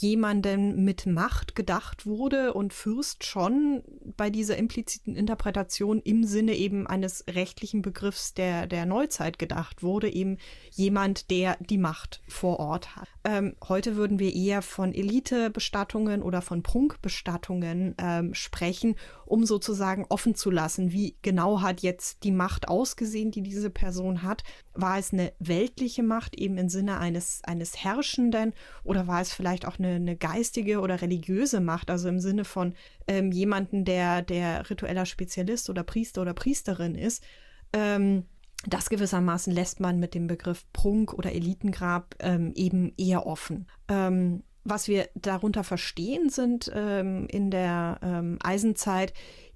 [0.00, 3.82] jemanden mit Macht gedacht wurde und Fürst schon
[4.16, 10.10] bei dieser impliziten Interpretation im Sinne eben eines rechtlichen Begriffs der, der Neuzeit gedacht wurde,
[10.10, 10.38] eben
[10.70, 13.08] jemand, der die Macht vor Ort hat.
[13.24, 18.96] Ähm, heute würden wir eher von Elitebestattungen oder von Prunkbestattungen ähm, sprechen
[19.32, 24.22] um sozusagen offen zu lassen, wie genau hat jetzt die Macht ausgesehen, die diese Person
[24.22, 24.44] hat.
[24.74, 28.52] War es eine weltliche Macht eben im Sinne eines, eines Herrschenden
[28.84, 32.74] oder war es vielleicht auch eine, eine geistige oder religiöse Macht, also im Sinne von
[33.08, 37.24] ähm, jemanden, der, der ritueller Spezialist oder Priester oder Priesterin ist?
[37.72, 38.26] Ähm,
[38.66, 43.66] das gewissermaßen lässt man mit dem Begriff Prunk oder Elitengrab ähm, eben eher offen.
[43.88, 49.12] Ähm, was wir darunter verstehen, sind ähm, in der ähm, Eisenzeit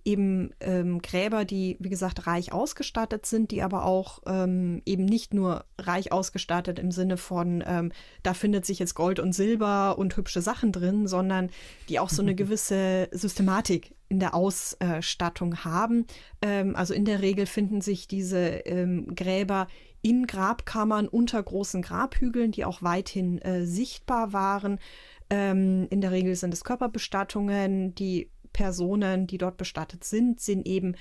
[0.07, 5.35] eben ähm, Gräber, die, wie gesagt, reich ausgestattet sind, die aber auch ähm, eben nicht
[5.35, 7.91] nur reich ausgestattet im Sinne von, ähm,
[8.23, 11.51] da findet sich jetzt Gold und Silber und hübsche Sachen drin, sondern
[11.89, 16.07] die auch so eine gewisse Systematik in der Ausstattung haben.
[16.41, 19.67] Ähm, also in der Regel finden sich diese ähm, Gräber
[20.07, 24.79] in Grabkammern unter großen Grabhügeln, die auch weithin äh, sichtbar waren.
[25.31, 30.95] Ähm, in der Regel sind es Körperbestattungen, die Personen, die dort bestattet sind, sind eben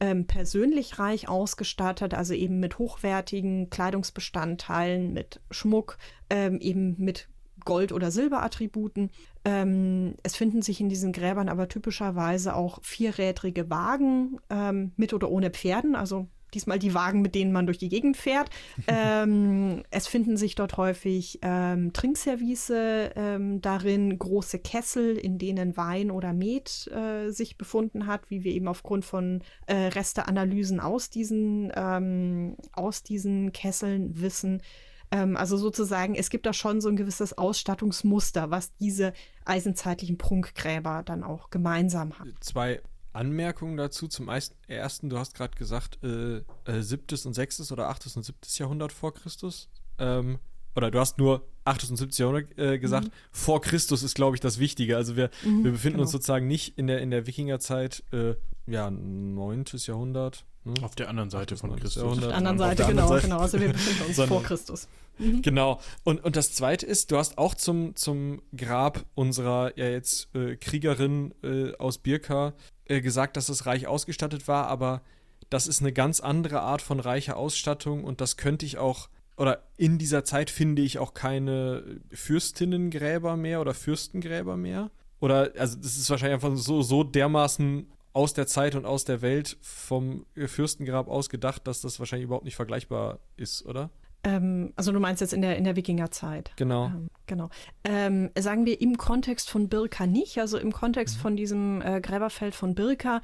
[0.00, 5.96] ähm, persönlich reich ausgestattet, also eben mit hochwertigen Kleidungsbestandteilen, mit Schmuck,
[6.28, 7.28] ähm, eben mit
[7.64, 9.12] Gold- oder Silberattributen.
[9.44, 15.30] Ähm, es finden sich in diesen Gräbern aber typischerweise auch vierrädrige Wagen ähm, mit oder
[15.30, 18.50] ohne Pferden, also diesmal die Wagen, mit denen man durch die Gegend fährt.
[18.86, 22.72] ähm, es finden sich dort häufig ähm, Trinkservice
[23.16, 28.52] ähm, darin, große Kessel, in denen Wein oder Met äh, sich befunden hat, wie wir
[28.52, 34.62] eben aufgrund von äh, Resteanalysen aus diesen, ähm, aus diesen Kesseln wissen.
[35.10, 39.12] Ähm, also sozusagen, es gibt da schon so ein gewisses Ausstattungsmuster, was diese
[39.44, 42.34] eisenzeitlichen Prunkgräber dann auch gemeinsam haben.
[42.40, 42.80] Zwei
[43.18, 44.08] Anmerkungen dazu.
[44.08, 48.56] Zum ersten, du hast gerade gesagt, äh, äh, siebtes und sechstes oder achtes und siebtes
[48.58, 49.68] Jahrhundert vor Christus.
[49.98, 50.38] Ähm,
[50.76, 53.08] oder du hast nur achtes und siebtes Jahrhundert äh, gesagt.
[53.08, 53.12] Mhm.
[53.32, 54.96] Vor Christus ist, glaube ich, das Wichtige.
[54.96, 56.02] Also wir, mhm, wir befinden genau.
[56.02, 58.34] uns sozusagen nicht in der, in der Wikingerzeit, äh,
[58.66, 60.44] ja, neuntes Jahrhundert.
[60.64, 60.84] Hm?
[60.84, 62.02] Auf der anderen Seite von Christus.
[62.02, 63.22] Auf der anderen Seite, der genau, Seite.
[63.22, 63.38] genau.
[63.38, 64.88] Also wir befinden uns vor Christus.
[65.18, 65.42] Mhm.
[65.42, 65.80] Genau.
[66.04, 70.56] Und, und das Zweite ist, du hast auch zum, zum Grab unserer ja jetzt äh,
[70.56, 72.54] Kriegerin äh, aus Birka
[72.88, 75.02] äh, gesagt, dass es reich ausgestattet war, aber
[75.50, 79.62] das ist eine ganz andere Art von reicher Ausstattung und das könnte ich auch, oder
[79.76, 84.90] in dieser Zeit finde ich auch keine Fürstinnengräber mehr oder Fürstengräber mehr.
[85.20, 89.22] Oder, also das ist wahrscheinlich einfach so, so dermaßen aus der Zeit und aus der
[89.22, 93.90] Welt vom Fürstengrab ausgedacht, dass das wahrscheinlich überhaupt nicht vergleichbar ist, oder?
[94.24, 96.52] Ähm, also du meinst jetzt in der, in der Wikingerzeit.
[96.56, 96.86] Genau.
[96.86, 97.50] Ähm, genau.
[97.84, 101.20] Ähm, sagen wir im Kontext von Birka nicht, also im Kontext mhm.
[101.20, 103.20] von diesem äh, Gräberfeld von Birka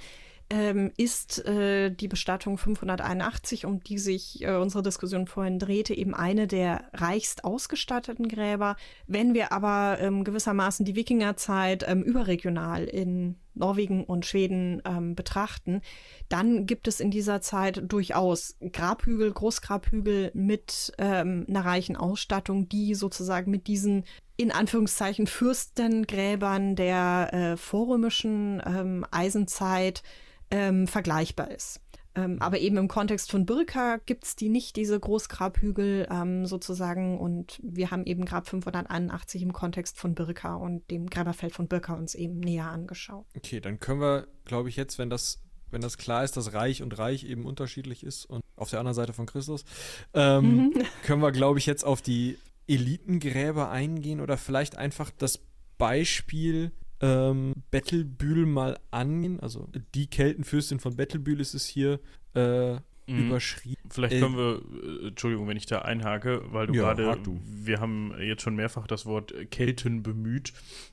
[0.51, 6.15] ähm, ist äh, die Bestattung 581, um die sich äh, unsere Diskussion vorhin drehte, eben
[6.15, 8.77] eine der reichst ausgestatteten Gräber.
[9.07, 15.81] Wenn wir aber ähm, gewissermaßen die Wikingerzeit ähm, überregional in Norwegen und Schweden ähm, betrachten,
[16.29, 22.95] dann gibt es in dieser Zeit durchaus Grabhügel, Großgrabhügel mit ähm, einer reichen Ausstattung, die
[22.95, 24.05] sozusagen mit diesen
[24.37, 30.03] in Anführungszeichen Fürstengräbern der äh, vorrömischen ähm, Eisenzeit
[30.51, 31.81] ähm, vergleichbar ist.
[32.17, 37.19] Ähm, aber eben im Kontext von Birka gibt es die nicht, diese Großgrabhügel ähm, sozusagen.
[37.19, 41.95] Und wir haben eben Grab 581 im Kontext von Birka und dem Gräberfeld von Birka
[41.95, 43.27] uns eben näher angeschaut.
[43.37, 46.83] Okay, dann können wir, glaube ich, jetzt, wenn das, wenn das klar ist, dass Reich
[46.83, 49.65] und Reich eben unterschiedlich ist und auf der anderen Seite von Christus,
[50.13, 50.83] ähm, mhm.
[51.03, 52.39] können wir, glaube ich, jetzt auf die
[52.69, 55.41] Elitengräber eingehen oder vielleicht einfach das
[55.79, 59.41] Beispiel ähm, Bettelbühl mal angehen.
[59.41, 62.01] Also die Keltenfürstin von Bettelbühl ist es hier
[62.35, 62.75] äh,
[63.07, 63.27] mhm.
[63.27, 63.83] überschrieben.
[63.91, 64.63] Vielleicht können wir,
[65.05, 68.87] äh, Entschuldigung, wenn ich da einhake, weil du ja, gerade, wir haben jetzt schon mehrfach
[68.87, 70.53] das Wort Kelten bemüht.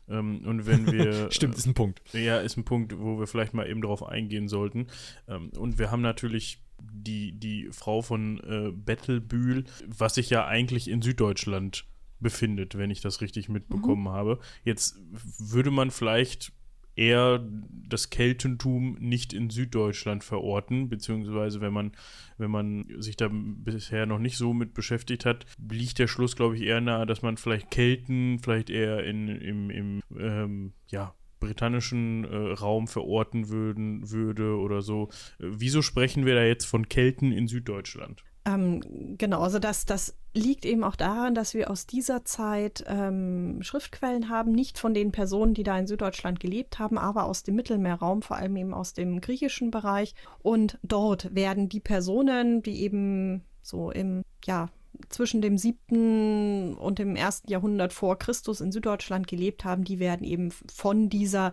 [0.09, 1.31] Ähm, und wenn wir.
[1.31, 2.01] Stimmt, ist ein Punkt.
[2.13, 4.87] Ja, ist ein Punkt, wo wir vielleicht mal eben drauf eingehen sollten.
[5.27, 10.89] Ähm, und wir haben natürlich die, die Frau von äh, Bettelbühl, was sich ja eigentlich
[10.89, 11.85] in Süddeutschland
[12.21, 14.09] befindet, wenn ich das richtig mitbekommen mhm.
[14.09, 14.39] habe.
[14.63, 14.99] Jetzt
[15.39, 16.53] würde man vielleicht
[16.95, 17.43] eher
[17.87, 21.93] das Keltentum nicht in Süddeutschland verorten, beziehungsweise wenn man,
[22.37, 26.57] wenn man sich da bisher noch nicht so mit beschäftigt hat, liegt der Schluss, glaube
[26.57, 32.23] ich, eher nahe, dass man vielleicht Kelten vielleicht eher in, im, im ähm, ja, britannischen
[32.25, 35.09] äh, Raum verorten würden, würde oder so.
[35.39, 38.23] Äh, wieso sprechen wir da jetzt von Kelten in Süddeutschland?
[38.45, 43.61] Ähm, genau, also das, das liegt eben auch daran, dass wir aus dieser Zeit ähm,
[43.61, 47.55] Schriftquellen haben, nicht von den Personen, die da in Süddeutschland gelebt haben, aber aus dem
[47.55, 50.15] Mittelmeerraum, vor allem eben aus dem griechischen Bereich.
[50.41, 54.69] Und dort werden die Personen, die eben so im, ja,
[55.09, 60.23] zwischen dem siebten und dem ersten Jahrhundert vor Christus in Süddeutschland gelebt haben, die werden
[60.23, 61.51] eben von dieser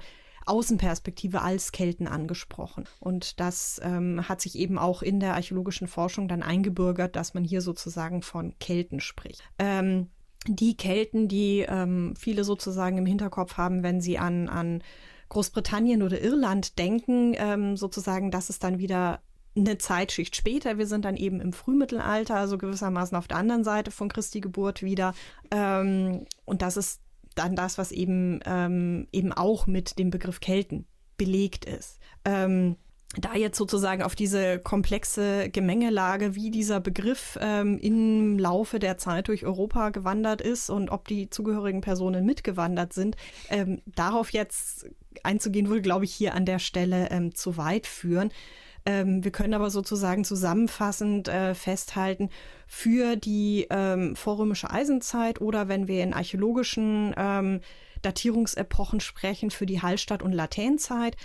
[0.49, 2.85] Außenperspektive als Kelten angesprochen.
[3.01, 7.45] Und das ähm, hat sich eben auch in der archäologischen Forschung dann eingebürgert, dass man
[7.45, 9.43] hier sozusagen von Kelten spricht.
[9.59, 10.09] Ähm,
[10.47, 14.83] die Kelten, die ähm, viele sozusagen im Hinterkopf haben, wenn sie an, an
[15.29, 19.21] Großbritannien oder Irland denken, ähm, sozusagen, das ist dann wieder
[19.57, 20.79] eine Zeitschicht später.
[20.79, 24.83] Wir sind dann eben im Frühmittelalter, also gewissermaßen auf der anderen Seite von Christi Geburt
[24.83, 25.15] wieder.
[25.51, 27.01] Ähm, und das ist
[27.39, 30.87] dann das, was eben, ähm, eben auch mit dem Begriff Kelten
[31.17, 31.99] belegt ist.
[32.25, 32.77] Ähm,
[33.17, 39.29] da jetzt sozusagen auf diese komplexe Gemengelage, wie dieser Begriff ähm, im Laufe der Zeit
[39.29, 43.17] durch Europa gewandert ist und ob die zugehörigen Personen mitgewandert sind,
[43.49, 44.91] ähm, darauf jetzt
[45.23, 48.31] einzugehen, würde, glaube ich, hier an der Stelle ähm, zu weit führen.
[48.89, 52.31] Ähm, wir können aber sozusagen zusammenfassend äh, festhalten,
[52.67, 57.61] für die ähm, vorrömische Eisenzeit oder wenn wir in archäologischen ähm,
[58.01, 61.17] Datierungsepochen sprechen, für die Hallstatt- und Latènezeit,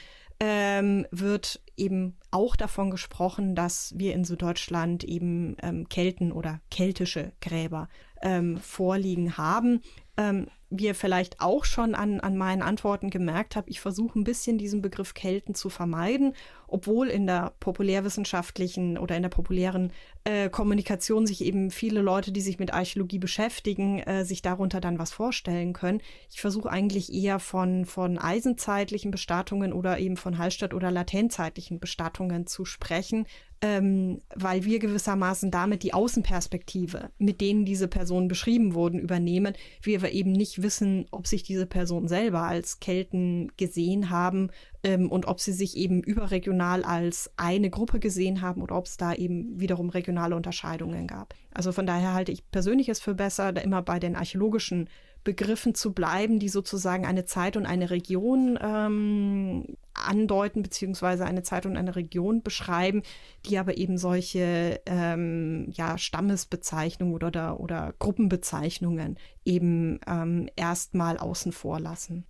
[0.42, 7.32] ähm, wird eben auch davon gesprochen, dass wir in Süddeutschland eben ähm, Kelten oder keltische
[7.40, 7.88] Gräber
[8.22, 9.80] ähm, vorliegen haben.
[10.18, 10.48] Ähm,
[10.82, 14.82] ihr vielleicht auch schon an, an meinen Antworten gemerkt habt, ich versuche ein bisschen diesen
[14.82, 16.34] Begriff Kelten zu vermeiden,
[16.68, 19.92] obwohl in der populärwissenschaftlichen oder in der populären
[20.24, 24.98] äh, Kommunikation sich eben viele Leute, die sich mit Archäologie beschäftigen, äh, sich darunter dann
[24.98, 26.02] was vorstellen können.
[26.32, 32.48] Ich versuche eigentlich eher von, von eisenzeitlichen Bestattungen oder eben von Hallstatt- oder latenzzeitlichen Bestattungen
[32.48, 33.28] zu sprechen,
[33.64, 39.98] ähm, weil wir gewissermaßen damit die Außenperspektive, mit denen diese Personen beschrieben wurden, übernehmen, wir
[40.00, 44.50] aber eben nicht wissen, ob sich diese Personen selber als Kelten gesehen haben
[44.84, 48.98] ähm, und ob sie sich eben überregional als eine Gruppe gesehen haben oder ob es
[48.98, 51.34] da eben wiederum regionale Unterscheidungen gab.
[51.54, 54.90] Also von daher halte ich persönlich es für besser, da immer bei den archäologischen
[55.24, 61.66] Begriffen zu bleiben, die sozusagen eine Zeit und eine Region ähm, andeuten, beziehungsweise eine Zeit
[61.66, 63.04] und eine Region beschreiben,
[63.46, 71.52] die aber eben solche ähm, ja, Stammesbezeichnungen oder, oder, oder Gruppenbezeichnungen eben ähm, erstmal außen
[71.52, 72.26] vor lassen.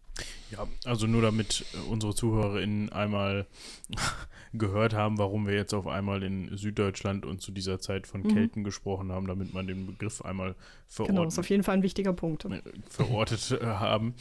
[0.52, 3.48] Ja, also nur damit unsere ZuhörerInnen einmal
[4.53, 8.27] gehört haben, warum wir jetzt auf einmal in Süddeutschland und zu dieser Zeit von mhm.
[8.30, 8.65] Kelten mhm.
[8.65, 10.55] gesprochen haben, damit man den Begriff einmal
[10.88, 11.15] verortet.
[11.15, 12.45] Genau, ist auf jeden Fall ein wichtiger Punkt.
[12.45, 14.13] Äh, verortet äh, haben.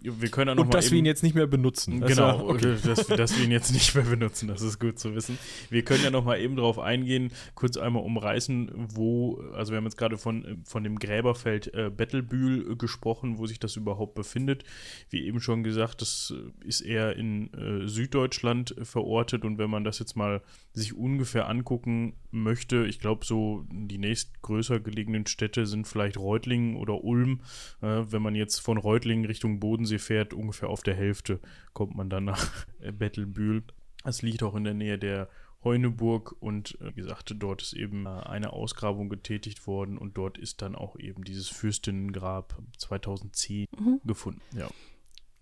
[0.00, 2.00] Wir können dann noch Und mal dass eben, wir ihn jetzt nicht mehr benutzen.
[2.00, 2.76] Genau, okay.
[2.84, 5.36] dass, dass, wir ihn jetzt nicht mehr benutzen, das ist gut zu wissen.
[5.68, 9.84] Wir können ja noch mal eben darauf eingehen, kurz einmal umreißen, wo, also wir haben
[9.84, 14.62] jetzt gerade von, von dem Gräberfeld äh, Bettelbühl gesprochen, wo sich das überhaupt befindet.
[15.10, 16.32] Wie eben schon gesagt, das
[16.64, 20.42] ist eher in äh, Süddeutschland verortet und wenn man das jetzt mal
[20.72, 27.02] sich ungefähr angucken möchte, ich glaube so die nächstgrößer gelegenen Städte sind vielleicht Reutlingen oder
[27.02, 27.40] Ulm.
[27.80, 31.40] Äh, wenn man jetzt von Reutlingen Richtung Bodensee fährt, ungefähr auf der Hälfte
[31.72, 33.64] kommt man dann nach Bettelbühl.
[34.04, 35.28] Es liegt auch in der Nähe der
[35.64, 40.38] Heuneburg und äh, wie gesagt, dort ist eben äh, eine Ausgrabung getätigt worden und dort
[40.38, 44.00] ist dann auch eben dieses Fürstinnengrab 2010 mhm.
[44.04, 44.40] gefunden.
[44.56, 44.68] Ja.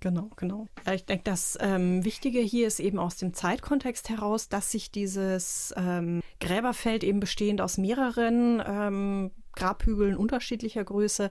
[0.00, 0.66] Genau, genau.
[0.92, 5.74] Ich denke, das ähm, Wichtige hier ist eben aus dem Zeitkontext heraus, dass sich dieses
[5.76, 11.30] ähm, Gräberfeld eben bestehend aus mehreren ähm, Grabhügeln unterschiedlicher Größe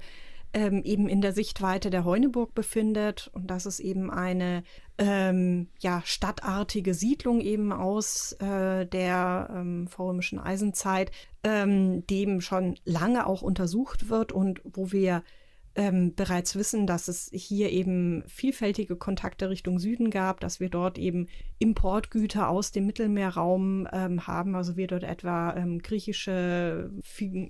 [0.54, 4.64] ähm, eben in der Sichtweite der Heuneburg befindet und dass es eben eine
[4.98, 11.12] ähm, ja, stadtartige Siedlung eben aus äh, der ähm, vorrömischen Eisenzeit,
[11.44, 15.24] ähm, dem schon lange auch untersucht wird und wo wir
[15.80, 20.97] ähm, bereits wissen, dass es hier eben vielfältige Kontakte Richtung Süden gab, dass wir dort
[20.97, 24.56] eben Importgüter aus dem Mittelmeerraum ähm, haben.
[24.56, 26.91] Also wir dort etwa ähm, griechische,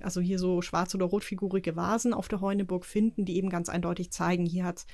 [0.02, 4.12] also hier so schwarz- oder rotfigurige Vasen auf der Heuneburg finden, die eben ganz eindeutig
[4.12, 4.86] zeigen, hier hat es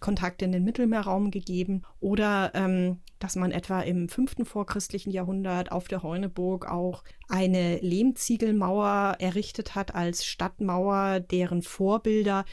[0.00, 5.88] Kontakte in den Mittelmeerraum gegeben oder ähm, dass man etwa im fünften vorchristlichen Jahrhundert auf
[5.88, 12.44] der Heuneburg auch eine Lehmziegelmauer errichtet hat als Stadtmauer, deren Vorbilder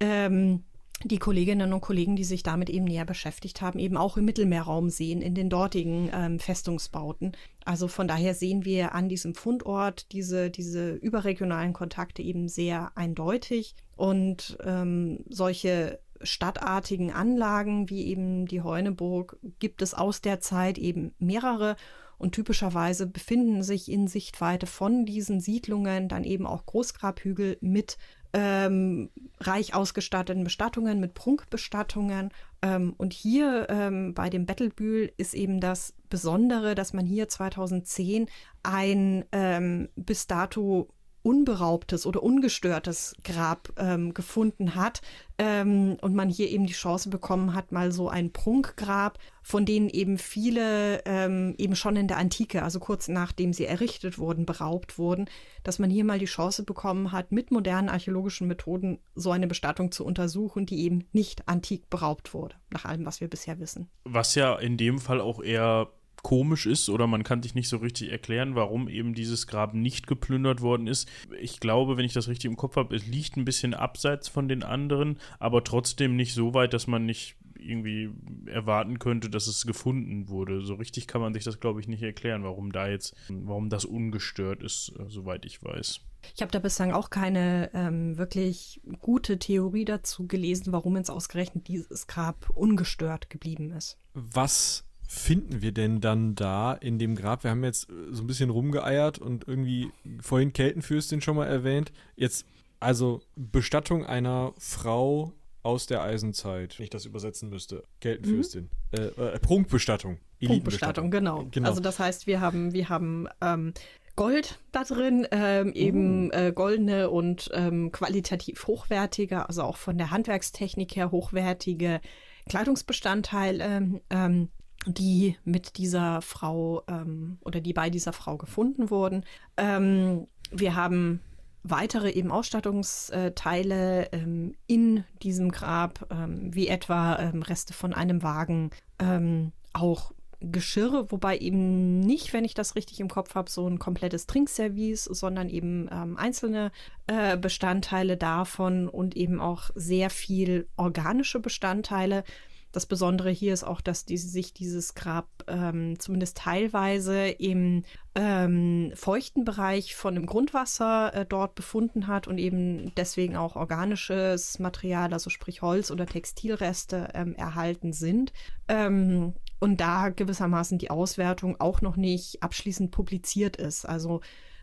[0.00, 0.64] ähm,
[1.04, 4.90] die Kolleginnen und Kollegen, die sich damit eben näher beschäftigt haben, eben auch im Mittelmeerraum
[4.90, 7.32] sehen, in den dortigen ähm, Festungsbauten.
[7.64, 13.74] Also von daher sehen wir an diesem Fundort diese, diese überregionalen Kontakte eben sehr eindeutig.
[13.96, 21.14] Und ähm, solche stadtartigen Anlagen wie eben die Heuneburg gibt es aus der Zeit eben
[21.18, 21.76] mehrere.
[22.18, 27.96] Und typischerweise befinden sich in Sichtweite von diesen Siedlungen dann eben auch Großgrabhügel mit
[28.32, 32.30] ähm, reich ausgestatteten Bestattungen, mit Prunkbestattungen.
[32.62, 38.26] Ähm, und hier ähm, bei dem Bettelbühl ist eben das Besondere, dass man hier 2010
[38.62, 40.88] ein ähm, bis dato
[41.22, 45.02] unberaubtes oder ungestörtes Grab ähm, gefunden hat
[45.38, 49.88] ähm, und man hier eben die Chance bekommen hat, mal so ein Prunkgrab, von denen
[49.88, 54.98] eben viele ähm, eben schon in der Antike, also kurz nachdem sie errichtet wurden, beraubt
[54.98, 55.26] wurden,
[55.62, 59.92] dass man hier mal die Chance bekommen hat, mit modernen archäologischen Methoden so eine Bestattung
[59.92, 63.90] zu untersuchen, die eben nicht antik beraubt wurde, nach allem, was wir bisher wissen.
[64.04, 65.88] Was ja in dem Fall auch eher
[66.22, 70.06] komisch ist oder man kann sich nicht so richtig erklären, warum eben dieses Grab nicht
[70.06, 71.08] geplündert worden ist.
[71.40, 74.48] Ich glaube, wenn ich das richtig im Kopf habe, es liegt ein bisschen abseits von
[74.48, 78.10] den anderen, aber trotzdem nicht so weit, dass man nicht irgendwie
[78.46, 80.62] erwarten könnte, dass es gefunden wurde.
[80.62, 83.84] So richtig kann man sich das, glaube ich, nicht erklären, warum da jetzt, warum das
[83.84, 86.00] ungestört ist, äh, soweit ich weiß.
[86.34, 91.68] Ich habe da bislang auch keine ähm, wirklich gute Theorie dazu gelesen, warum jetzt ausgerechnet
[91.68, 93.98] dieses Grab ungestört geblieben ist.
[94.12, 97.42] Was finden wir denn dann da in dem Grab?
[97.42, 101.90] Wir haben jetzt äh, so ein bisschen rumgeeiert und irgendwie vorhin Keltenfürstin schon mal erwähnt.
[102.14, 102.46] Jetzt
[102.78, 105.32] also Bestattung einer Frau
[105.64, 107.82] aus der Eisenzeit, wenn ich das übersetzen müsste.
[108.00, 108.70] Keltenfürstin.
[108.92, 108.98] Mhm.
[108.98, 110.18] Äh, äh, Prunkbestattung.
[110.42, 111.44] Prunkbestattung, genau.
[111.50, 111.68] genau.
[111.68, 113.74] Also das heißt, wir haben, wir haben ähm,
[114.14, 116.34] Gold da drin, ähm, eben uh.
[116.34, 122.00] äh, goldene und ähm, qualitativ hochwertige, also auch von der Handwerkstechnik her hochwertige
[122.48, 124.48] Kleidungsbestandteile ähm,
[124.86, 129.24] die mit dieser Frau ähm, oder die bei dieser Frau gefunden wurden.
[129.56, 131.20] Ähm, wir haben
[131.62, 138.70] weitere eben Ausstattungsteile ähm, in diesem Grab, ähm, wie etwa ähm, Reste von einem Wagen,
[138.98, 140.12] ähm, auch
[140.42, 145.04] Geschirr, wobei eben nicht, wenn ich das richtig im Kopf habe, so ein komplettes Trinkservice,
[145.04, 146.72] sondern eben ähm, einzelne
[147.06, 152.24] äh, Bestandteile davon und eben auch sehr viel organische Bestandteile,
[152.72, 157.84] das Besondere hier ist auch, dass die, sich dieses Grab ähm, zumindest teilweise im
[158.14, 164.58] ähm, feuchten Bereich von dem Grundwasser äh, dort befunden hat und eben deswegen auch organisches
[164.58, 168.32] Material, also sprich Holz oder Textilreste ähm, erhalten sind.
[168.68, 173.84] Ähm, und da gewissermaßen die Auswertung auch noch nicht abschließend publiziert ist.
[173.84, 174.20] Also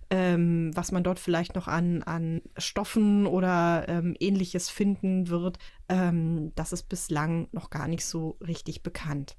[0.09, 5.59] ähm, was man dort vielleicht noch an, an Stoffen oder ähm, ähnliches finden wird,
[5.89, 9.35] ähm, das ist bislang noch gar nicht so richtig bekannt.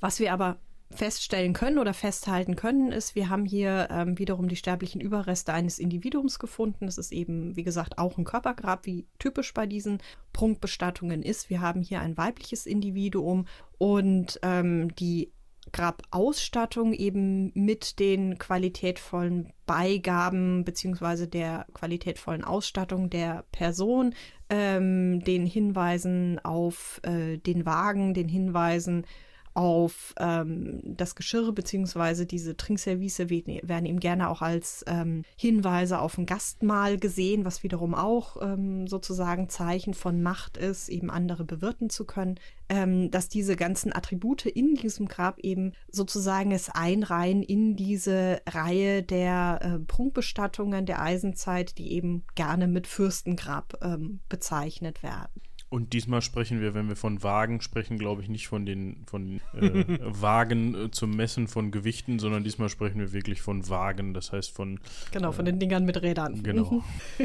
[0.00, 0.58] Was wir aber
[0.90, 5.78] feststellen können oder festhalten können, ist, wir haben hier ähm, wiederum die sterblichen Überreste eines
[5.78, 6.86] Individuums gefunden.
[6.86, 9.98] Das ist eben, wie gesagt, auch ein Körpergrab, wie typisch bei diesen
[10.32, 11.50] Prunkbestattungen ist.
[11.50, 13.46] Wir haben hier ein weibliches Individuum
[13.76, 15.32] und ähm, die
[15.72, 24.14] Grabausstattung eben mit den qualitätvollen Beigaben beziehungsweise der qualitätvollen Ausstattung der Person,
[24.50, 29.06] ähm, den Hinweisen auf äh, den Wagen, den Hinweisen
[29.54, 36.18] auf ähm, das Geschirr beziehungsweise diese Trinkservice werden eben gerne auch als ähm, Hinweise auf
[36.18, 41.90] ein Gastmahl gesehen, was wiederum auch ähm, sozusagen Zeichen von Macht ist, eben andere bewirten
[41.90, 42.38] zu können,
[42.68, 49.02] ähm, dass diese ganzen Attribute in diesem Grab eben sozusagen es einreihen in diese Reihe
[49.02, 55.47] der äh, Prunkbestattungen der Eisenzeit, die eben gerne mit Fürstengrab ähm, bezeichnet werden.
[55.70, 59.40] Und diesmal sprechen wir, wenn wir von Wagen sprechen, glaube ich, nicht von den von
[59.54, 64.32] äh, Wagen äh, zum Messen von Gewichten, sondern diesmal sprechen wir wirklich von Wagen, das
[64.32, 64.80] heißt von.
[65.10, 66.42] Genau, von äh, den Dingern mit Rädern.
[66.42, 66.82] Genau.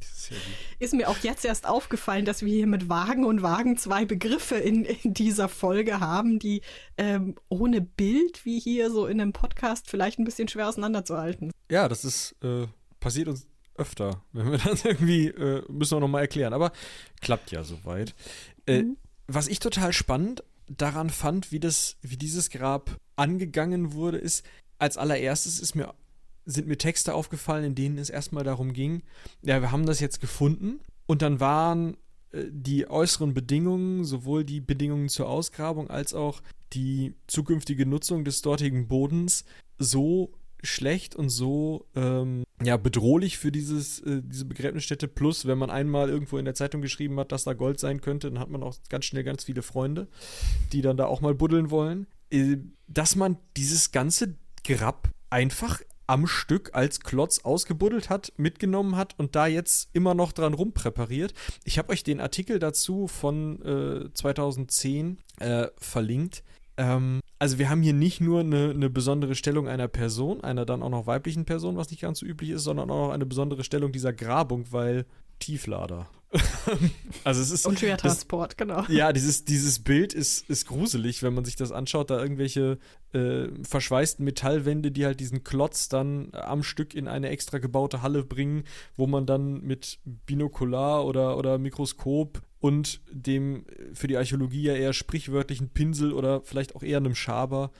[0.00, 0.32] Ist,
[0.78, 4.54] ist mir auch jetzt erst aufgefallen, dass wir hier mit Wagen und Wagen zwei Begriffe
[4.54, 6.62] in, in dieser Folge haben, die
[6.96, 11.52] ähm, ohne Bild, wie hier so in einem Podcast, vielleicht ein bisschen schwer auseinanderzuhalten.
[11.70, 12.66] Ja, das ist äh,
[12.98, 13.46] passiert uns
[13.76, 16.52] öfter, wenn wir das irgendwie, äh, müssen wir nochmal erklären.
[16.52, 16.72] Aber
[17.20, 18.14] klappt ja soweit.
[18.66, 18.96] Äh, mhm.
[19.26, 24.44] Was ich total spannend daran fand, wie, das, wie dieses Grab angegangen wurde, ist,
[24.78, 25.94] als allererstes ist mir,
[26.46, 29.02] sind mir Texte aufgefallen, in denen es erstmal darum ging,
[29.42, 31.96] ja, wir haben das jetzt gefunden und dann waren
[32.32, 36.42] äh, die äußeren Bedingungen, sowohl die Bedingungen zur Ausgrabung als auch
[36.72, 39.44] die zukünftige Nutzung des dortigen Bodens
[39.78, 40.32] so
[40.64, 45.08] schlecht und so ähm, ja, bedrohlich für dieses, äh, diese Begräbnisstätte.
[45.08, 48.30] Plus, wenn man einmal irgendwo in der Zeitung geschrieben hat, dass da Gold sein könnte,
[48.30, 50.08] dann hat man auch ganz schnell ganz viele Freunde,
[50.72, 52.06] die dann da auch mal buddeln wollen.
[52.30, 52.58] Äh,
[52.88, 54.34] dass man dieses ganze
[54.64, 60.32] Grab einfach am Stück als Klotz ausgebuddelt hat, mitgenommen hat und da jetzt immer noch
[60.32, 61.32] dran rumpräpariert.
[61.64, 66.42] Ich habe euch den Artikel dazu von äh, 2010 äh, verlinkt.
[66.76, 70.82] Ähm, also wir haben hier nicht nur eine, eine, besondere Stellung einer Person, einer dann
[70.82, 73.64] auch noch weiblichen Person, was nicht ganz so üblich ist, sondern auch noch eine besondere
[73.64, 75.06] Stellung dieser Grabung, weil
[75.38, 76.08] Tieflader.
[77.24, 77.66] also es ist.
[77.66, 78.84] Und Schwertransport, genau.
[78.88, 82.10] Ja, dieses, dieses Bild ist, ist gruselig, wenn man sich das anschaut.
[82.10, 82.78] Da irgendwelche
[83.12, 88.24] äh, verschweißten Metallwände, die halt diesen Klotz dann am Stück in eine extra gebaute Halle
[88.24, 88.64] bringen,
[88.96, 94.94] wo man dann mit Binokular oder, oder Mikroskop und dem für die Archäologie ja eher
[94.94, 97.70] sprichwörtlichen Pinsel oder vielleicht auch eher einem Schaber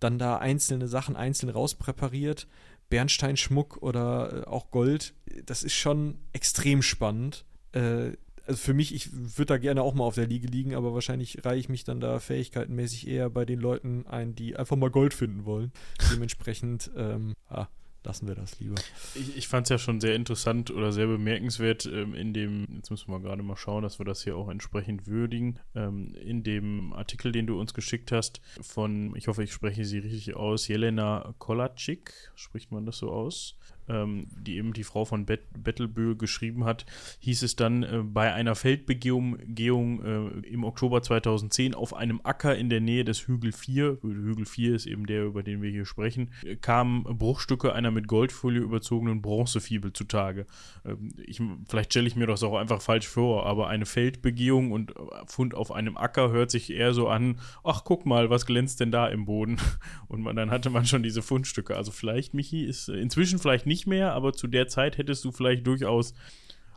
[0.00, 2.46] dann da einzelne Sachen einzeln rauspräpariert.
[2.90, 5.14] Bernsteinschmuck oder äh, auch Gold.
[5.46, 7.46] Das ist schon extrem spannend.
[7.72, 10.92] Äh, also für mich, ich würde da gerne auch mal auf der Liege liegen, aber
[10.92, 14.90] wahrscheinlich reihe ich mich dann da fähigkeitenmäßig eher bei den Leuten ein, die einfach mal
[14.90, 15.72] Gold finden wollen.
[16.12, 17.68] Dementsprechend, ähm, ah,
[18.04, 18.74] lassen wir das lieber.
[19.14, 22.90] Ich, ich fand es ja schon sehr interessant oder sehr bemerkenswert ähm, in dem, jetzt
[22.90, 26.92] müssen wir gerade mal schauen, dass wir das hier auch entsprechend würdigen, ähm, in dem
[26.92, 31.34] Artikel, den du uns geschickt hast, von, ich hoffe, ich spreche sie richtig aus, Jelena
[31.38, 33.56] Kolacik, spricht man das so aus?
[33.88, 36.86] Ähm, die eben die Frau von Bet Bettelbö geschrieben hat,
[37.20, 42.70] hieß es dann, äh, bei einer Feldbegehung äh, im Oktober 2010 auf einem Acker in
[42.70, 46.30] der Nähe des Hügel 4, Hügel 4 ist eben der, über den wir hier sprechen,
[46.60, 50.46] kamen Bruchstücke einer mit Goldfolie überzogenen Bronzefibel zutage.
[50.84, 54.92] Ähm, ich, vielleicht stelle ich mir das auch einfach falsch vor, aber eine Feldbegehung und
[54.92, 54.94] äh,
[55.26, 58.90] Fund auf einem Acker hört sich eher so an, ach guck mal, was glänzt denn
[58.90, 59.58] da im Boden?
[60.08, 61.76] Und man, dann hatte man schon diese Fundstücke.
[61.76, 65.24] Also vielleicht, Michi, ist äh, inzwischen vielleicht nicht nicht mehr, aber zu der Zeit hättest
[65.24, 66.14] du vielleicht durchaus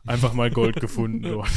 [0.08, 1.52] einfach mal Gold gefunden dort.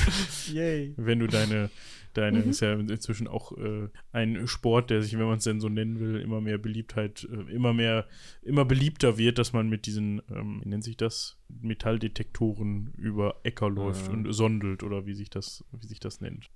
[0.53, 0.93] Yay.
[0.99, 1.71] Wenn du deine,
[2.13, 2.51] deine, mhm.
[2.51, 5.99] ist ja inzwischen auch äh, ein Sport, der sich, wenn man es denn so nennen
[5.99, 8.07] will, immer mehr Beliebtheit, äh, immer mehr,
[8.43, 13.71] immer beliebter wird, dass man mit diesen, ähm, wie nennt sich das, Metalldetektoren über Äcker
[13.71, 14.13] läuft ja.
[14.13, 16.51] und sondelt oder wie sich das, wie sich das nennt.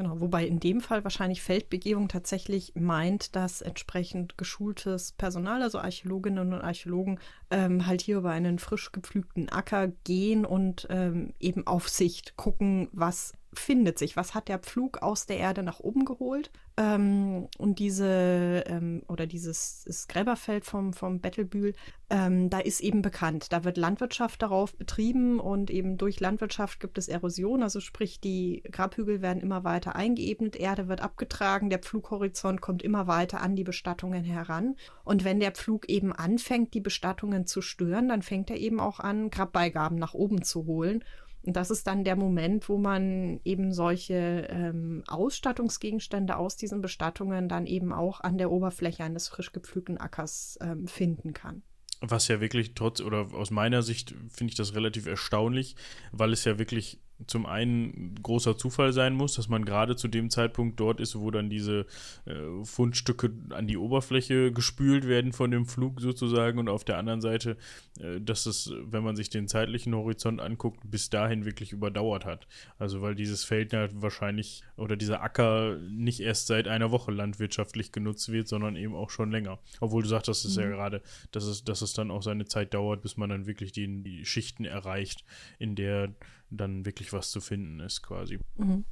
[0.00, 6.54] Genau, wobei in dem Fall wahrscheinlich Feldbegehung tatsächlich meint, dass entsprechend geschultes Personal, also Archäologinnen
[6.54, 7.20] und Archäologen,
[7.50, 13.34] ähm, halt hier über einen frisch gepflügten Acker gehen und ähm, eben Aufsicht gucken, was
[13.52, 16.50] findet sich, was hat der Pflug aus der Erde nach oben geholt.
[16.76, 21.74] Ähm, und diese, ähm, oder dieses Gräberfeld vom, vom Bettelbühl,
[22.10, 26.96] ähm, da ist eben bekannt, da wird Landwirtschaft darauf betrieben und eben durch Landwirtschaft gibt
[26.96, 32.60] es Erosion, also sprich die Grabhügel werden immer weiter eingeebnet, Erde wird abgetragen, der Pflughorizont
[32.60, 34.76] kommt immer weiter an die Bestattungen heran.
[35.04, 39.00] Und wenn der Pflug eben anfängt, die Bestattungen zu stören, dann fängt er eben auch
[39.00, 41.04] an, Grabbeigaben nach oben zu holen.
[41.42, 47.48] Und das ist dann der Moment, wo man eben solche ähm, Ausstattungsgegenstände aus diesen Bestattungen
[47.48, 51.62] dann eben auch an der Oberfläche eines frisch gepflügten Ackers ähm, finden kann.
[52.02, 55.76] Was ja wirklich trotz, oder aus meiner Sicht finde ich das relativ erstaunlich,
[56.12, 60.30] weil es ja wirklich zum einen großer Zufall sein muss, dass man gerade zu dem
[60.30, 61.86] Zeitpunkt dort ist, wo dann diese
[62.24, 67.20] äh, Fundstücke an die Oberfläche gespült werden von dem Flug sozusagen und auf der anderen
[67.20, 67.56] Seite,
[68.00, 72.46] äh, dass es, wenn man sich den zeitlichen Horizont anguckt, bis dahin wirklich überdauert hat.
[72.78, 77.92] Also weil dieses Feld ja wahrscheinlich oder dieser Acker nicht erst seit einer Woche landwirtschaftlich
[77.92, 79.58] genutzt wird, sondern eben auch schon länger.
[79.80, 80.62] Obwohl du sagst, dass es mhm.
[80.62, 81.02] ja gerade,
[81.32, 84.24] dass es, dass es dann auch seine Zeit dauert, bis man dann wirklich die, die
[84.24, 85.24] Schichten erreicht,
[85.58, 86.14] in der
[86.50, 88.38] dann wirklich was zu finden ist quasi.
[88.56, 88.84] Mhm.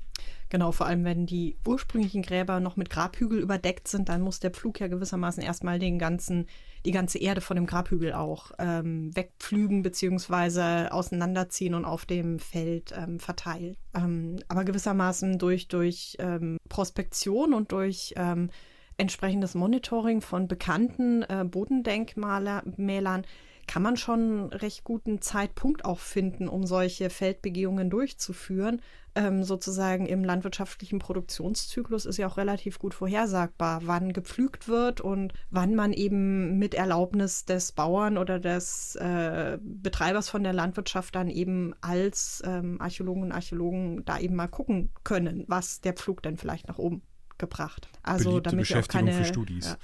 [0.48, 4.50] Genau, vor allem wenn die ursprünglichen Gräber noch mit Grabhügel überdeckt sind, dann muss der
[4.50, 6.46] Pflug ja gewissermaßen erstmal den ganzen,
[6.86, 10.88] die ganze Erde von dem Grabhügel auch ähm, wegpflügen bzw.
[10.88, 13.76] auseinanderziehen und auf dem Feld ähm, verteilen.
[13.94, 18.50] Ähm, aber gewissermaßen durch, durch ähm, Prospektion und durch ähm,
[18.96, 23.24] entsprechendes Monitoring von bekannten äh, Bodendenkmälern
[23.68, 28.80] kann man schon recht guten Zeitpunkt auch finden, um solche Feldbegehungen durchzuführen.
[29.14, 35.32] Ähm, sozusagen im landwirtschaftlichen Produktionszyklus ist ja auch relativ gut vorhersagbar, wann gepflügt wird und
[35.50, 41.28] wann man eben mit Erlaubnis des Bauern oder des äh, Betreibers von der Landwirtschaft dann
[41.28, 46.36] eben als ähm, Archäologen und Archäologen da eben mal gucken können, was der Pflug denn
[46.36, 47.02] vielleicht nach oben
[47.38, 47.88] gebracht.
[48.02, 49.66] Also Beliebte damit auch keine für Studis.
[49.66, 49.76] Ja.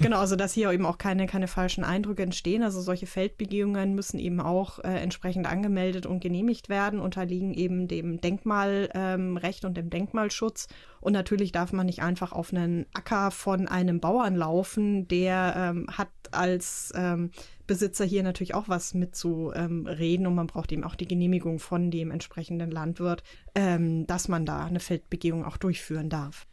[0.00, 2.62] Genau, also dass hier eben auch keine, keine falschen Eindrücke entstehen.
[2.62, 8.20] Also solche Feldbegehungen müssen eben auch äh, entsprechend angemeldet und genehmigt werden, unterliegen eben dem
[8.20, 10.68] Denkmalrecht ähm, und dem Denkmalschutz.
[11.00, 15.86] Und natürlich darf man nicht einfach auf einen Acker von einem Bauern laufen, der ähm,
[15.90, 17.30] hat als ähm,
[17.70, 22.10] Besitzer hier natürlich auch was mitzureden und man braucht eben auch die Genehmigung von dem
[22.10, 23.22] entsprechenden Landwirt,
[23.54, 26.48] ähm, dass man da eine Feldbegehung auch durchführen darf.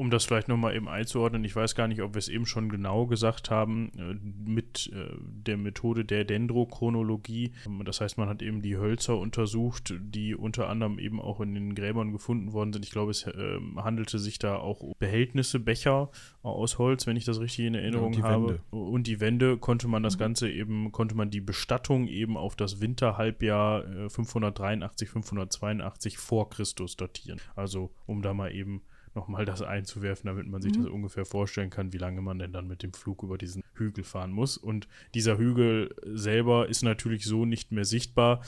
[0.00, 2.70] Um das vielleicht nochmal eben einzuordnen, ich weiß gar nicht, ob wir es eben schon
[2.70, 7.52] genau gesagt haben, äh, mit äh, der Methode der Dendrochronologie.
[7.66, 11.52] Ähm, das heißt, man hat eben die Hölzer untersucht, die unter anderem eben auch in
[11.52, 12.86] den Gräbern gefunden worden sind.
[12.86, 16.10] Ich glaube, es äh, handelte sich da auch um Behältnisse, Becher
[16.42, 18.46] aus Holz, wenn ich das richtig in Erinnerung ja, und habe.
[18.46, 18.60] Wände.
[18.70, 20.20] Und die Wände konnte man das mhm.
[20.20, 27.38] Ganze eben, konnte man die Bestattung eben auf das Winterhalbjahr 583, 582 vor Christus datieren.
[27.54, 28.80] Also um da mal eben
[29.14, 30.84] nochmal das einzuwerfen, damit man sich mhm.
[30.84, 34.04] das ungefähr vorstellen kann, wie lange man denn dann mit dem Flug über diesen Hügel
[34.04, 34.56] fahren muss.
[34.56, 38.42] Und dieser Hügel selber ist natürlich so nicht mehr sichtbar.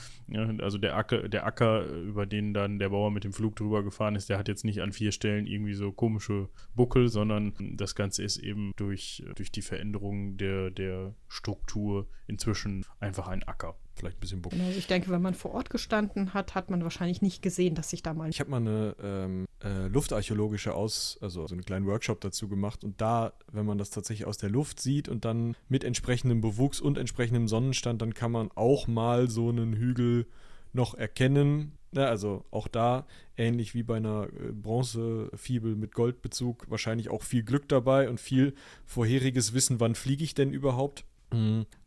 [0.58, 4.14] Also der Acker, der Acker, über den dann der Bauer mit dem Flug drüber gefahren
[4.14, 8.22] ist, der hat jetzt nicht an vier Stellen irgendwie so komische Buckel, sondern das Ganze
[8.22, 14.20] ist eben durch, durch die Veränderung der, der Struktur inzwischen einfach ein Acker vielleicht ein
[14.20, 14.58] bisschen Buckel.
[14.58, 17.74] Genau, also ich denke, wenn man vor Ort gestanden hat, hat man wahrscheinlich nicht gesehen,
[17.74, 18.30] dass sich da mal.
[18.30, 22.84] Ich habe mal eine ähm, äh, luftarchäologische Aus, also so einen kleinen Workshop dazu gemacht
[22.84, 26.80] und da, wenn man das tatsächlich aus der Luft sieht und dann mit entsprechendem Bewuchs
[26.80, 30.26] und entsprechendem Sonnenstand, dann kann man auch mal so einen Hügel
[30.72, 31.72] noch erkennen.
[31.94, 33.06] Ja, also auch da,
[33.36, 38.54] ähnlich wie bei einer äh, Bronzefibel mit Goldbezug, wahrscheinlich auch viel Glück dabei und viel
[38.86, 41.04] vorheriges Wissen, wann fliege ich denn überhaupt.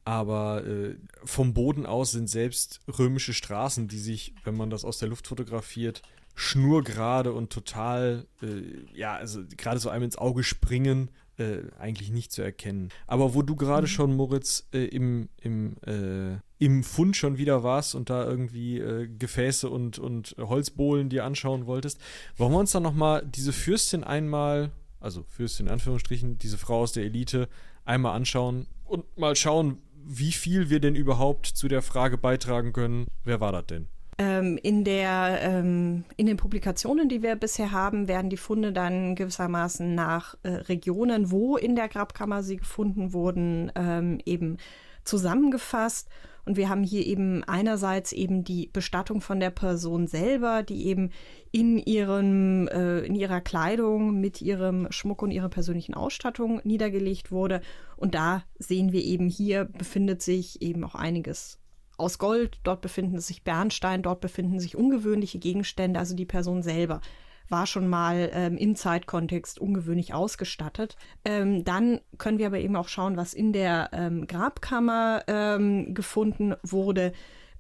[0.06, 5.00] Aber äh, vom Boden aus sind selbst römische Straßen, die sich, wenn man das aus
[5.00, 6.04] der Luft fotografiert,
[6.36, 8.62] schnurgerade und total, äh,
[8.94, 12.90] ja, also gerade so einem ins Auge springen, äh, eigentlich nicht zu erkennen.
[13.08, 13.92] Aber wo du gerade mhm.
[13.92, 19.08] schon, Moritz, äh, im, im, äh, im Fund schon wieder warst und da irgendwie äh,
[19.08, 22.00] Gefäße und, und Holzbohlen dir anschauen wolltest,
[22.38, 26.92] wollen wir uns dann nochmal diese Fürstin einmal, also Fürstin in Anführungsstrichen, diese Frau aus
[26.92, 27.50] der Elite,
[27.86, 33.08] einmal anschauen und mal schauen, wie viel wir denn überhaupt zu der Frage beitragen können,
[33.24, 33.88] wer war das denn?
[34.18, 39.16] Ähm, in, der, ähm, in den Publikationen, die wir bisher haben, werden die Funde dann
[39.16, 44.58] gewissermaßen nach äh, Regionen, wo in der Grabkammer sie gefunden wurden, ähm, eben
[45.06, 46.10] zusammengefasst.
[46.46, 51.10] Und wir haben hier eben einerseits eben die Bestattung von der Person selber, die eben
[51.52, 57.62] in ihrem, äh, in ihrer Kleidung mit ihrem Schmuck und ihrer persönlichen Ausstattung niedergelegt wurde.
[57.98, 61.60] Und da sehen wir eben hier befindet sich eben auch einiges
[61.98, 67.02] aus Gold, dort befinden sich Bernstein, dort befinden sich ungewöhnliche Gegenstände, also die Person selber
[67.50, 70.98] war schon mal ähm, im Zeitkontext ungewöhnlich ausgestattet.
[71.24, 76.56] Ähm, dann können wir aber eben auch schauen, was in der ähm, Grabkammer ähm, gefunden
[76.64, 77.14] wurde.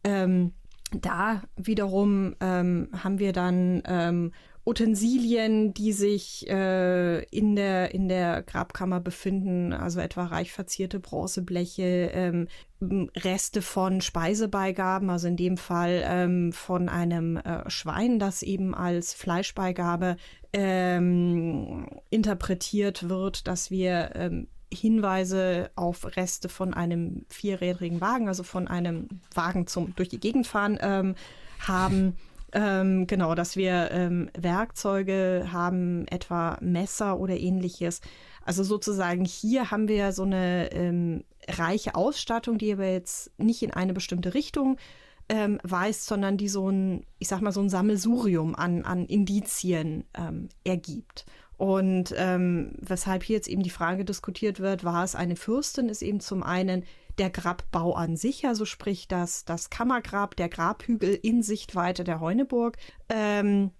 [0.03, 0.53] Ähm,
[0.91, 4.31] da wiederum ähm, haben wir dann
[4.65, 12.09] Utensilien, die sich äh, in, der, in der Grabkammer befinden, also etwa reich verzierte Bronzebleche,
[12.13, 12.47] ähm,
[12.81, 19.13] Reste von Speisebeigaben, also in dem Fall ähm, von einem äh, Schwein, das eben als
[19.13, 20.17] Fleischbeigabe
[20.51, 28.67] ähm, interpretiert wird, dass wir ähm, Hinweise auf Reste von einem vierrädrigen Wagen, also von
[28.67, 31.15] einem Wagen zum durch die Gegend fahren ähm,
[31.59, 32.15] haben.
[32.57, 37.99] Ähm, genau, dass wir ähm, Werkzeuge haben, etwa Messer oder ähnliches.
[38.45, 43.71] Also sozusagen hier haben wir so eine ähm, reiche Ausstattung, die aber jetzt nicht in
[43.71, 44.77] eine bestimmte Richtung
[45.27, 50.05] ähm, weist, sondern die so ein, ich sag mal, so ein Sammelsurium an, an Indizien
[50.13, 51.25] ähm, ergibt.
[51.57, 56.01] Und ähm, weshalb hier jetzt eben die Frage diskutiert wird, war es eine Fürstin, ist
[56.01, 56.83] eben zum einen
[57.17, 62.77] der Grabbau an sich, also sprich das, das Kammergrab, der Grabhügel in Sichtweite der Heuneburg.
[63.09, 63.71] Ähm,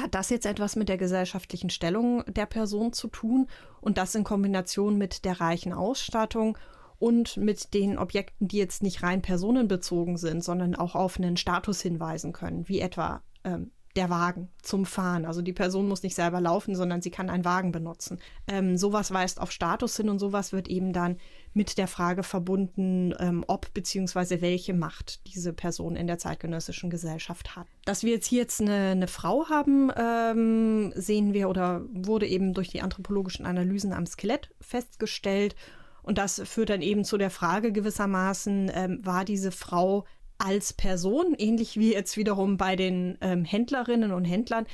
[0.00, 3.46] hat das jetzt etwas mit der gesellschaftlichen Stellung der Person zu tun
[3.80, 6.58] und das in Kombination mit der reichen Ausstattung
[6.98, 11.80] und mit den Objekten, die jetzt nicht rein personenbezogen sind, sondern auch auf einen Status
[11.80, 15.24] hinweisen können, wie etwa ähm, der Wagen zum Fahren.
[15.24, 18.18] Also die Person muss nicht selber laufen, sondern sie kann einen Wagen benutzen.
[18.48, 21.18] Ähm, sowas weist auf Status hin und sowas wird eben dann
[21.54, 24.40] mit der Frage verbunden, ähm, ob bzw.
[24.40, 27.66] welche Macht diese Person in der zeitgenössischen Gesellschaft hat.
[27.84, 32.52] Dass wir jetzt hier jetzt eine, eine Frau haben, ähm, sehen wir oder wurde eben
[32.52, 35.54] durch die anthropologischen Analysen am Skelett festgestellt.
[36.02, 40.04] Und das führt dann eben zu der Frage gewissermaßen, ähm, war diese Frau
[40.38, 44.66] als Person, ähnlich wie jetzt wiederum bei den ähm, Händlerinnen und Händlern,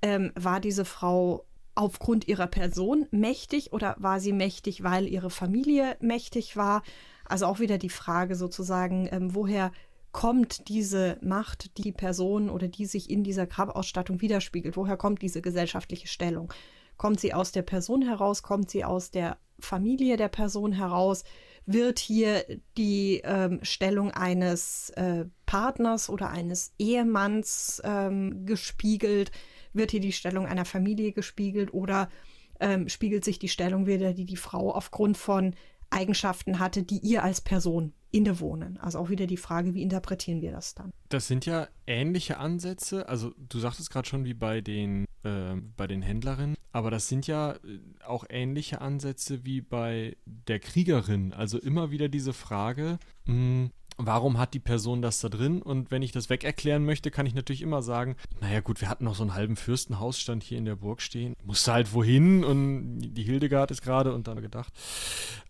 [0.00, 1.44] ähm, war diese Frau
[1.78, 6.82] aufgrund ihrer Person mächtig oder war sie mächtig, weil ihre Familie mächtig war?
[7.24, 9.70] Also auch wieder die Frage sozusagen, ähm, woher
[10.10, 14.76] kommt diese Macht, die Person oder die sich in dieser Grabausstattung widerspiegelt?
[14.76, 16.52] Woher kommt diese gesellschaftliche Stellung?
[16.96, 18.42] Kommt sie aus der Person heraus?
[18.42, 21.22] Kommt sie aus der Familie der Person heraus?
[21.70, 22.44] wird hier
[22.78, 29.30] die ähm, Stellung eines äh, Partners oder eines Ehemanns ähm, gespiegelt,
[29.78, 32.10] wird hier die Stellung einer Familie gespiegelt oder
[32.60, 35.54] ähm, spiegelt sich die Stellung wieder, die die Frau aufgrund von
[35.90, 38.78] Eigenschaften hatte, die ihr als Person innewohnen.
[38.78, 40.90] Also auch wieder die Frage, wie interpretieren wir das dann?
[41.08, 43.08] Das sind ja ähnliche Ansätze.
[43.08, 47.26] Also du sagtest gerade schon wie bei den, äh, bei den Händlerinnen, aber das sind
[47.26, 47.58] ja äh,
[48.04, 51.32] auch ähnliche Ansätze wie bei der Kriegerin.
[51.32, 55.60] Also immer wieder diese Frage, mh, hm, warum hat die Person das da drin?
[55.60, 58.88] Und wenn ich das weg erklären möchte, kann ich natürlich immer sagen, naja gut, wir
[58.88, 61.34] hatten noch so einen halben Fürstenhausstand hier in der Burg stehen.
[61.44, 64.72] Musste halt wohin und die Hildegard ist gerade und dann gedacht.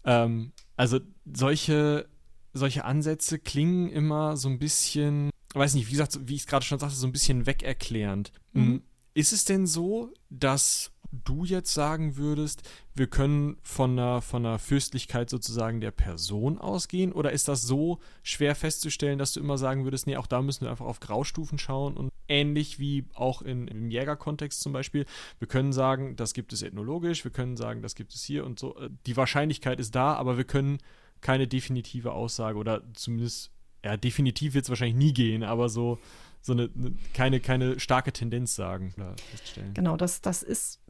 [0.05, 0.99] Ähm, also
[1.31, 2.09] solche,
[2.55, 6.65] solche Ansätze klingen immer so ein bisschen, weiß nicht, wie gesagt, wie ich es gerade
[6.65, 8.33] schon sagte, so ein bisschen wegerklärend.
[8.55, 8.83] Mhm.
[9.13, 14.59] Ist es denn so, dass du jetzt sagen würdest, wir können von einer, von einer
[14.59, 17.13] Fürstlichkeit sozusagen der Person ausgehen?
[17.13, 20.63] Oder ist das so schwer festzustellen, dass du immer sagen würdest, nee, auch da müssen
[20.63, 25.07] wir einfach auf Graustufen schauen und ähnlich wie auch in, im Jägerkontext zum Beispiel,
[25.39, 28.59] wir können sagen, das gibt es ethnologisch, wir können sagen, das gibt es hier und
[28.59, 28.77] so.
[29.07, 30.79] Die Wahrscheinlichkeit ist da, aber wir können
[31.21, 33.51] keine definitive Aussage oder zumindest,
[33.85, 35.99] ja, definitiv wird es wahrscheinlich nie gehen, aber so
[36.41, 39.75] so eine, eine, keine, keine starke Tendenz sagen oder feststellen.
[39.75, 40.81] Genau, das, das ist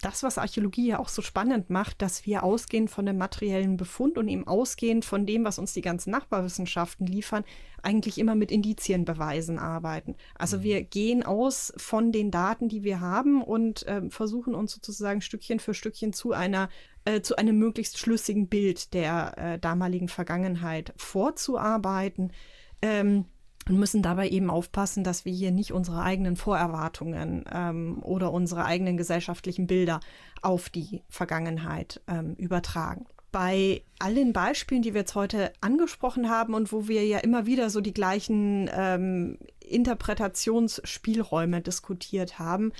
[0.00, 4.18] das, was Archäologie ja auch so spannend macht, dass wir ausgehend von dem materiellen Befund
[4.18, 7.44] und eben ausgehend von dem, was uns die ganzen Nachbarwissenschaften liefern,
[7.82, 10.16] eigentlich immer mit Indizienbeweisen arbeiten.
[10.34, 10.62] Also mhm.
[10.62, 15.60] wir gehen aus von den Daten, die wir haben und äh, versuchen uns sozusagen Stückchen
[15.60, 16.68] für Stückchen zu einer
[17.04, 22.32] äh, zu einem möglichst schlüssigen Bild der äh, damaligen Vergangenheit vorzuarbeiten.
[22.80, 23.26] Ähm,
[23.68, 28.64] und müssen dabei eben aufpassen, dass wir hier nicht unsere eigenen Vorerwartungen ähm, oder unsere
[28.64, 30.00] eigenen gesellschaftlichen Bilder
[30.42, 33.06] auf die Vergangenheit ähm, übertragen.
[33.32, 37.70] Bei allen Beispielen, die wir jetzt heute angesprochen haben und wo wir ja immer wieder
[37.70, 42.72] so die gleichen ähm, Interpretationsspielräume diskutiert haben,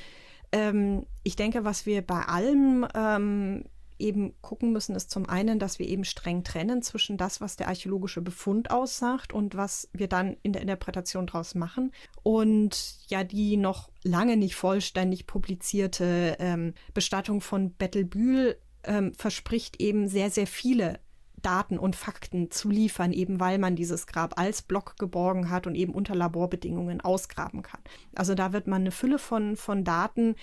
[0.52, 3.64] ähm, ich denke, was wir bei allem ähm,
[4.04, 7.68] eben gucken müssen, ist zum einen, dass wir eben streng trennen zwischen das, was der
[7.68, 11.90] archäologische Befund aussagt und was wir dann in der Interpretation daraus machen.
[12.22, 20.08] Und ja, die noch lange nicht vollständig publizierte ähm, Bestattung von Bettelbühl ähm, verspricht eben
[20.08, 21.00] sehr, sehr viele
[21.44, 25.74] Daten und Fakten zu liefern, eben weil man dieses Grab als Block geborgen hat und
[25.74, 27.80] eben unter Laborbedingungen ausgraben kann.
[28.14, 30.36] Also da wird man eine Fülle von, von Daten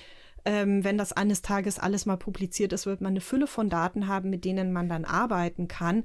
[0.46, 4.08] ähm, wenn das eines Tages alles mal publiziert ist, wird man eine Fülle von Daten
[4.08, 6.04] haben, mit denen man dann arbeiten kann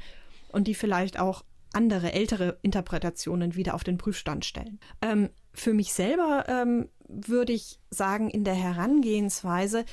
[0.48, 4.80] und die vielleicht auch andere, ältere Interpretationen wieder auf den Prüfstand stellen.
[5.02, 9.84] Ähm, für mich selber ähm, würde ich sagen, in der Herangehensweise,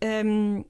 [0.00, 0.64] ähm,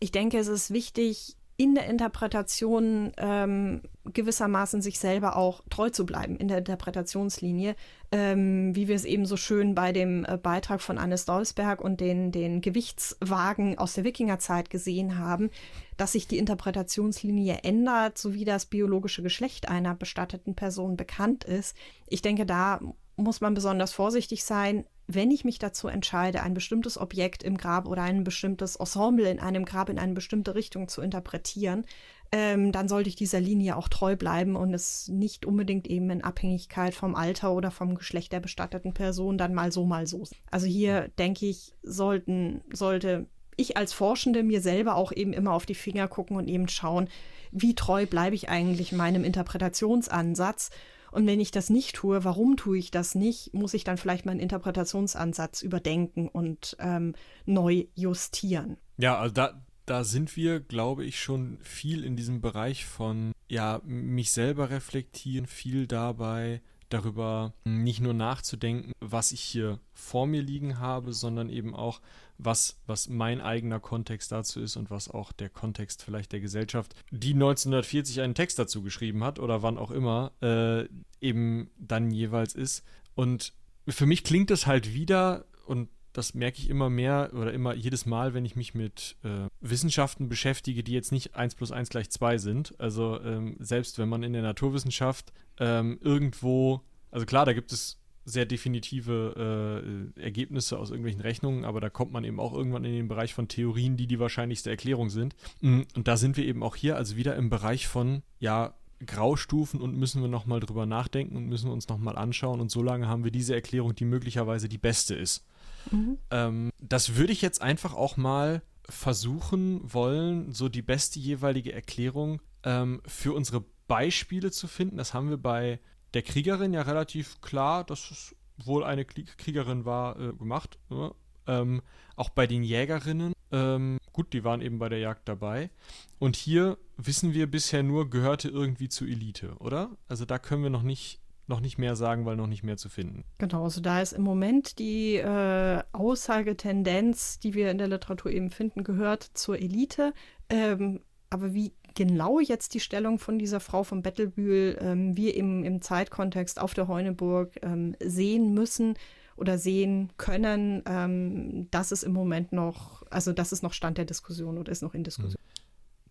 [0.00, 3.82] ich denke, es ist wichtig, in der Interpretation ähm,
[4.12, 7.76] gewissermaßen sich selber auch treu zu bleiben in der Interpretationslinie,
[8.10, 12.00] ähm, wie wir es eben so schön bei dem äh, Beitrag von Anne Stolzberg und
[12.00, 15.50] den, den Gewichtswagen aus der Wikingerzeit gesehen haben,
[15.96, 21.76] dass sich die Interpretationslinie ändert, sowie das biologische Geschlecht einer bestatteten Person bekannt ist.
[22.08, 22.80] Ich denke, da
[23.16, 27.86] muss man besonders vorsichtig sein, wenn ich mich dazu entscheide, ein bestimmtes Objekt im Grab
[27.86, 31.84] oder ein bestimmtes Ensemble in einem Grab in eine bestimmte Richtung zu interpretieren,
[32.32, 36.24] ähm, dann sollte ich dieser Linie auch treu bleiben und es nicht unbedingt eben in
[36.24, 40.24] Abhängigkeit vom Alter oder vom Geschlecht der bestatteten Person dann mal so, mal so.
[40.50, 43.26] Also hier denke ich, sollten, sollte
[43.56, 47.08] ich als Forschende mir selber auch eben immer auf die Finger gucken und eben schauen,
[47.52, 50.70] wie treu bleibe ich eigentlich meinem Interpretationsansatz
[51.14, 54.26] und wenn ich das nicht tue, warum tue ich das nicht, muss ich dann vielleicht
[54.26, 57.14] meinen Interpretationsansatz überdenken und ähm,
[57.46, 58.76] neu justieren.
[58.98, 63.80] Ja, also da, da sind wir, glaube ich, schon viel in diesem Bereich von, ja,
[63.84, 70.78] mich selber reflektieren, viel dabei darüber nicht nur nachzudenken, was ich hier vor mir liegen
[70.78, 72.00] habe, sondern eben auch,
[72.38, 76.94] was, was mein eigener Kontext dazu ist und was auch der Kontext vielleicht der Gesellschaft,
[77.10, 80.88] die 1940 einen Text dazu geschrieben hat oder wann auch immer, äh,
[81.20, 82.84] eben dann jeweils ist.
[83.14, 83.52] Und
[83.88, 88.06] für mich klingt es halt wieder und das merke ich immer mehr oder immer jedes
[88.06, 92.08] Mal, wenn ich mich mit äh, Wissenschaften beschäftige, die jetzt nicht 1 plus 1 gleich
[92.08, 92.74] 2 sind.
[92.78, 97.98] Also ähm, selbst wenn man in der Naturwissenschaft ähm, irgendwo, also klar, da gibt es
[98.24, 102.92] sehr definitive äh, Ergebnisse aus irgendwelchen Rechnungen, aber da kommt man eben auch irgendwann in
[102.92, 105.34] den Bereich von Theorien, die die wahrscheinlichste Erklärung sind.
[105.60, 108.74] Mm, und da sind wir eben auch hier, also wieder im Bereich von, ja,
[109.06, 112.60] Graustufen und müssen wir nochmal drüber nachdenken und müssen wir uns nochmal anschauen.
[112.60, 115.44] Und solange haben wir diese Erklärung, die möglicherweise die beste ist.
[115.90, 116.18] Mhm.
[116.30, 122.40] Ähm, das würde ich jetzt einfach auch mal versuchen wollen, so die beste jeweilige Erklärung
[122.62, 124.96] ähm, für unsere Beispiele zu finden.
[124.96, 125.80] Das haben wir bei
[126.14, 130.78] der Kriegerin ja relativ klar, dass es wohl eine Kriegerin war, äh, gemacht.
[130.88, 131.12] Ne?
[131.46, 131.82] Ähm,
[132.16, 133.32] auch bei den Jägerinnen.
[133.50, 135.70] Ähm, gut, die waren eben bei der Jagd dabei.
[136.18, 139.90] Und hier wissen wir bisher nur, gehörte irgendwie zur Elite, oder?
[140.08, 142.88] Also da können wir noch nicht noch nicht mehr sagen, weil noch nicht mehr zu
[142.88, 143.22] finden.
[143.36, 148.50] Genau, also da ist im Moment die äh, Aussagetendenz, die wir in der Literatur eben
[148.50, 150.14] finden, gehört zur Elite.
[150.48, 155.64] Ähm, aber wie genau jetzt die Stellung von dieser Frau von Bettelbühl ähm, wir im,
[155.64, 158.94] im Zeitkontext auf der Heuneburg ähm, sehen müssen,
[159.36, 164.04] oder sehen können, ähm, das ist im Moment noch, also das ist noch Stand der
[164.04, 165.40] Diskussion oder ist noch in Diskussion.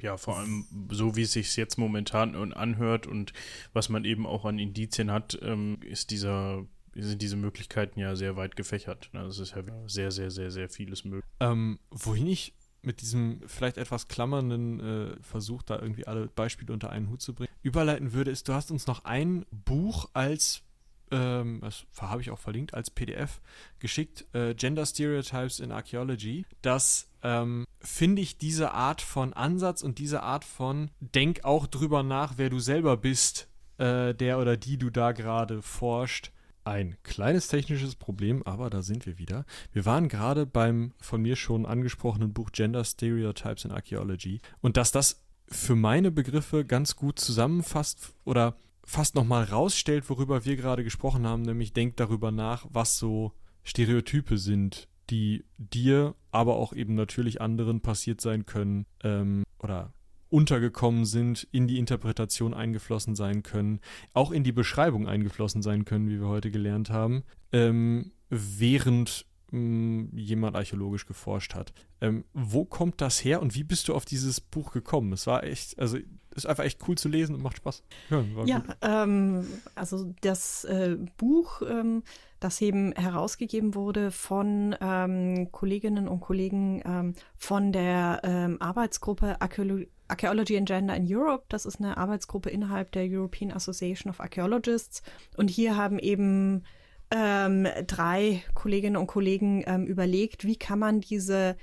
[0.01, 3.31] Ja, vor allem so, wie es sich jetzt momentan anhört und
[3.71, 6.65] was man eben auch an Indizien hat, ähm, ist dieser
[6.95, 9.09] sind diese Möglichkeiten ja sehr weit gefächert.
[9.13, 9.23] Ne?
[9.23, 11.25] Das ist ja sehr, sehr, sehr, sehr vieles möglich.
[11.39, 12.53] Ähm, wohin ich
[12.83, 17.33] mit diesem vielleicht etwas klammernden äh, Versuch, da irgendwie alle Beispiele unter einen Hut zu
[17.33, 20.63] bringen, überleiten würde, ist, du hast uns noch ein Buch als
[21.11, 23.39] ähm, das habe ich auch verlinkt, als PDF
[23.79, 29.99] geschickt, äh, Gender Stereotypes in Archaeology, das ähm, finde ich diese Art von Ansatz und
[29.99, 33.47] diese Art von Denk auch drüber nach, wer du selber bist,
[33.77, 36.31] äh, der oder die du da gerade forscht.
[36.65, 39.45] Ein kleines technisches Problem, aber da sind wir wieder.
[39.73, 44.91] Wir waren gerade beim von mir schon angesprochenen Buch Gender Stereotypes in Archaeology und dass
[44.91, 51.27] das für meine Begriffe ganz gut zusammenfasst oder fast nochmal rausstellt, worüber wir gerade gesprochen
[51.27, 53.33] haben, nämlich denkt darüber nach, was so
[53.63, 59.93] Stereotype sind, die dir, aber auch eben natürlich anderen passiert sein können ähm, oder
[60.33, 63.79] untergekommen sind, in die Interpretation eingeflossen sein können,
[64.13, 70.07] auch in die Beschreibung eingeflossen sein können, wie wir heute gelernt haben, ähm, während mh,
[70.15, 71.71] jemand archäologisch geforscht hat.
[72.01, 75.13] Ähm, wo kommt das her und wie bist du auf dieses Buch gekommen?
[75.13, 75.99] Es war echt, also
[76.35, 77.83] ist einfach echt cool zu lesen und macht Spaß.
[78.09, 79.45] Ja, ja ähm,
[79.75, 82.01] also das äh, Buch, ähm,
[82.39, 89.85] das eben herausgegeben wurde von ähm, Kolleginnen und Kollegen ähm, von der ähm, Arbeitsgruppe Archäolo
[90.07, 91.45] Archaeology and Gender in Europe.
[91.49, 95.01] Das ist eine Arbeitsgruppe innerhalb der European Association of Archaeologists.
[95.37, 96.63] Und hier haben eben
[97.11, 101.55] ähm, drei Kolleginnen und Kollegen überlegt, wie kann man diese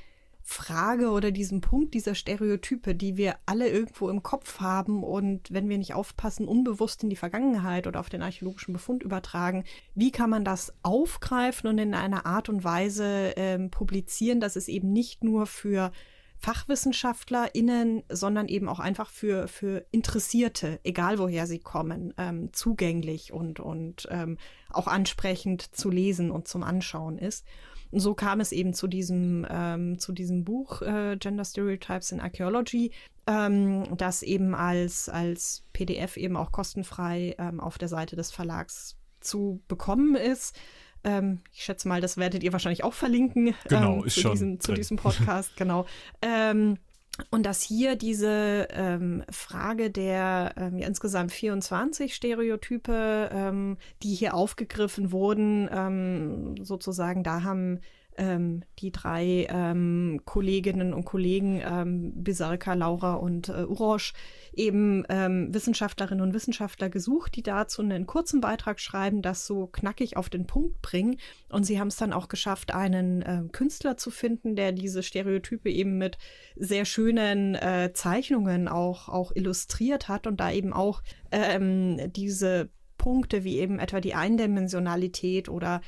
[0.42, 5.68] Frage oder diesen Punkt dieser Stereotype, die wir alle irgendwo im Kopf haben und wenn
[5.68, 9.64] wir nicht aufpassen, unbewusst in die Vergangenheit oder auf den archäologischen Befund übertragen,
[9.94, 14.68] wie kann man das aufgreifen und in einer Art und Weise ähm, publizieren, dass es
[14.68, 15.92] eben nicht nur für
[16.40, 23.60] FachwissenschaftlerInnen, sondern eben auch einfach für, für Interessierte, egal woher sie kommen, ähm, zugänglich und,
[23.60, 24.38] und ähm,
[24.70, 27.44] auch ansprechend zu lesen und zum Anschauen ist.
[27.90, 32.20] Und so kam es eben zu diesem, ähm, zu diesem Buch äh, Gender Stereotypes in
[32.20, 32.92] Archaeology,
[33.26, 38.96] ähm, das eben als, als PDF eben auch kostenfrei ähm, auf der Seite des Verlags
[39.20, 40.56] zu bekommen ist.
[41.04, 43.54] Ähm, ich schätze mal, das werdet ihr wahrscheinlich auch verlinken.
[43.68, 44.32] Genau, ähm, ist zu schon.
[44.32, 45.86] Diesem, zu diesem Podcast, genau.
[46.22, 46.76] Ähm,
[47.30, 54.34] und dass hier diese ähm, Frage der ähm, ja, insgesamt 24 Stereotype, ähm, die hier
[54.34, 57.80] aufgegriffen wurden, ähm, sozusagen, da haben
[58.20, 64.12] ähm, die drei ähm, Kolleginnen und Kollegen, ähm, Bisalka, Laura und äh, Urosch,
[64.52, 70.16] eben ähm, Wissenschaftlerinnen und Wissenschaftler gesucht, die dazu einen kurzen Beitrag schreiben, das so knackig
[70.16, 71.16] auf den Punkt bringen.
[71.48, 75.70] Und sie haben es dann auch geschafft, einen äh, Künstler zu finden, der diese Stereotype
[75.70, 76.18] eben mit
[76.56, 81.02] sehr schönen äh, Zeichnungen auch, auch illustriert hat und da eben auch
[81.32, 82.68] ähm, diese
[82.98, 85.80] Punkte wie eben etwa die Eindimensionalität oder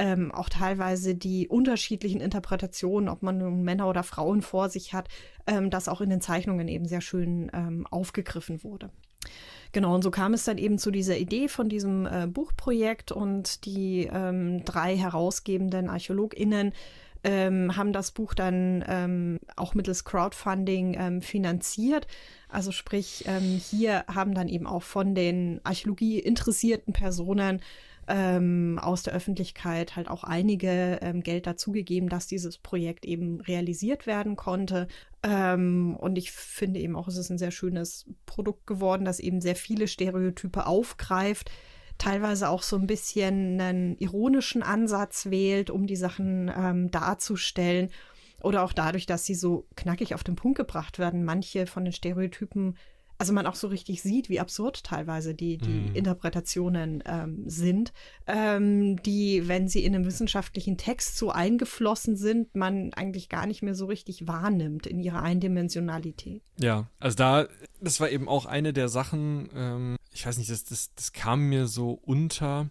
[0.00, 5.08] ähm, auch teilweise die unterschiedlichen Interpretationen, ob man nun Männer oder Frauen vor sich hat,
[5.46, 8.90] ähm, das auch in den Zeichnungen eben sehr schön ähm, aufgegriffen wurde.
[9.72, 13.66] Genau, und so kam es dann eben zu dieser Idee von diesem äh, Buchprojekt und
[13.66, 16.72] die ähm, drei herausgebenden ArchäologInnen
[17.22, 22.06] ähm, haben das Buch dann ähm, auch mittels Crowdfunding ähm, finanziert.
[22.48, 27.60] Also sprich, ähm, hier haben dann eben auch von den Archäologie interessierten Personen
[28.10, 34.06] ähm, aus der Öffentlichkeit halt auch einige ähm, Geld dazugegeben, dass dieses Projekt eben realisiert
[34.06, 34.88] werden konnte.
[35.22, 39.40] Ähm, und ich finde eben auch, es ist ein sehr schönes Produkt geworden, das eben
[39.40, 41.52] sehr viele Stereotype aufgreift,
[41.98, 47.90] teilweise auch so ein bisschen einen ironischen Ansatz wählt, um die Sachen ähm, darzustellen.
[48.42, 51.24] Oder auch dadurch, dass sie so knackig auf den Punkt gebracht werden.
[51.24, 52.76] Manche von den Stereotypen
[53.20, 55.94] also man auch so richtig sieht, wie absurd teilweise die, die mm.
[55.94, 57.92] Interpretationen ähm, sind,
[58.26, 63.60] ähm, die, wenn sie in einem wissenschaftlichen Text so eingeflossen sind, man eigentlich gar nicht
[63.60, 66.42] mehr so richtig wahrnimmt in ihrer Eindimensionalität.
[66.58, 67.46] Ja, also da,
[67.78, 71.50] das war eben auch eine der Sachen, ähm, ich weiß nicht, das, das, das kam
[71.50, 72.70] mir so unter,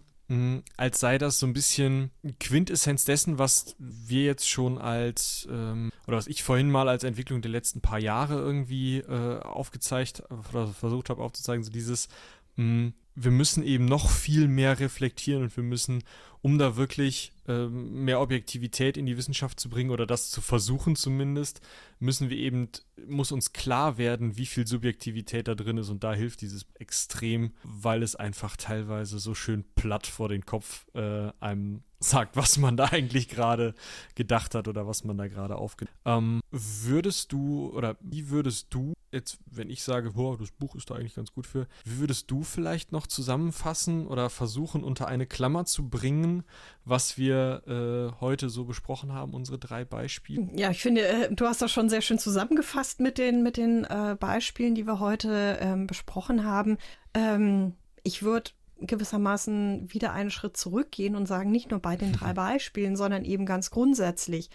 [0.76, 6.16] als sei das so ein bisschen Quintessenz dessen, was wir jetzt schon als, ähm, oder
[6.16, 11.10] was ich vorhin mal als Entwicklung der letzten paar Jahre irgendwie äh, aufgezeigt oder versucht
[11.10, 12.08] habe aufzuzeigen, so dieses,
[12.56, 16.04] mh, wir müssen eben noch viel mehr reflektieren und wir müssen,
[16.42, 20.96] um da wirklich ähm, mehr Objektivität in die Wissenschaft zu bringen oder das zu versuchen
[20.96, 21.60] zumindest,
[21.98, 22.68] müssen wir eben,
[23.06, 25.90] muss uns klar werden, wie viel Subjektivität da drin ist.
[25.90, 30.86] Und da hilft dieses extrem, weil es einfach teilweise so schön platt vor den Kopf
[30.94, 33.74] äh, einem sagt, was man da eigentlich gerade
[34.14, 38.94] gedacht hat oder was man da gerade aufgenommen ähm, Würdest du oder wie würdest du
[39.12, 42.30] jetzt, wenn ich sage, boah, das Buch ist da eigentlich ganz gut für, wie würdest
[42.30, 46.44] du vielleicht noch zusammenfassen oder versuchen unter eine Klammer zu bringen,
[46.84, 50.48] was wir äh, heute so besprochen haben, unsere drei Beispiele?
[50.54, 53.84] Ja, ich finde, äh, du hast das schon sehr schön zusammengefasst mit den, mit den
[53.84, 56.78] äh, Beispielen, die wir heute ähm, besprochen haben.
[57.14, 58.50] Ähm, ich würde
[58.80, 63.46] gewissermaßen wieder einen Schritt zurückgehen und sagen, nicht nur bei den drei Beispielen, sondern eben
[63.46, 64.50] ganz grundsätzlich.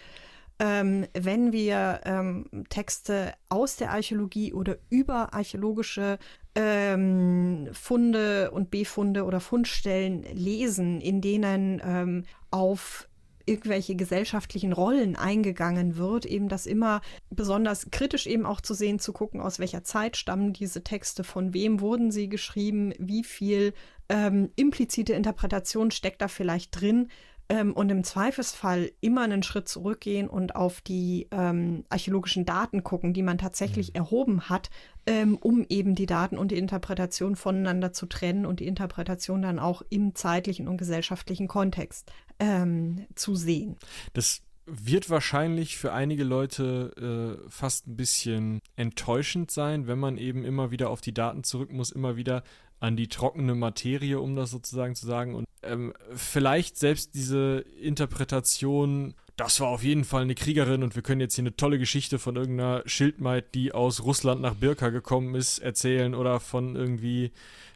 [0.58, 6.18] Ähm, wenn wir ähm, Texte aus der Archäologie oder über archäologische
[6.54, 13.06] ähm, Funde und Befunde oder Fundstellen lesen, in denen ähm, auf
[13.46, 17.00] irgendwelche gesellschaftlichen Rollen eingegangen wird, eben das immer
[17.30, 21.54] besonders kritisch eben auch zu sehen, zu gucken, aus welcher Zeit stammen diese Texte, von
[21.54, 23.72] wem wurden sie geschrieben, wie viel
[24.08, 27.08] ähm, implizite Interpretation steckt da vielleicht drin
[27.48, 33.12] ähm, und im Zweifelsfall immer einen Schritt zurückgehen und auf die ähm, archäologischen Daten gucken,
[33.12, 33.96] die man tatsächlich mhm.
[33.96, 34.70] erhoben hat,
[35.06, 39.58] ähm, um eben die Daten und die Interpretation voneinander zu trennen und die Interpretation dann
[39.58, 42.10] auch im zeitlichen und gesellschaftlichen Kontext
[42.40, 43.76] ähm, zu sehen.
[44.12, 50.44] Das wird wahrscheinlich für einige Leute äh, fast ein bisschen enttäuschend sein, wenn man eben
[50.44, 52.42] immer wieder auf die Daten zurück muss, immer wieder
[52.80, 55.34] an die trockene Materie, um das sozusagen zu sagen.
[55.34, 61.02] Und ähm, vielleicht selbst diese Interpretation, das war auf jeden Fall eine Kriegerin und wir
[61.02, 65.34] können jetzt hier eine tolle Geschichte von irgendeiner Schildmaid, die aus Russland nach Birka gekommen
[65.34, 67.32] ist, erzählen oder von irgendwie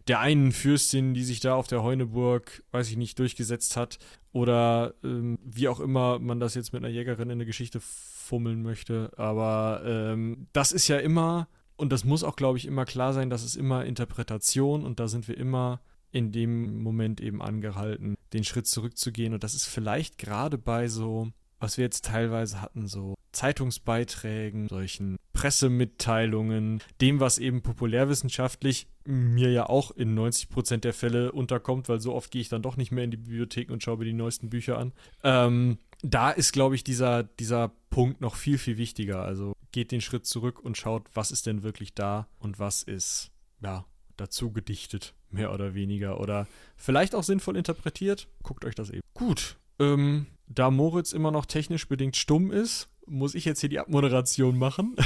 [0.08, 3.98] der einen Fürstin, die sich da auf der Heuneburg, weiß ich nicht, durchgesetzt hat
[4.32, 8.62] oder ähm, wie auch immer man das jetzt mit einer Jägerin in eine Geschichte fummeln
[8.62, 9.12] möchte.
[9.16, 11.48] Aber ähm, das ist ja immer
[11.80, 15.08] und das muss auch, glaube ich, immer klar sein, dass es immer Interpretation und da
[15.08, 15.80] sind wir immer
[16.12, 19.32] in dem Moment eben angehalten, den Schritt zurückzugehen.
[19.32, 25.16] Und das ist vielleicht gerade bei so, was wir jetzt teilweise hatten, so Zeitungsbeiträgen, solchen
[25.32, 32.00] Pressemitteilungen, dem, was eben populärwissenschaftlich mir ja auch in 90 Prozent der Fälle unterkommt, weil
[32.00, 34.12] so oft gehe ich dann doch nicht mehr in die Bibliothek und schaue mir die
[34.12, 34.92] neuesten Bücher an.
[35.22, 39.22] Ähm, da ist, glaube ich, dieser, dieser Punkt noch viel, viel wichtiger.
[39.22, 43.30] Also geht den Schritt zurück und schaut, was ist denn wirklich da und was ist,
[43.62, 43.84] ja,
[44.16, 46.20] dazu gedichtet, mehr oder weniger.
[46.20, 48.28] Oder vielleicht auch sinnvoll interpretiert.
[48.42, 49.02] Guckt euch das eben.
[49.14, 49.56] Gut.
[49.78, 54.58] Ähm, da Moritz immer noch technisch bedingt stumm ist, muss ich jetzt hier die Abmoderation
[54.58, 54.96] machen.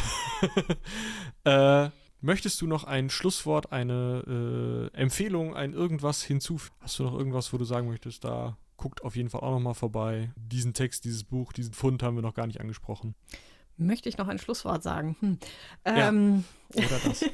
[1.44, 1.88] äh,
[2.20, 6.76] möchtest du noch ein Schlusswort, eine äh, Empfehlung, ein irgendwas hinzufügen?
[6.80, 9.74] Hast du noch irgendwas, wo du sagen möchtest, da guckt auf jeden Fall auch nochmal
[9.74, 10.32] vorbei.
[10.36, 13.14] Diesen Text, dieses Buch, diesen Fund haben wir noch gar nicht angesprochen.
[13.76, 15.16] Möchte ich noch ein Schlusswort sagen?
[15.20, 15.38] Hm.
[15.84, 16.44] Ähm,
[16.74, 17.24] ja, oder das.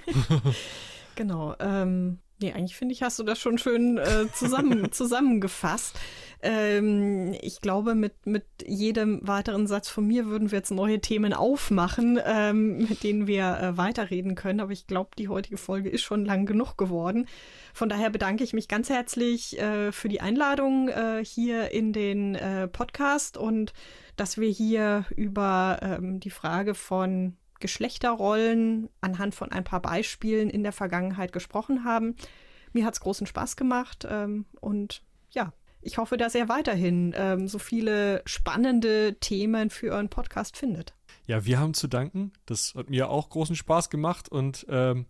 [1.15, 1.55] genau.
[1.61, 5.99] Ähm, nee, eigentlich finde ich, hast du das schon schön äh, zusammen, zusammengefasst.
[6.43, 11.35] Ähm, ich glaube, mit, mit jedem weiteren Satz von mir würden wir jetzt neue Themen
[11.35, 14.61] aufmachen, ähm, mit denen wir äh, weiterreden können.
[14.61, 17.27] Aber ich glaube, die heutige Folge ist schon lang genug geworden.
[17.75, 22.35] Von daher bedanke ich mich ganz herzlich äh, für die Einladung äh, hier in den
[22.35, 23.73] äh, Podcast und
[24.17, 30.63] dass wir hier über ähm, die Frage von Geschlechterrollen anhand von ein paar Beispielen in
[30.63, 32.17] der Vergangenheit gesprochen haben.
[32.73, 35.53] Mir hat es großen Spaß gemacht ähm, und ja,
[35.83, 40.95] ich hoffe, dass er weiterhin ähm, so viele spannende Themen für euren Podcast findet.
[41.27, 42.33] Ja, wir haben zu danken.
[42.45, 45.07] Das hat mir auch großen Spaß gemacht und ähm,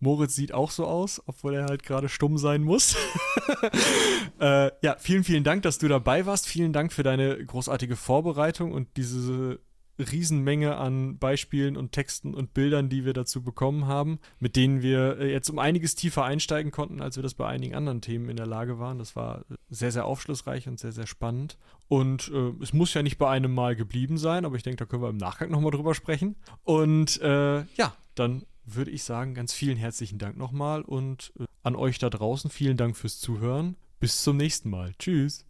[0.00, 2.96] Moritz sieht auch so aus, obwohl er halt gerade stumm sein muss.
[4.40, 6.46] äh, ja, vielen, vielen Dank, dass du dabei warst.
[6.46, 9.60] Vielen Dank für deine großartige Vorbereitung und diese
[10.00, 15.18] Riesenmenge an Beispielen und Texten und Bildern, die wir dazu bekommen haben, mit denen wir
[15.18, 18.36] äh, jetzt um einiges tiefer einsteigen konnten, als wir das bei einigen anderen Themen in
[18.36, 18.98] der Lage waren.
[18.98, 21.58] Das war sehr, sehr aufschlussreich und sehr, sehr spannend.
[21.88, 24.86] Und äh, es muss ja nicht bei einem Mal geblieben sein, aber ich denke, da
[24.86, 26.36] können wir im Nachgang nochmal drüber sprechen.
[26.62, 31.76] Und äh, ja, dann würde ich sagen, ganz vielen herzlichen Dank nochmal und äh, an
[31.76, 33.76] euch da draußen vielen Dank fürs Zuhören.
[33.98, 34.94] Bis zum nächsten Mal.
[34.98, 35.44] Tschüss.